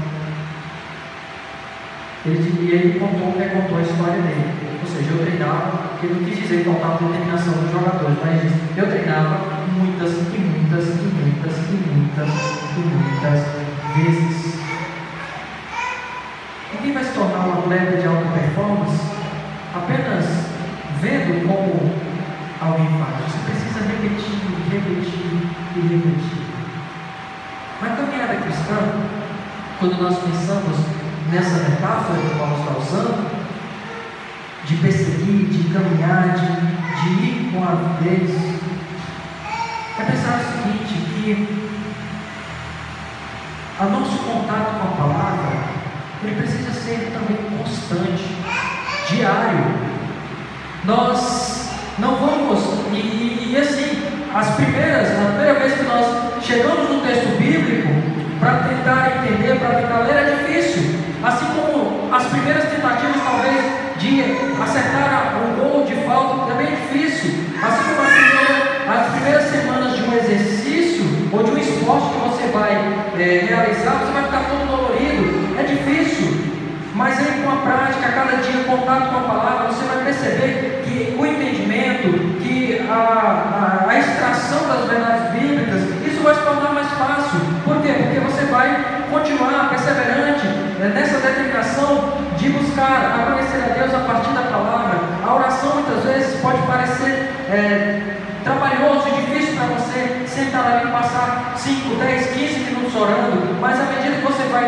Ele, 2.27 2.67
e 2.67 2.73
ele 2.73 2.99
contou, 2.99 3.39
né, 3.39 3.49
contou 3.49 3.79
a 3.79 3.83
história 3.83 4.21
dele. 4.23 4.69
Ou 4.81 4.87
seja, 4.87 5.11
eu 5.11 5.25
treinava, 5.25 5.99
que 6.01 6.07
não 6.07 6.25
quis 6.25 6.39
dizer 6.39 6.65
faltava 6.65 7.05
determinação 7.05 7.55
dos 7.55 7.71
jogadores, 7.71 8.19
mas 8.25 8.53
eu 8.77 8.87
treinava 8.87 9.59
muitas 9.77 10.13
e 10.13 10.39
muitas 10.39 10.89
e 10.89 11.07
muitas 11.19 11.57
e 11.57 11.77
muitas 11.87 12.29
e 12.77 12.81
muitas 12.81 13.41
vezes. 13.97 14.59
Ninguém 16.75 16.93
vai 16.93 17.05
se 17.05 17.13
tornar 17.13 17.47
um 17.47 17.59
atleta 17.61 17.97
de 17.97 18.07
alta 18.07 18.29
performance 18.33 19.01
apenas 19.75 20.25
vendo 21.01 21.47
como 21.47 21.93
alguém 22.61 22.89
faz. 22.99 23.25
Você 23.25 23.39
precisa 23.51 23.81
repetir, 23.87 24.39
repetir 24.71 25.49
e 25.77 25.81
repetir. 25.81 26.49
Na 27.81 27.97
caminhada 27.97 28.35
cristã, 28.43 28.77
quando 29.79 30.03
nós 30.03 30.19
pensamos 30.19 30.98
nessa 31.31 31.69
metáfora 31.69 32.21
que 32.21 32.39
Paulo 32.39 32.59
está 32.59 32.79
usando, 32.79 33.39
de 34.65 34.77
perseguir, 34.77 35.47
de 35.47 35.73
caminhar, 35.73 36.35
de, 36.35 36.47
de 37.01 37.25
ir 37.25 37.53
com 37.53 37.65
a 37.65 37.75
vez, 38.01 38.31
é 39.99 40.05
pensar 40.05 40.41
o 40.41 40.63
seguinte, 40.63 40.95
que 41.11 41.69
o 43.81 43.85
nosso 43.85 44.19
contato 44.19 44.81
com 44.81 44.89
a 44.89 45.07
palavra, 45.07 45.51
ele 46.23 46.37
precisa 46.37 46.73
ser 46.73 47.13
também 47.13 47.37
constante, 47.59 48.25
diário. 49.09 49.65
Nós 50.85 51.71
não 51.99 52.17
vamos, 52.17 52.61
e, 52.93 53.51
e 53.53 53.57
assim, 53.57 54.03
as 54.35 54.55
primeiras, 54.55 55.11
a 55.11 55.33
primeira 55.33 55.59
vez 55.61 55.75
que 55.75 55.83
nós 55.85 56.45
chegamos 56.45 56.91
no 56.91 57.01
texto 57.01 57.39
bíblico, 57.39 57.89
para 58.39 58.69
tentar 58.69 59.25
entender, 59.25 59.59
para 59.59 59.81
tentar 59.81 59.99
ler, 60.01 60.17
é 60.17 60.37
difícil. 60.37 60.98
Assim 61.23 61.47
como 61.47 62.15
as 62.15 62.25
primeiras 62.27 62.65
tentativas, 62.65 63.17
talvez, 63.25 63.99
de 63.99 64.23
acertar 64.63 65.35
um 65.43 65.61
gol 65.61 65.85
de 65.85 65.95
falta 66.07 66.53
é 66.53 66.67
difícil. 66.67 67.45
Assim 67.61 67.83
como 67.83 68.07
as 68.07 68.15
primeiras, 68.15 68.89
as 68.89 69.13
primeiras 69.15 69.45
semanas 69.51 69.97
de 69.97 70.03
um 70.05 70.17
exercício 70.17 71.05
ou 71.33 71.43
de 71.43 71.51
um 71.51 71.59
esporte 71.59 72.09
que 72.09 72.29
você 72.29 72.47
vai 72.53 72.73
é, 73.19 73.47
realizar, 73.49 73.99
você 73.99 74.13
vai 74.13 74.23
ficar 74.25 74.45
todo 74.49 74.67
dolorido. 74.69 75.59
É 75.59 75.63
difícil. 75.65 76.38
Mas 76.99 77.17
aí 77.21 77.45
com 77.45 77.53
a 77.53 77.57
prática, 77.63 78.11
cada 78.11 78.43
dia, 78.43 78.65
contato 78.65 79.11
com 79.11 79.19
a 79.19 79.29
palavra, 79.29 79.69
você 79.69 79.85
vai 79.85 80.05
perceber 80.05 80.83
que 80.85 81.17
o 81.17 81.25
entendimento, 81.25 82.09
que 82.43 82.85
a, 82.91 83.87
a, 83.87 83.89
a 83.89 83.99
extração 84.01 84.67
das 84.67 84.91
verdades 84.91 85.31
bíblicas, 85.31 85.81
isso 86.05 86.21
vai 86.25 86.35
se 86.35 86.41
tornar 86.41 86.73
mais 86.75 86.89
fácil. 86.89 87.39
Por 87.63 87.81
quê? 87.83 87.95
Porque 88.03 88.19
você 88.19 88.47
vai 88.47 89.07
continuar 89.13 89.69
perseverante 89.71 90.45
né, 90.81 90.91
nessa 90.93 91.21
determinação 91.21 92.15
de 92.37 92.49
buscar 92.49 93.15
a 93.15 93.31
conhecer 93.31 93.63
a 93.63 93.79
Deus 93.79 93.95
a 93.95 94.01
partir 94.01 94.33
da 94.33 94.43
palavra. 94.51 94.99
A 95.25 95.35
oração 95.37 95.75
muitas 95.75 96.03
vezes 96.03 96.41
pode 96.41 96.61
parecer 96.63 97.31
é, 97.49 98.01
trabalhoso 98.45 99.09
e 99.09 99.23
difícil 99.23 99.57
para 99.57 99.67
você 99.67 100.27
sentar 100.27 100.67
ali 100.67 100.89
e 100.89 100.93
passar 100.93 101.55
5, 101.57 101.97
10, 101.97 102.27
15 102.27 102.59
minutos 102.61 102.95
orando, 102.95 103.61
mas 103.61 103.81
à 103.81 103.85
medida 103.85 104.17
que 104.17 104.23
você 104.23 104.43
vai 104.45 104.67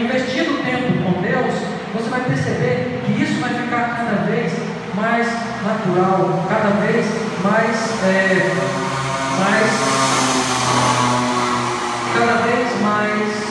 investindo 0.00 0.64
tempo 0.64 1.02
com 1.02 1.20
Deus, 1.20 1.54
você 1.94 2.10
vai 2.10 2.20
perceber 2.20 3.02
que 3.04 3.22
isso 3.22 3.40
vai 3.40 3.50
ficar 3.50 3.96
cada 3.96 4.24
vez 4.30 4.52
mais 4.94 5.26
natural, 5.64 6.46
cada 6.48 6.70
vez 6.80 7.06
mais, 7.42 8.04
é, 8.04 8.50
mais 9.38 9.98
cada 12.18 12.42
vez 12.42 12.80
mais 12.82 13.48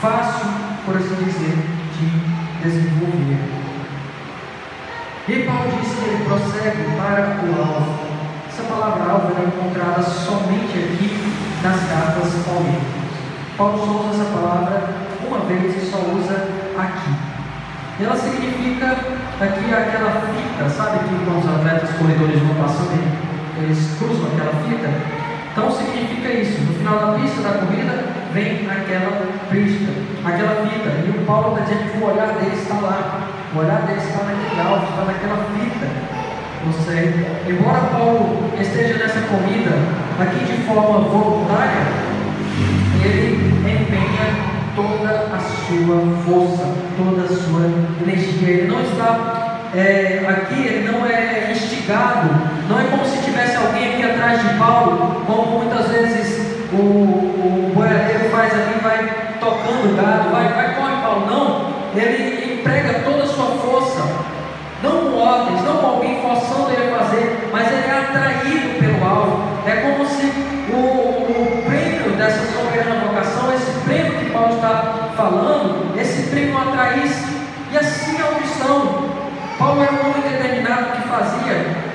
fácil, 0.00 0.50
por 0.84 0.96
assim 0.96 1.24
dizer, 1.24 1.56
de 1.98 2.68
desenvolver. 2.68 3.59
E 5.30 5.44
Paulo 5.44 5.70
diz 5.70 5.94
que 5.94 6.10
ele 6.10 6.24
prossegue 6.24 6.90
para 6.98 7.38
o 7.46 7.62
alvo. 7.62 8.02
Essa 8.48 8.64
palavra 8.64 9.12
alvo 9.12 9.32
é 9.38 9.46
encontrada 9.46 10.02
somente 10.02 10.74
aqui 10.74 11.06
nas 11.62 11.78
cartas 11.86 12.34
paulinas. 12.44 12.82
Paulo 13.56 13.78
só 13.78 14.10
usa 14.10 14.24
essa 14.24 14.32
palavra 14.34 14.88
uma 15.24 15.38
vez 15.46 15.76
e 15.76 15.86
só 15.88 15.98
usa 15.98 16.34
aqui. 16.76 17.14
Ela 18.02 18.16
significa 18.16 18.90
aqui 19.38 19.72
aquela 19.72 20.34
fita, 20.34 20.68
sabe 20.68 20.98
que 20.98 21.24
quando 21.24 21.38
os 21.38 21.60
atletas 21.60 21.90
corredores 21.96 22.40
vão 22.40 22.64
passando, 22.64 22.98
eles 23.62 23.98
cruzam 24.00 24.26
aquela 24.34 24.52
fita? 24.66 24.90
Então 25.52 25.70
significa 25.70 26.28
isso. 26.28 26.60
No 26.62 26.74
final 26.74 26.98
da 26.98 27.18
pista 27.20 27.40
da 27.42 27.58
corrida 27.58 28.04
vem 28.34 28.66
aquela 28.68 29.30
pista, 29.48 29.92
aquela 30.24 30.66
fita. 30.66 30.90
E 31.06 31.10
o 31.10 31.24
Paulo 31.24 31.56
está 31.56 31.70
dizendo 31.70 31.92
que 31.92 31.98
o 31.98 32.10
olhar 32.10 32.34
dele 32.34 32.56
está 32.56 32.74
lá. 32.80 33.39
O 33.52 33.58
olhar 33.58 33.82
dele 33.82 33.98
está 33.98 34.24
naquele 34.24 34.60
alvo, 34.60 34.86
está 34.90 35.04
naquela 35.04 35.44
fita. 35.54 35.86
Seja, 36.84 37.26
embora 37.48 37.80
Paulo 37.90 38.50
esteja 38.60 38.98
nessa 38.98 39.20
corrida 39.22 39.72
aqui 40.20 40.44
de 40.44 40.62
forma 40.66 41.00
voluntária, 41.08 41.82
ele 43.02 43.58
empenha 43.58 44.50
toda 44.76 45.34
a 45.34 45.40
sua 45.40 46.00
força, 46.24 46.64
toda 46.96 47.22
a 47.22 47.28
sua 47.28 47.66
energia. 48.02 48.48
Ele 48.48 48.68
não 48.68 48.82
está 48.82 49.58
é, 49.74 50.24
aqui, 50.28 50.60
ele 50.60 50.92
não 50.92 51.06
é 51.06 51.50
instigado, 51.50 52.30
não 52.68 52.78
é 52.78 52.84
como 52.84 53.04
se 53.04 53.22
tivesse 53.24 53.56
alguém 53.56 53.94
aqui 53.94 54.02
atrás 54.04 54.40
de 54.42 54.54
Paulo, 54.58 55.24
como 55.26 55.60
muitas 55.60 55.88
vezes 55.88 56.56
o, 56.72 56.76
o 56.76 57.72
boiadeiro 57.74 58.30
faz 58.30 58.52
ali, 58.52 58.80
vai 58.82 59.36
tocando 59.40 59.92
o 59.92 59.96
gado, 59.96 60.30
vai, 60.30 60.48
vai, 60.48 60.74
corre 60.74 61.02
Paulo. 61.02 61.26
Não, 61.26 62.00
ele 62.00 62.54
emprega 62.54 63.00
toda 63.00 63.24
a 63.24 63.26
ordens, 65.30 65.62
não 65.62 65.76
com 65.78 65.86
alguém 65.86 66.20
forçando 66.20 66.70
ele 66.72 66.92
a 66.92 66.98
fazer, 66.98 67.48
mas 67.52 67.68
ele 67.68 67.86
é 67.86 67.98
atraído 67.98 68.78
pelo 68.80 69.04
alvo. 69.04 69.42
É 69.66 69.76
como 69.76 70.06
se 70.06 70.26
o, 70.72 70.76
o 70.76 71.62
prêmio 71.66 72.16
dessa 72.16 72.52
soberana 72.52 73.06
vocação, 73.06 73.52
esse 73.54 73.72
prêmio 73.84 74.18
que 74.18 74.30
Paulo 74.30 74.56
está 74.56 75.10
falando, 75.16 75.98
esse 75.98 76.30
prêmio 76.30 76.58
atraísse. 76.58 77.40
E 77.72 77.78
assim 77.78 78.20
é 78.20 78.24
o 78.24 78.34
cristão. 78.36 79.10
Paulo 79.58 79.82
era 79.82 79.92
um 79.92 80.10
homem 80.10 80.22
determinado 80.22 80.92
que 80.92 81.08
fazia 81.08 81.90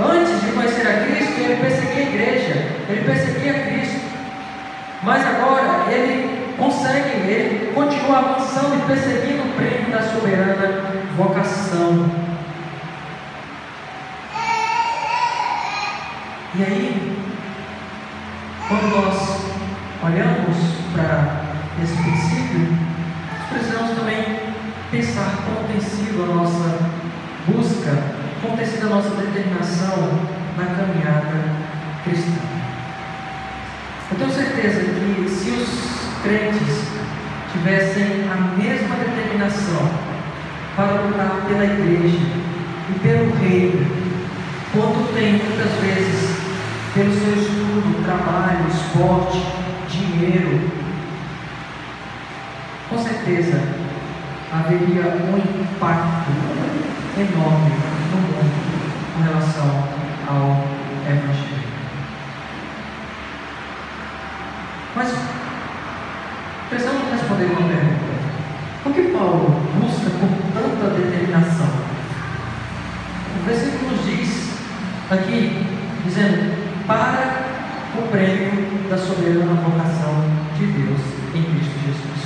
Antes 0.00 0.40
de 0.40 0.52
conhecer 0.52 0.86
a 0.86 1.04
Cristo, 1.06 1.40
ele 1.40 1.60
perseguia 1.60 2.04
a 2.04 2.08
igreja, 2.08 2.54
ele 2.88 3.02
perseguia 3.04 3.52
Cristo. 3.64 4.00
Mas 5.02 5.26
agora 5.26 5.90
ele 5.90 6.54
consegue, 6.56 7.28
ele 7.28 7.72
continua 7.74 8.18
avançando 8.18 8.76
e 8.76 8.86
perseguindo 8.86 9.42
o 9.42 9.52
prêmio 9.54 9.90
da 9.90 10.02
soberana 10.02 10.82
vocação. 11.16 12.27
E 16.58 16.62
aí, 16.64 17.16
quando 18.66 18.90
nós 18.90 19.40
olhamos 20.02 20.56
para 20.92 21.44
esse 21.80 21.94
princípio, 22.02 22.76
nós 23.30 23.48
precisamos 23.48 23.96
também 23.96 24.54
pensar 24.90 25.44
como 25.44 25.68
tem 25.68 25.80
sido 25.80 26.24
a 26.24 26.34
nossa 26.34 26.78
busca 27.46 28.18
como 28.42 28.56
tem 28.56 28.66
sido 28.66 28.86
a 28.86 28.90
nossa 28.90 29.10
determinação 29.10 30.10
na 30.56 30.66
caminhada 30.66 31.44
cristã. 32.04 32.40
Eu 34.10 34.18
tenho 34.18 34.32
certeza 34.32 34.80
que 34.80 35.28
se 35.28 35.50
os 35.50 36.22
crentes 36.22 36.88
tivessem 37.52 38.28
a 38.30 38.36
mesma 38.56 38.96
determinação 38.96 39.90
para 40.76 41.02
lutar 41.02 41.46
pela 41.46 41.64
igreja 41.64 42.18
e 42.90 42.98
pelo 43.00 43.34
reino, 43.36 43.86
quanto 44.72 45.12
tem 45.14 45.32
muitas 45.32 45.72
vezes 45.82 46.37
pelo 46.94 47.12
seu 47.12 47.34
estudo, 47.34 48.04
trabalho, 48.04 48.68
esporte, 48.68 49.42
dinheiro, 49.88 50.70
com 52.88 52.98
certeza 52.98 53.62
haveria 54.50 55.02
um 55.02 55.36
impacto 55.36 56.30
enorme 57.16 57.70
no 58.10 58.16
mundo 58.16 58.88
com 59.14 59.22
relação 59.22 59.84
ao 60.26 60.64
Evangelho. 61.06 61.68
Mas 64.96 65.12
precisamos 66.70 67.10
responder 67.12 67.44
uma 67.44 67.68
pergunta. 67.68 68.08
Por 68.82 68.94
que 68.94 69.02
Paulo 69.02 69.60
busca 69.80 70.10
com 70.10 70.28
tanta 70.52 70.94
determinação? 70.94 71.68
O 73.36 73.46
versículo 73.46 73.90
nos 73.90 74.06
diz 74.06 74.50
aqui, 75.10 75.66
dizendo, 76.04 76.68
para 76.86 77.44
o 77.98 78.08
prêmio 78.08 78.88
da 78.88 78.96
soberana 78.96 79.60
vocação 79.60 80.24
de 80.56 80.66
Deus 80.66 81.00
em 81.34 81.42
Cristo 81.42 81.74
Jesus. 81.86 82.18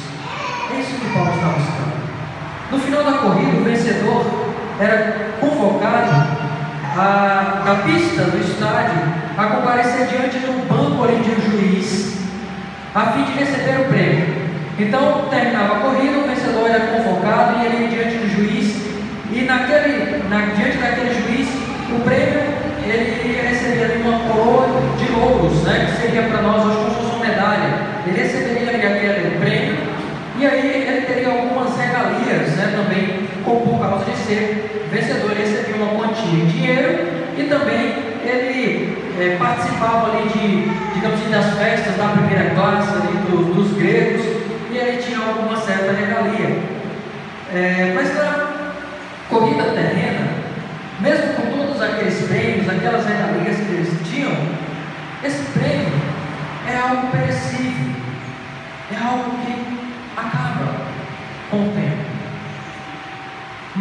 É 0.71 0.81
isso 0.81 1.01
que 1.01 1.13
Paulo 1.13 1.35
está 1.35 1.49
buscando. 1.49 2.03
No 2.71 2.79
final 2.79 3.05
da 3.05 3.19
corrida, 3.19 3.59
o 3.59 3.65
vencedor 3.65 4.25
era 4.83 5.33
convocado 5.41 6.11
a, 6.97 7.63
da 7.65 7.75
pista 7.77 8.25
do 8.25 8.39
estádio 8.39 9.01
a 9.37 9.45
comparecer 9.45 10.09
diante 10.09 10.39
de 10.39 10.51
um 10.51 10.61
banco 10.67 11.05
ali 11.05 11.17
de 11.23 11.31
um 11.31 11.51
juiz, 11.51 12.19
a 12.95 13.07
fim 13.13 13.25
de 13.25 13.33
receber 13.33 13.81
o 13.81 13.85
prêmio. 13.85 14.43
Então 14.79 15.27
terminava 15.31 15.77
a 15.77 15.81
corrida, 15.81 16.19
o 16.19 16.29
vencedor 16.29 16.69
era 16.69 16.87
convocado 16.87 17.59
e 17.59 17.67
ele 17.67 17.85
ia 17.85 17.89
diante 17.89 18.17
do 18.17 18.37
juiz, 18.37 18.77
e 19.31 19.45
naquele, 19.45 20.25
na, 20.29 20.41
diante 20.55 20.79
daquele 20.79 21.15
juiz, 21.15 21.49
o 21.91 22.01
prêmio 22.01 22.63
ele 22.85 23.25
iria 23.25 23.49
receber 23.49 23.85
ali 23.85 24.03
uma 24.03 24.19
coroa 24.29 24.67
de 24.99 25.13
louros, 25.13 25.63
né, 25.63 25.87
que 25.87 26.03
seria 26.03 26.23
para 26.23 26.43
nós 26.43 26.67
hoje 26.67 26.97
como 26.97 27.15
uma 27.15 27.25
medalha. 27.25 27.93
Ele 28.07 28.21
receberia 28.21 28.69
ali 28.71 28.87
aquele 28.87 29.39
prêmio, 29.39 29.79
e 30.39 30.47
aí 30.47 30.85
ele 30.89 31.07
teria 31.07 31.29
algumas 31.29 31.77
regalias 31.77 32.57
né, 32.57 32.73
também, 32.75 33.22
por 33.45 33.81
causa 33.81 34.05
de 34.05 34.17
ser 34.17 34.89
vencedor. 34.91 35.33
Ele 35.33 35.43
recebia 35.43 35.77
uma 35.77 35.99
quantia 35.99 36.43
em 36.43 36.47
dinheiro 36.47 37.09
e 37.37 37.45
também 37.45 37.95
ele 38.25 38.99
é, 39.19 39.37
participava 39.37 40.11
ali 40.11 40.29
de, 40.29 40.95
digamos 40.95 41.21
assim, 41.21 41.31
das 41.31 41.59
festas 41.59 41.97
da 41.97 42.09
primeira 42.09 42.51
classe 42.55 42.91
ali 42.95 43.19
do, 43.29 43.55
dos 43.55 43.77
gregos 43.77 44.23
e 44.71 44.79
aí 44.79 45.03
tinha 45.03 45.19
alguma 45.19 45.57
certa 45.57 45.93
regalia. 45.93 46.63
É, 47.55 47.93
mas 47.95 48.15
na 48.15 48.53
corrida 49.29 49.65
terrena, 49.65 50.29
mesmo 51.01 51.35
com 51.35 51.59
todos 51.59 51.83
aqueles 51.83 52.27
prêmios, 52.27 52.69
aquelas 52.69 53.05
regalias 53.05 53.57
que 53.57 53.73
eles 53.73 54.09
tinham, 54.09 54.33
esse 55.23 55.43
prêmio 55.53 55.93
é 56.67 56.77
algo 56.79 57.09
perecível, 57.09 57.95
é 58.91 58.97
algo 58.97 59.31
que 59.45 59.53
acaba 60.17 60.75
com 61.51 61.57
o 61.59 61.73
tempo. 61.75 61.92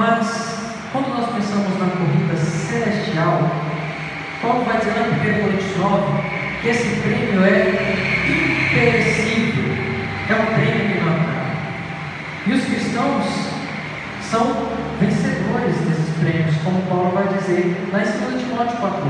Mas, 0.01 0.55
quando 0.91 1.09
nós 1.09 1.29
pensamos 1.29 1.77
na 1.77 1.85
corrida 1.85 2.35
celestial, 2.35 3.51
Paulo 4.41 4.65
vai 4.65 4.79
dizer 4.79 4.95
em 4.97 5.37
1 5.37 5.43
Coríntios 5.43 5.77
9 5.77 6.03
que 6.59 6.69
esse 6.69 7.01
prêmio 7.01 7.45
é 7.45 8.65
imperecível, 8.65 9.63
é 10.27 10.33
um 10.33 10.45
prêmio 10.55 10.89
que 10.89 11.01
não 11.01 11.13
acaba. 11.13 11.51
E 12.47 12.51
os 12.51 12.63
cristãos 12.63 13.25
são 14.23 14.69
vencedores 14.99 15.75
desses 15.85 16.15
prêmios, 16.19 16.55
como 16.63 16.81
Paulo 16.89 17.11
vai 17.11 17.37
dizer 17.37 17.59
em 17.59 17.91
2 17.91 18.41
Timóteo 18.41 18.77
4. 18.77 19.01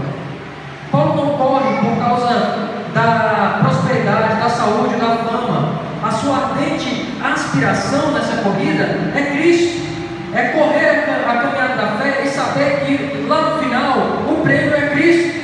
Paulo 0.91 1.15
não 1.15 1.37
corre 1.37 1.87
por 1.87 2.03
causa 2.03 2.67
da 2.93 3.59
prosperidade, 3.61 4.41
da 4.41 4.49
saúde, 4.49 4.95
da 4.95 5.15
fama. 5.23 5.73
A 6.03 6.11
sua 6.11 6.35
ardente 6.35 7.17
aspiração 7.23 8.11
nessa 8.11 8.41
corrida 8.41 8.83
é 9.15 9.37
Cristo. 9.37 10.01
É 10.34 10.43
correr 10.49 11.03
a 11.27 11.41
caminhada 11.41 11.75
da 11.75 11.88
fé 11.97 12.21
e 12.23 12.27
saber 12.27 12.86
que 12.86 13.25
lá 13.27 13.41
no 13.41 13.63
final 13.63 13.97
o 14.29 14.41
prêmio 14.43 14.73
é 14.73 14.89
Cristo. 14.89 15.41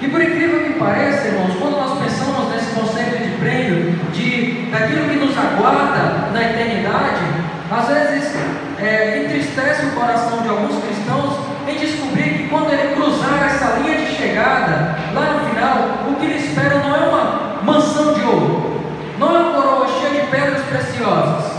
E 0.00 0.08
por 0.08 0.22
incrível 0.22 0.64
que 0.64 0.78
pareça, 0.78 1.28
irmãos, 1.28 1.56
quando 1.58 1.76
nós 1.76 1.98
pensamos 1.98 2.52
nesse 2.52 2.72
conceito 2.72 3.24
de 3.24 3.36
prêmio, 3.38 3.92
de 4.12 4.70
daquilo 4.70 5.08
que 5.08 5.16
nos 5.16 5.36
aguarda 5.36 6.30
na 6.32 6.42
eternidade, 6.42 7.22
às 7.70 7.88
vezes 7.88 8.32
é, 8.78 9.24
entristece 9.24 9.86
o 9.86 9.90
coração 9.92 10.42
de 10.42 10.48
alguns 10.48 10.82
cristãos 10.84 11.38
em 11.66 11.76
descobrir 11.76 12.38
que 12.38 12.48
quando 12.48 12.72
ele 12.72 12.94
cruzar 12.94 13.44
essa 13.46 13.78
linha 13.78 13.98
de 13.98 14.14
chegada, 14.14 14.96
lá 15.12 15.32
no 15.32 15.50
final, 15.50 16.08
o 16.08 16.14
que 16.14 16.26
ele 16.26 16.38
espera 16.38 16.78
não 16.78 16.94
é 16.94 17.08
uma 17.08 17.62
mansão 17.62 18.14
de 18.14 18.22
ouro, 18.22 18.82
não 19.18 19.34
é 19.34 19.38
uma 19.40 19.52
coroa 19.52 19.88
cheia 19.88 20.22
de 20.22 20.30
pedras 20.30 20.62
preciosas, 20.66 21.52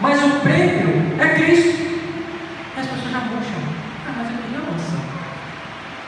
mas 0.00 0.22
o 0.22 0.40
prêmio 0.40 1.16
é 1.18 1.28
Cristo. 1.34 1.84
E 2.76 2.80
as 2.80 2.86
pessoas 2.86 3.12
já 3.12 3.20
murcham. 3.20 3.62
Ah, 4.06 4.12
mas 4.16 4.30
eu 4.30 4.36
queria 4.36 4.60
uma 4.60 4.72
mansão 4.72 5.00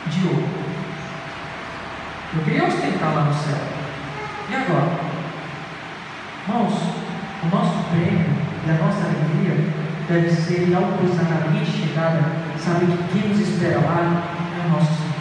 de 0.06 0.26
ouro. 0.28 0.48
Eu 2.36 2.44
queria 2.44 2.64
ostentar 2.64 3.05
lá 3.16 3.24
no 3.24 3.34
céu. 3.34 3.56
E 4.50 4.54
agora? 4.54 5.06
Irmãos, 6.46 6.74
o 7.42 7.46
nosso 7.46 7.88
prêmio 7.90 8.26
e 8.66 8.70
a 8.70 8.74
nossa 8.74 9.06
alegria 9.06 9.72
deve 10.06 10.30
ser 10.30 10.74
ao 10.74 10.98
cruzar 10.98 11.26
a 11.26 11.48
linha 11.48 11.64
chegada, 11.64 12.22
saber 12.58 12.86
que 12.86 13.20
quem 13.20 13.28
nos 13.30 13.40
espera 13.40 13.80
lá 13.80 14.22
é 14.54 14.66
o 14.66 14.70
nosso 14.70 14.92
Senhor. 14.92 15.16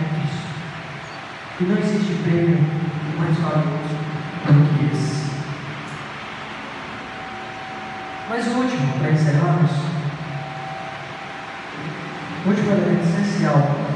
É 0.00 0.04
Cristo. 0.14 0.48
E 1.60 1.64
não 1.64 1.78
existe 1.78 2.22
prêmio 2.22 2.66
mais 3.16 3.36
valioso 3.38 3.96
do 4.46 4.78
que 4.78 4.94
esse. 4.94 5.28
Mas 8.28 8.46
o 8.46 8.50
último, 8.58 8.98
para 8.98 9.12
encerrarmos, 9.12 9.70
o 12.44 12.48
último 12.48 12.72
elemento 12.72 13.08
essencial 13.08 13.88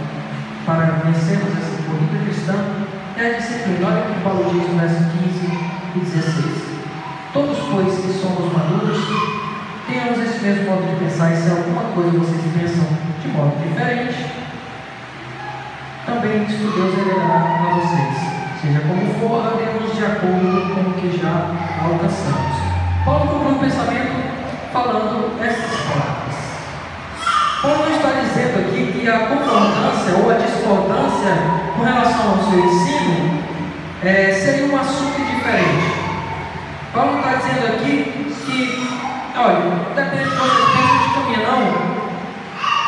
para 0.65 1.03
vencermos 1.05 1.59
essa 1.59 1.72
é 3.23 3.35
disciplina. 3.35 3.87
Olha 3.87 4.03
o 4.03 4.15
que 4.15 4.21
Paulo 4.21 4.51
diz 4.51 4.69
no 4.69 4.79
verso 4.79 4.97
15 4.97 5.47
e 5.95 6.01
16. 6.01 6.73
Todos, 7.33 7.59
pois, 7.71 7.95
que 7.95 8.13
somos 8.21 8.53
maduros, 8.53 8.99
tenhamos 9.87 10.19
esse 10.19 10.43
mesmo 10.45 10.71
modo 10.71 10.89
de 10.89 11.05
pensar, 11.05 11.33
e 11.33 11.37
se 11.37 11.51
alguma 11.51 11.85
coisa 11.95 12.19
vocês 12.19 12.43
pensam 12.53 12.85
de 13.23 13.29
modo 13.29 13.57
diferente, 13.63 14.27
também 16.05 16.45
isso 16.45 16.73
Deus 16.75 16.95
revelará 16.95 17.39
a 17.39 17.75
vocês. 17.79 18.33
Seja 18.61 18.81
como 18.81 19.15
for, 19.15 19.55
andemos 19.55 19.97
de 19.97 20.05
acordo 20.05 20.75
com 20.75 20.91
o 20.91 20.95
que 20.95 21.17
já 21.17 21.51
alcançamos. 21.83 22.57
Paulo 23.05 23.27
conclui 23.29 23.53
o 23.53 23.59
pensamento 23.59 24.73
falando 24.73 25.43
essas 25.43 25.81
palavras. 25.81 26.37
Paulo 27.63 27.79
não 27.87 27.97
está 27.97 28.21
dizendo 28.21 28.59
aqui 28.61 28.92
que 29.03 29.09
a 29.09 29.19
concordância 29.19 30.15
ou 30.15 30.31
a 30.31 30.35
discordância 30.35 31.35
com 31.77 31.83
relação 31.83 32.31
ao 32.31 32.39
seu 32.39 32.61
ensino 32.61 33.43
é, 34.05 34.33
seria 34.33 34.73
um 34.73 34.79
assunto 34.79 35.19
diferente. 35.19 35.93
Paulo 36.95 37.19
está 37.19 37.35
dizendo 37.35 37.67
aqui 37.75 38.33
que, 38.47 38.89
olha, 39.37 39.59
depende 39.97 40.31
de 40.31 40.37
vocês 40.37 40.69
pensam 40.71 41.33
de 41.33 41.43
não. 41.43 41.93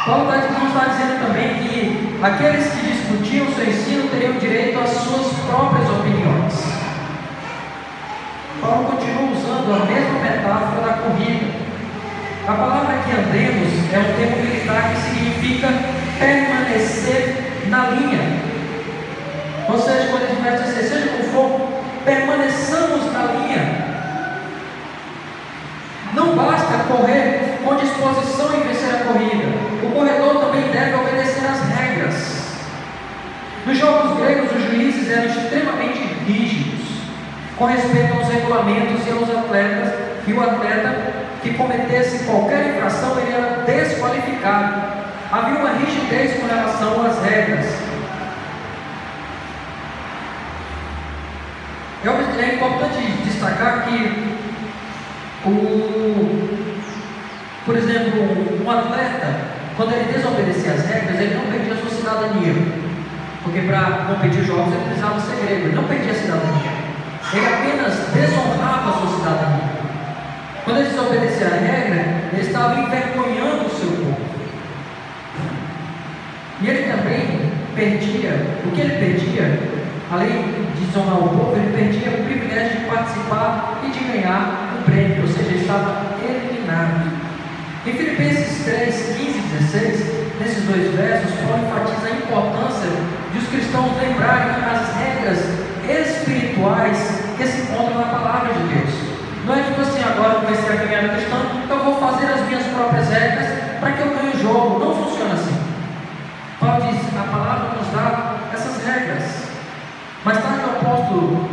Paulo 0.07 0.31
está, 0.31 0.85
dizendo 0.85 1.27
também 1.27 1.49
que 1.55 2.21
aqueles 2.23 2.65
que 2.69 2.93
discutiam 2.93 3.53
seu 3.53 3.69
ensino 3.69 4.09
teriam 4.11 4.35
direito 4.35 4.79
às 4.79 4.91
suas 4.91 5.33
próprias 5.49 5.91
opiniões. 5.91 6.55
Paulo 8.61 8.85
continua 8.85 9.33
usando 9.33 9.83
a 9.83 9.85
mesma 9.85 10.21
metáfora 10.21 10.87
da 10.87 10.93
corrida. 10.99 11.65
A 12.47 12.53
palavra 12.53 12.99
que 12.99 13.11
andemos 13.11 13.93
é 13.93 13.99
um 13.99 14.17
termo 14.17 14.37
militar 14.45 14.93
que 14.93 15.01
significa 15.01 16.04
permanecer 16.19 17.69
na 17.69 17.91
linha. 17.91 18.21
Ou 19.69 19.79
seja, 19.79 20.09
quando 20.11 20.23
ele 20.23 20.43
vai 20.43 20.57
dizer, 20.57 20.83
seja 20.83 21.09
como 21.09 21.25
for, 21.25 21.69
permaneçamos 22.05 23.13
na 23.13 23.23
linha. 23.33 23.85
Não 26.13 26.37
basta 26.37 26.85
correr 26.89 27.59
com 27.65 27.77
disposição 27.77 28.55
em 28.55 28.69
vencer 28.69 28.95
a 28.95 29.05
corrida. 29.05 29.45
O 29.83 29.91
corredor 29.91 30.41
também 30.45 30.71
deve 30.71 30.95
obedecer 30.95 31.45
às 31.47 31.61
regras. 31.77 32.45
Nos 33.67 33.79
jogos 33.79 34.19
gregos, 34.19 34.51
os 34.53 34.63
juízes 34.71 35.11
eram 35.11 35.27
extremamente 35.27 35.99
rígidos 36.27 36.75
com 37.57 37.67
respeito 37.67 38.15
aos 38.15 38.29
regulamentos 38.29 39.07
e 39.07 39.11
aos 39.11 39.31
atletas, 39.31 39.95
e 40.27 40.33
o 40.33 40.43
atleta 40.43 40.97
que 41.43 41.55
cometesse 41.55 42.25
qualquer 42.25 42.75
infração, 42.75 43.19
ele 43.21 43.33
era 43.33 43.63
desqualificado. 43.65 45.05
Havia 45.35 45.59
uma 45.59 45.71
rigidez 45.71 46.39
com 46.39 46.47
relação 46.47 47.07
às 47.07 47.21
regras. 47.25 47.67
É 52.39 52.55
importante 52.55 53.01
destacar 53.25 53.85
que 53.85 54.39
o, 55.45 56.49
por 57.67 57.77
exemplo, 57.77 58.65
um 58.65 58.71
atleta, 58.71 59.41
quando 59.77 59.93
ele 59.95 60.13
desobedecia 60.13 60.73
as 60.73 60.87
regras, 60.87 61.21
ele 61.21 61.35
não 61.35 61.51
perdia 61.51 61.73
a 61.73 61.77
sua 61.79 61.91
cidadania. 61.91 62.55
Porque 63.43 63.61
para 63.63 64.05
competir 64.07 64.45
jogos 64.45 64.73
ele 64.73 64.85
precisava 64.85 65.21
ser 65.21 65.37
grego, 65.45 65.67
ele 65.67 65.75
não 65.75 65.85
perdia 65.85 66.13
a 66.13 66.15
cidadania. 66.15 66.73
Ele 67.33 67.47
apenas 67.47 67.95
desonrava 68.15 68.91
a 68.91 68.93
sua 69.01 69.19
cidadania. 69.19 69.71
Quando 70.65 70.79
ele 70.79 70.91
desobedecia 70.91 71.47
a 71.49 71.57
regra, 71.57 72.05
ele 72.33 72.41
estava 72.41 72.79
envergonhando 72.79 73.67
o 73.67 73.71
seu 73.71 73.89
povo. 73.89 74.14
E 76.65 76.67
ele 76.67 76.91
também 76.91 77.53
perdia, 77.77 78.41
o 78.65 78.71
que 78.71 78.81
ele 78.81 78.97
perdia, 78.97 79.61
além 80.11 80.49
de 80.73 80.87
desonrar 80.87 81.19
o 81.19 81.29
povo, 81.29 81.53
ele 81.57 81.77
perdia 81.77 82.09
o 82.09 82.25
privilégio 82.25 82.81
de 82.81 82.87
participar 82.87 83.83
e 83.85 83.91
de 83.91 84.01
ganhar 84.01 84.73
um 84.73 84.83
prêmio, 84.85 85.21
ou 85.21 85.29
seja, 85.29 85.51
ele 85.51 85.61
estava 85.61 86.17
eliminado. 86.25 87.21
Em 87.85 87.93
Filipenses 87.93 88.65
3, 88.65 88.97
15 88.97 89.21
e 89.21 89.43
16, 89.61 90.41
nesses 90.41 90.65
dois 90.65 90.89
versos, 90.97 91.37
Paulo 91.45 91.69
enfatiza 91.69 92.07
a 92.09 92.17
importância 92.17 92.89
de 93.31 93.39
os 93.39 93.49
cristãos 93.49 93.93
lembrarem 94.01 94.57
as 94.65 94.89
regras 94.97 95.45
espirituais 95.85 97.21
que 97.37 97.47
se 97.47 97.61
encontram 97.61 97.99
na 97.99 98.07
palavra 98.07 98.55
de 98.55 98.73
Deus. 98.73 98.95
Não 99.45 99.53
é 99.55 99.63
tipo 99.65 99.83
assim, 99.83 100.01
agora 100.01 100.41
que 100.41 100.47
comecei 100.47 100.73
a 100.73 100.81
caminhada 100.81 101.09
cristã, 101.09 101.37
eu 101.69 101.85
vou 101.85 102.01
fazer 102.01 102.33
as 102.33 102.41
minhas 102.49 102.65
próprias 102.69 103.11
regras 103.11 103.49
para 103.81 103.93
que 103.93 104.01
eu 104.01 104.17
ganhe 104.17 104.33
o 104.33 104.39
jogo. 104.41 104.79
Não 104.79 104.95
funciona 104.97 105.35
assim. 105.35 105.64
Paulo 106.65 106.81
diz, 106.91 107.19
a 107.19 107.25
palavra 107.25 107.77
nos 107.77 107.89
dá 107.93 108.37
essas 108.55 108.83
regras. 108.87 109.23
Mais 110.25 110.43
tarde 110.43 110.61
o 110.65 110.71
apóstolo 110.71 111.51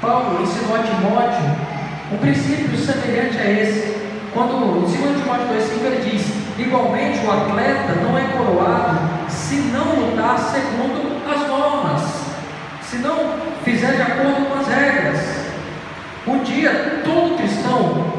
Paulo 0.00 0.40
ensinou 0.40 0.76
a 0.76 0.82
Timóteo 0.84 1.66
um 2.12 2.18
princípio 2.18 2.78
semelhante 2.78 3.38
a 3.38 3.50
esse. 3.50 4.06
Quando, 4.32 4.86
em 4.86 5.02
2 5.02 5.20
Timóteo 5.20 5.48
2,5 5.48 5.84
ele 5.84 6.10
diz: 6.10 6.32
Igualmente 6.58 7.26
o 7.26 7.32
atleta 7.32 7.94
não 8.00 8.16
é 8.16 8.22
coroado 8.36 9.00
se 9.28 9.56
não 9.56 10.10
lutar 10.10 10.38
segundo 10.38 11.20
as 11.28 11.48
normas, 11.48 12.02
se 12.82 12.98
não 12.98 13.34
fizer 13.64 13.96
de 13.96 14.02
acordo 14.02 14.48
com 14.48 14.60
as 14.60 14.68
regras. 14.68 15.20
Um 16.24 16.38
dia 16.44 17.02
todo 17.04 17.36
cristão 17.36 18.12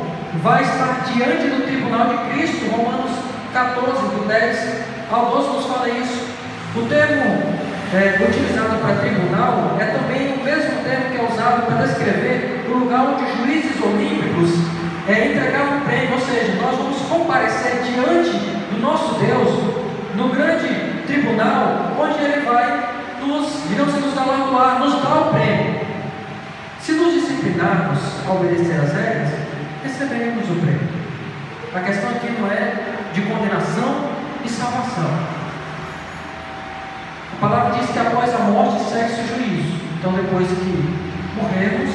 vai 0.44 0.62
estar 0.62 1.06
diante 1.06 1.48
do 1.48 1.66
tribunal 1.66 2.10
de 2.10 2.34
Cristo, 2.34 2.70
Romanos 2.70 3.12
14, 3.54 4.02
do 4.08 4.28
10 4.28 4.97
12 5.16 5.56
nos 5.56 5.66
fala 5.66 5.90
isso. 5.90 6.28
O 6.76 6.86
termo 6.88 7.24
é, 7.94 8.28
utilizado 8.28 8.78
para 8.80 8.96
tribunal 8.96 9.78
é 9.80 9.86
também 9.86 10.34
o 10.34 10.44
mesmo 10.44 10.84
termo 10.84 11.10
que 11.10 11.18
é 11.18 11.30
usado 11.32 11.66
para 11.66 11.86
descrever 11.86 12.66
o 12.70 12.78
lugar 12.78 13.16
onde 13.16 13.24
juízes 13.38 13.82
olímpicos 13.82 14.52
é, 15.08 15.30
entregavam 15.30 15.78
o 15.78 15.82
prêmio, 15.82 16.14
ou 16.14 16.20
seja, 16.20 16.62
nós 16.62 16.76
vamos 16.76 16.98
comparecer 17.08 17.84
diante 17.84 18.32
do 18.72 18.82
nosso 18.82 19.16
Deus 19.16 19.78
no 20.16 20.30
grande 20.30 20.68
tribunal, 21.08 21.96
onde 21.98 22.22
Ele 22.22 22.42
vai 22.42 22.90
nos, 23.26 23.70
digamos 23.70 23.94
assim, 23.94 24.06
nos 24.06 24.14
galardoar, 24.14 24.80
nos 24.80 25.02
dar 25.02 25.28
o 25.28 25.34
prêmio. 25.34 25.88
Se 26.82 26.92
nos 26.92 27.14
disciplinarmos 27.14 28.00
a 28.28 28.32
obedecer 28.34 28.82
às 28.82 28.92
regras, 28.92 29.30
receberemos 29.84 30.50
o 30.50 30.56
prêmio. 30.56 30.90
A 31.74 31.80
questão 31.80 32.10
aqui 32.10 32.30
não 32.38 32.52
é 32.52 32.74
de 33.14 33.22
condenação 33.22 34.18
e 34.48 34.50
salvação. 34.50 35.12
A 37.34 37.40
palavra 37.40 37.80
diz 37.80 37.90
que 37.92 38.00
após 38.00 38.34
a 38.34 38.40
morte 38.40 38.84
segue-se 38.86 39.22
o 39.22 39.28
juízo. 39.28 39.78
Então, 40.00 40.14
depois 40.14 40.48
que 40.48 40.98
morremos, 41.36 41.94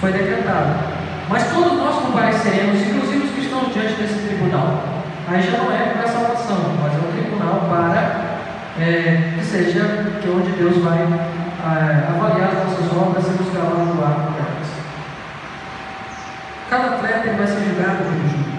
foi 0.00 0.12
decretado. 0.12 1.00
Mas 1.28 1.50
todos 1.50 1.72
nós 1.72 1.96
compareceremos, 1.96 2.80
inclusive 2.82 3.26
os 3.26 3.30
que 3.32 3.40
estão 3.40 3.64
diante 3.64 3.94
desse 3.94 4.26
tribunal. 4.26 4.84
Aí 5.26 5.42
já 5.42 5.58
não 5.58 5.72
é 5.72 5.94
para 5.94 6.08
salvação, 6.08 6.76
mas 6.80 6.92
é 6.92 6.98
um 6.98 7.12
tribunal 7.12 7.66
para 7.68 8.30
é, 8.78 9.34
que 9.38 9.44
seja 9.44 10.10
que 10.20 10.28
é 10.28 10.30
onde 10.30 10.50
Deus 10.52 10.78
vai 10.78 10.98
é, 10.98 12.08
avaliar 12.08 12.50
as 12.50 12.64
nossas 12.64 12.96
obras 12.96 13.26
e 13.26 13.42
nos 13.42 13.52
galardoar 13.54 14.14
por 14.26 14.38
elas. 14.38 14.68
Cada 16.68 16.96
atleta 16.96 17.36
vai 17.36 17.46
ser 17.46 17.64
julgado 17.64 17.98
pelo 17.98 18.28
juiz. 18.28 18.50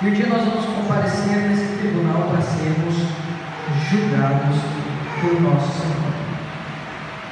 E 0.00 0.06
um 0.06 0.10
dia 0.12 0.26
nós 0.28 0.44
vamos 0.44 0.66
comparecer 0.66 1.36
nesse 1.48 1.67
tribunal 1.78 2.28
para 2.30 2.42
sermos 2.42 2.94
julgados 3.88 4.56
pelo 5.20 5.40
nosso 5.40 5.80
Senhor. 5.80 6.08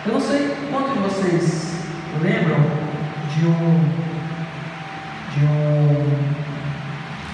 Eu 0.07 0.13
não 0.13 0.21
sei 0.21 0.57
quantos 0.71 0.93
de 0.93 0.99
vocês 1.01 1.85
lembram 2.23 2.61
de 3.35 3.47
um, 3.47 3.89
de 5.35 5.45
um 5.45 6.07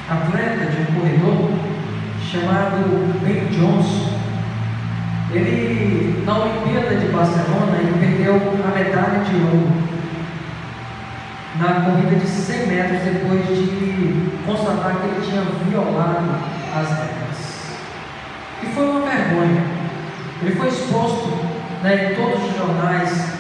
atleta, 0.09 0.71
de 0.71 0.81
um 0.81 1.01
corredor 1.01 1.51
chamado 2.31 3.21
Ben 3.23 3.47
Johnson. 3.51 4.13
Ele, 5.33 6.23
na 6.27 6.39
Olimpíada 6.39 6.97
de 6.97 7.07
Barcelona, 7.07 7.77
ele 7.79 7.99
perdeu 8.01 8.35
a 8.37 8.79
medalha 8.79 9.25
de 9.25 9.37
ouro 9.37 9.92
na 11.59 11.83
corrida 11.83 12.17
de 12.17 12.27
100 12.27 12.67
metros 12.67 13.01
depois 13.03 13.47
de 13.47 14.31
constatar 14.47 14.97
que 14.97 15.07
ele 15.07 15.27
tinha 15.27 15.43
violado 15.69 16.31
as 16.75 16.89
regras. 16.89 17.33
E 18.63 18.67
foi 18.67 18.89
uma 18.89 19.01
vergonha. 19.01 19.63
Ele 20.43 20.55
foi 20.57 20.69
exposto 20.69 21.29
né, 21.83 22.13
em 22.13 22.15
todos 22.15 22.43
os 22.45 22.57
jornais 22.57 23.33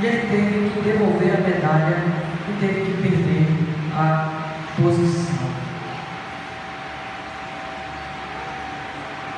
e 0.00 0.06
ele 0.06 0.26
teve 0.28 0.70
que 0.70 0.80
devolver 0.80 1.34
a 1.34 1.40
medalha 1.40 1.96
e 2.48 2.60
teve 2.60 2.80
que 2.80 3.02
perder 3.02 3.46
a 3.94 4.28
posição. 4.76 5.32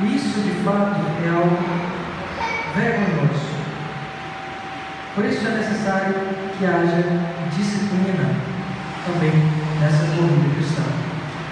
Isso 0.00 0.40
de 0.40 0.50
fato 0.64 1.00
é 1.24 1.28
algo 1.28 1.58
vergonhoso. 2.74 3.54
Por 5.14 5.24
isso 5.24 5.46
é 5.46 5.50
necessário 5.50 6.14
que 6.58 6.64
haja 6.64 7.04
disciplina 7.56 8.34
também 9.06 9.32
nessa 9.80 10.04
corrida 10.16 10.54
cristã. 10.54 10.82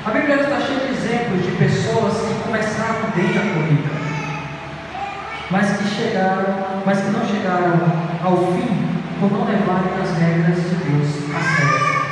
A 0.05 0.11
Bíblia 0.11 0.37
está 0.37 0.61
cheia 0.61 0.81
de 0.81 0.93
exemplos 0.93 1.45
de 1.45 1.53
pessoas 1.53 2.15
que 2.15 2.43
começaram 2.45 3.11
bem 3.15 3.31
a 3.31 3.55
corrida 3.55 4.03
mas 5.53 5.77
que 5.77 5.85
chegaram, 5.85 6.83
mas 6.87 6.99
que 6.99 7.11
não 7.11 7.27
chegaram 7.27 7.79
ao 8.25 8.39
fim 8.55 8.89
por 9.21 9.31
não 9.31 9.45
levarem 9.45 9.93
as 10.03 10.17
regras 10.19 10.57
de 10.57 10.77
Deus 10.77 11.09
a 11.37 11.41
sério. 11.43 12.03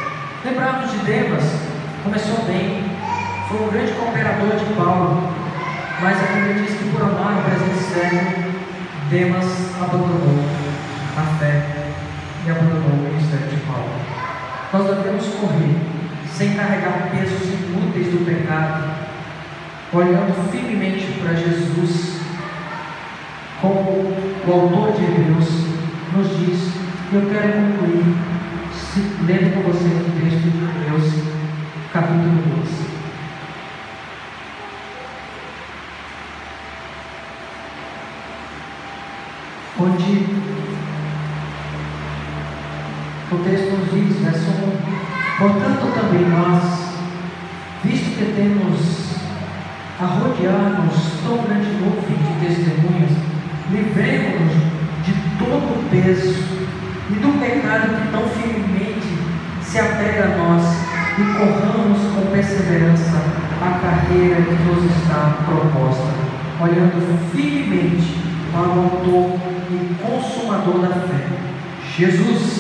Lembrarmos 0.45 0.93
de 0.93 0.99
Demas, 0.99 1.45
começou 2.05 2.45
bem, 2.45 2.85
foi 3.49 3.67
um 3.67 3.71
grande 3.71 3.93
cooperador 3.93 4.57
de 4.59 4.75
Paulo, 4.75 5.33
mas 6.03 6.19
a 6.19 6.33
Bíblia 6.35 6.55
diz 6.63 6.77
que 6.77 6.91
por 6.91 7.03
amar 7.03 7.39
o 7.39 7.43
presente 7.45 7.83
sério, 7.83 8.61
Demas 9.09 9.47
abandonou 9.81 10.45
a 11.17 11.39
fé 11.39 11.63
e 12.47 12.51
abandonou 12.51 12.91
o 12.91 13.11
ministério 13.11 13.47
de 13.49 13.57
Paulo. 13.67 13.91
Nós 14.73 14.87
devemos 14.87 15.27
correr 15.27 15.77
sem 16.33 16.55
carregar 16.55 17.11
pesos 17.11 17.49
inúteis 17.49 18.07
do 18.07 18.25
pecado, 18.25 18.91
olhando 19.93 20.51
firmemente 20.51 21.21
para 21.21 21.35
Jesus 21.35 22.21
como 23.61 24.17
o 24.47 24.53
autor 24.53 24.93
de 24.93 25.05
Hebreus 25.05 25.49
nos 26.13 26.29
diz, 26.39 26.73
eu 27.13 27.29
quero 27.31 27.53
concluir 27.53 28.31
lendo 29.27 29.55
com 29.55 29.63
você 29.71 29.87
o 29.87 30.05
texto 30.19 30.49
de 30.51 30.59
Hebreus, 30.65 31.09
capítulo 31.93 32.41
12. 32.57 32.91
Onde 39.79 40.13
o 43.31 43.37
texto 43.45 43.71
nos 43.77 43.91
diz, 43.93 44.17
verso 44.21 44.51
1, 44.51 44.60
portanto 45.41 45.91
também 45.95 46.29
nós, 46.29 46.63
visto 47.83 48.19
que 48.19 48.33
temos 48.37 49.15
a 49.99 50.05
rodear-nos 50.05 50.95
tão 51.25 51.39
grande 51.39 51.71
nuvem 51.81 52.19
de 52.19 52.47
testemunhas, 52.47 53.11
livremos-nos 53.73 54.53
de 55.03 55.13
todo 55.39 55.81
o 55.81 55.89
peso 55.91 56.45
e 57.09 57.15
do 57.15 57.41
pecado 57.41 57.97
que 57.97 58.13
tão 58.13 58.29
firmemente 58.29 59.09
se 59.63 59.79
apega 59.79 60.25
a 60.25 60.37
nós 60.37 60.77
e 61.19 61.23
corramos 61.39 61.99
com 62.15 62.31
perseverança 62.31 63.25
a 63.63 63.79
carreira 63.81 64.43
que 64.43 64.63
nos 64.65 64.85
está 64.95 65.39
proposta, 65.47 66.13
olhando 66.61 67.31
firmemente 67.33 68.21
para 68.53 68.69
o 68.69 68.83
autor 68.83 69.41
e 69.71 69.97
consumador 70.03 70.81
da 70.81 70.95
fé, 70.97 71.29
Jesus, 71.97 72.60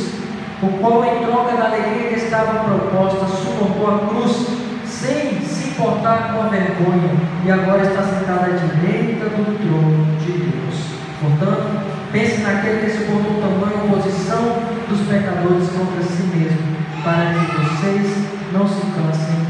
o 0.62 0.68
qual 0.78 1.04
em 1.04 1.24
troca 1.24 1.56
da 1.56 1.66
alegria 1.66 2.08
que 2.08 2.16
estava 2.16 2.64
proposta 2.64 3.26
suportou 3.26 3.94
a 3.94 4.08
cruz 4.08 4.46
sem 4.84 5.40
se 5.40 5.68
importar 5.70 6.34
com 6.34 6.42
a 6.42 6.48
vergonha, 6.48 7.16
e 7.44 7.50
agora 7.50 7.82
está 7.82 8.02
sentado 8.02 8.44
à 8.44 8.48
direita 8.48 9.24
do 9.30 9.58
trono 9.58 10.18
de 10.20 10.32
Deus. 10.32 10.90
Portanto, 11.20 11.80
pense 12.12 12.42
naquele 12.42 12.84
que 12.84 12.98
suportou 12.98 13.40
tamanha 13.40 13.84
oposição 13.84 14.60
dos 14.88 15.00
pecadores 15.08 15.68
contra 15.70 16.02
si 16.02 16.22
mesmo, 16.24 16.76
para 17.02 17.32
que 17.32 17.46
vocês 17.56 18.28
não 18.52 18.68
se 18.68 18.80
cansem 18.92 19.40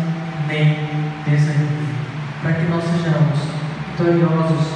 nem 0.47 0.89
desanimem. 1.27 1.91
Para 2.43 2.53
que 2.53 2.71
nós 2.71 2.85
sejamos 2.85 3.39
vitoriosos 4.01 4.67